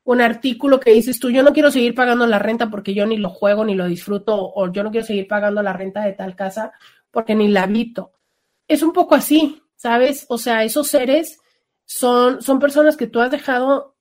[0.05, 3.17] un artículo que dices tú, yo no quiero seguir pagando la renta porque yo ni
[3.17, 6.37] lo juego ni lo disfruto, o yo no quiero seguir pagando la renta de tal
[6.37, 6.73] casa
[7.11, 8.13] porque ni la habito.
[8.69, 10.27] Es un poco así, ¿sabes?
[10.29, 11.41] O sea, esos seres
[11.87, 13.97] son, son personas que tú has dejado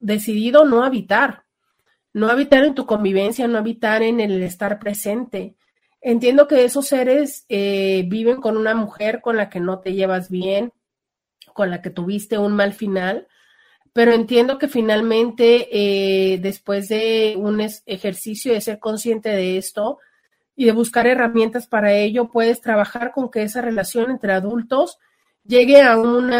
[0.00, 1.44] decidido no habitar,
[2.12, 5.56] no habitar en tu convivencia, no habitar en el estar presente.
[6.00, 10.30] Entiendo que esos seres eh, viven con una mujer con la que no te llevas
[10.30, 10.72] bien,
[11.54, 13.28] con la que tuviste un mal final,
[13.94, 19.98] pero entiendo que finalmente eh, después de un ejercicio de ser consciente de esto
[20.56, 24.98] y de buscar herramientas para ello, puedes trabajar con que esa relación entre adultos
[25.44, 26.32] llegue a un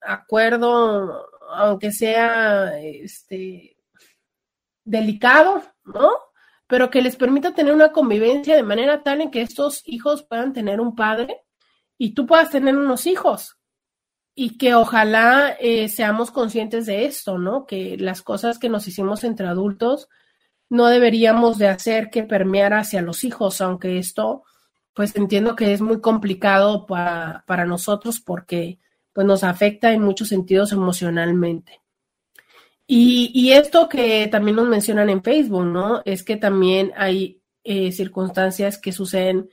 [0.00, 3.76] acuerdo aunque sea este,
[4.84, 6.10] delicado, ¿no?
[6.66, 10.54] Pero que les permita tener una convivencia de manera tal en que estos hijos puedan
[10.54, 11.42] tener un padre
[11.98, 13.58] y tú puedas tener unos hijos.
[14.34, 17.66] Y que ojalá eh, seamos conscientes de esto, ¿no?
[17.66, 20.08] Que las cosas que nos hicimos entre adultos
[20.68, 24.42] no deberíamos de hacer que permeara hacia los hijos, aunque esto,
[24.92, 28.80] pues entiendo que es muy complicado para, para nosotros porque
[29.12, 31.84] pues nos afecta en muchos sentidos emocionalmente.
[32.86, 36.02] Y, esto que también nos mencionan en Facebook, ¿no?
[36.04, 39.48] Es que también hay eh, circunstancias que suceden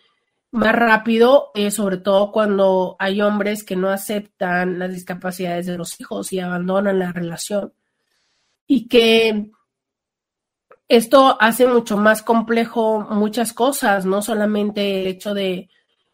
[0.51, 5.99] más rápido, eh, sobre todo cuando hay hombres que no aceptan las discapacidades de los
[5.99, 7.73] hijos y abandonan la relación.
[8.67, 9.51] Y que
[10.87, 15.69] esto hace mucho más complejo muchas cosas, no solamente el hecho de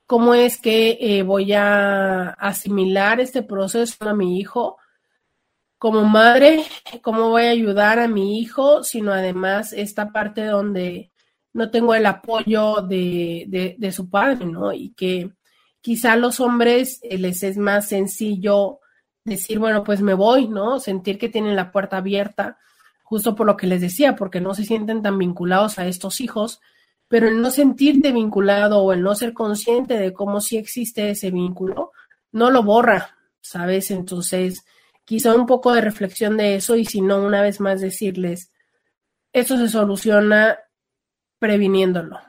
[0.06, 4.78] cómo es que eh, voy a asimilar este proceso a mi hijo
[5.80, 6.64] como madre,
[7.02, 11.12] cómo voy a ayudar a mi hijo, sino además esta parte donde
[11.58, 14.72] no tengo el apoyo de, de, su padre, ¿no?
[14.74, 15.32] Y que
[15.82, 18.80] quizá a los hombres eh, les es más sencillo
[19.24, 20.80] decir, bueno, pues me voy, ¿no?
[20.80, 22.60] Sentir que tienen la puerta abierta,
[23.02, 26.62] justo por lo que les decía, porque no se sienten tan vinculados a estos hijos,
[27.08, 31.32] pero el no sentirte vinculado o el no ser consciente de cómo sí existe ese
[31.32, 31.92] vínculo,
[32.32, 33.90] no lo borra, ¿sabes?
[33.90, 34.64] Entonces,
[35.06, 38.52] quizá un poco de reflexión de eso y si no, una vez más decirles,
[39.34, 40.60] eso se soluciona
[41.40, 42.20] previniéndolo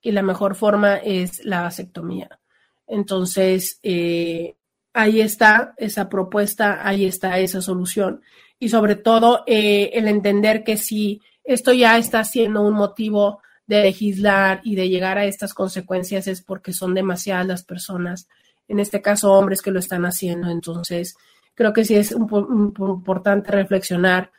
[0.00, 2.40] y la mejor forma es la vasectomía.
[2.86, 4.56] Entonces, eh,
[4.92, 8.22] ahí está esa propuesta, ahí está esa solución
[8.58, 13.82] y sobre todo eh, el entender que si esto ya está siendo un motivo de
[13.82, 18.28] legislar y de llegar a estas consecuencias es porque son demasiadas las personas,
[18.68, 20.50] en este caso hombres que lo están haciendo.
[20.50, 21.16] Entonces,
[21.54, 24.30] creo que sí es importante reflexionar.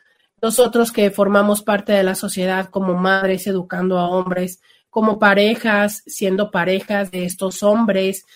[0.44, 4.60] Nosotros que formamos parte de la sociedad como madres educando a hombres,
[4.90, 8.26] como parejas, siendo parejas de estos hombres,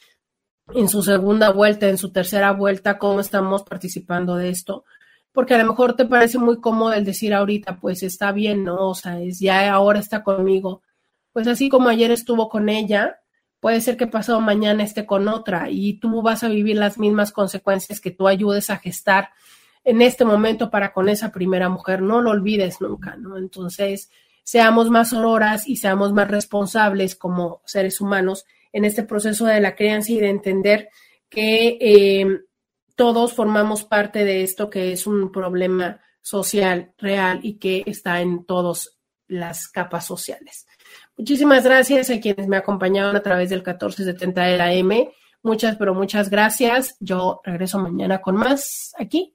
[0.74, 4.86] en su segunda vuelta, en su tercera vuelta, cómo estamos participando de esto.
[5.32, 8.88] Porque a lo mejor te parece muy cómodo el decir ahorita, pues está bien, ¿no?
[8.88, 10.80] O sea, ya ahora está conmigo
[11.38, 13.20] pues así como ayer estuvo con ella,
[13.60, 17.30] puede ser que pasado mañana esté con otra y tú vas a vivir las mismas
[17.30, 19.30] consecuencias que tú ayudes a gestar
[19.88, 22.02] en este momento para con esa primera mujer.
[22.02, 23.38] No lo olvides nunca, ¿no?
[23.38, 24.10] Entonces,
[24.44, 29.74] seamos más auroras y seamos más responsables como seres humanos en este proceso de la
[29.74, 30.90] crianza y de entender
[31.30, 32.40] que eh,
[32.96, 38.44] todos formamos parte de esto que es un problema social real y que está en
[38.44, 40.66] todas las capas sociales.
[41.16, 45.10] Muchísimas gracias a quienes me acompañaron a través del 1470 de la M.
[45.42, 46.94] Muchas, pero muchas gracias.
[47.00, 49.34] Yo regreso mañana con más aquí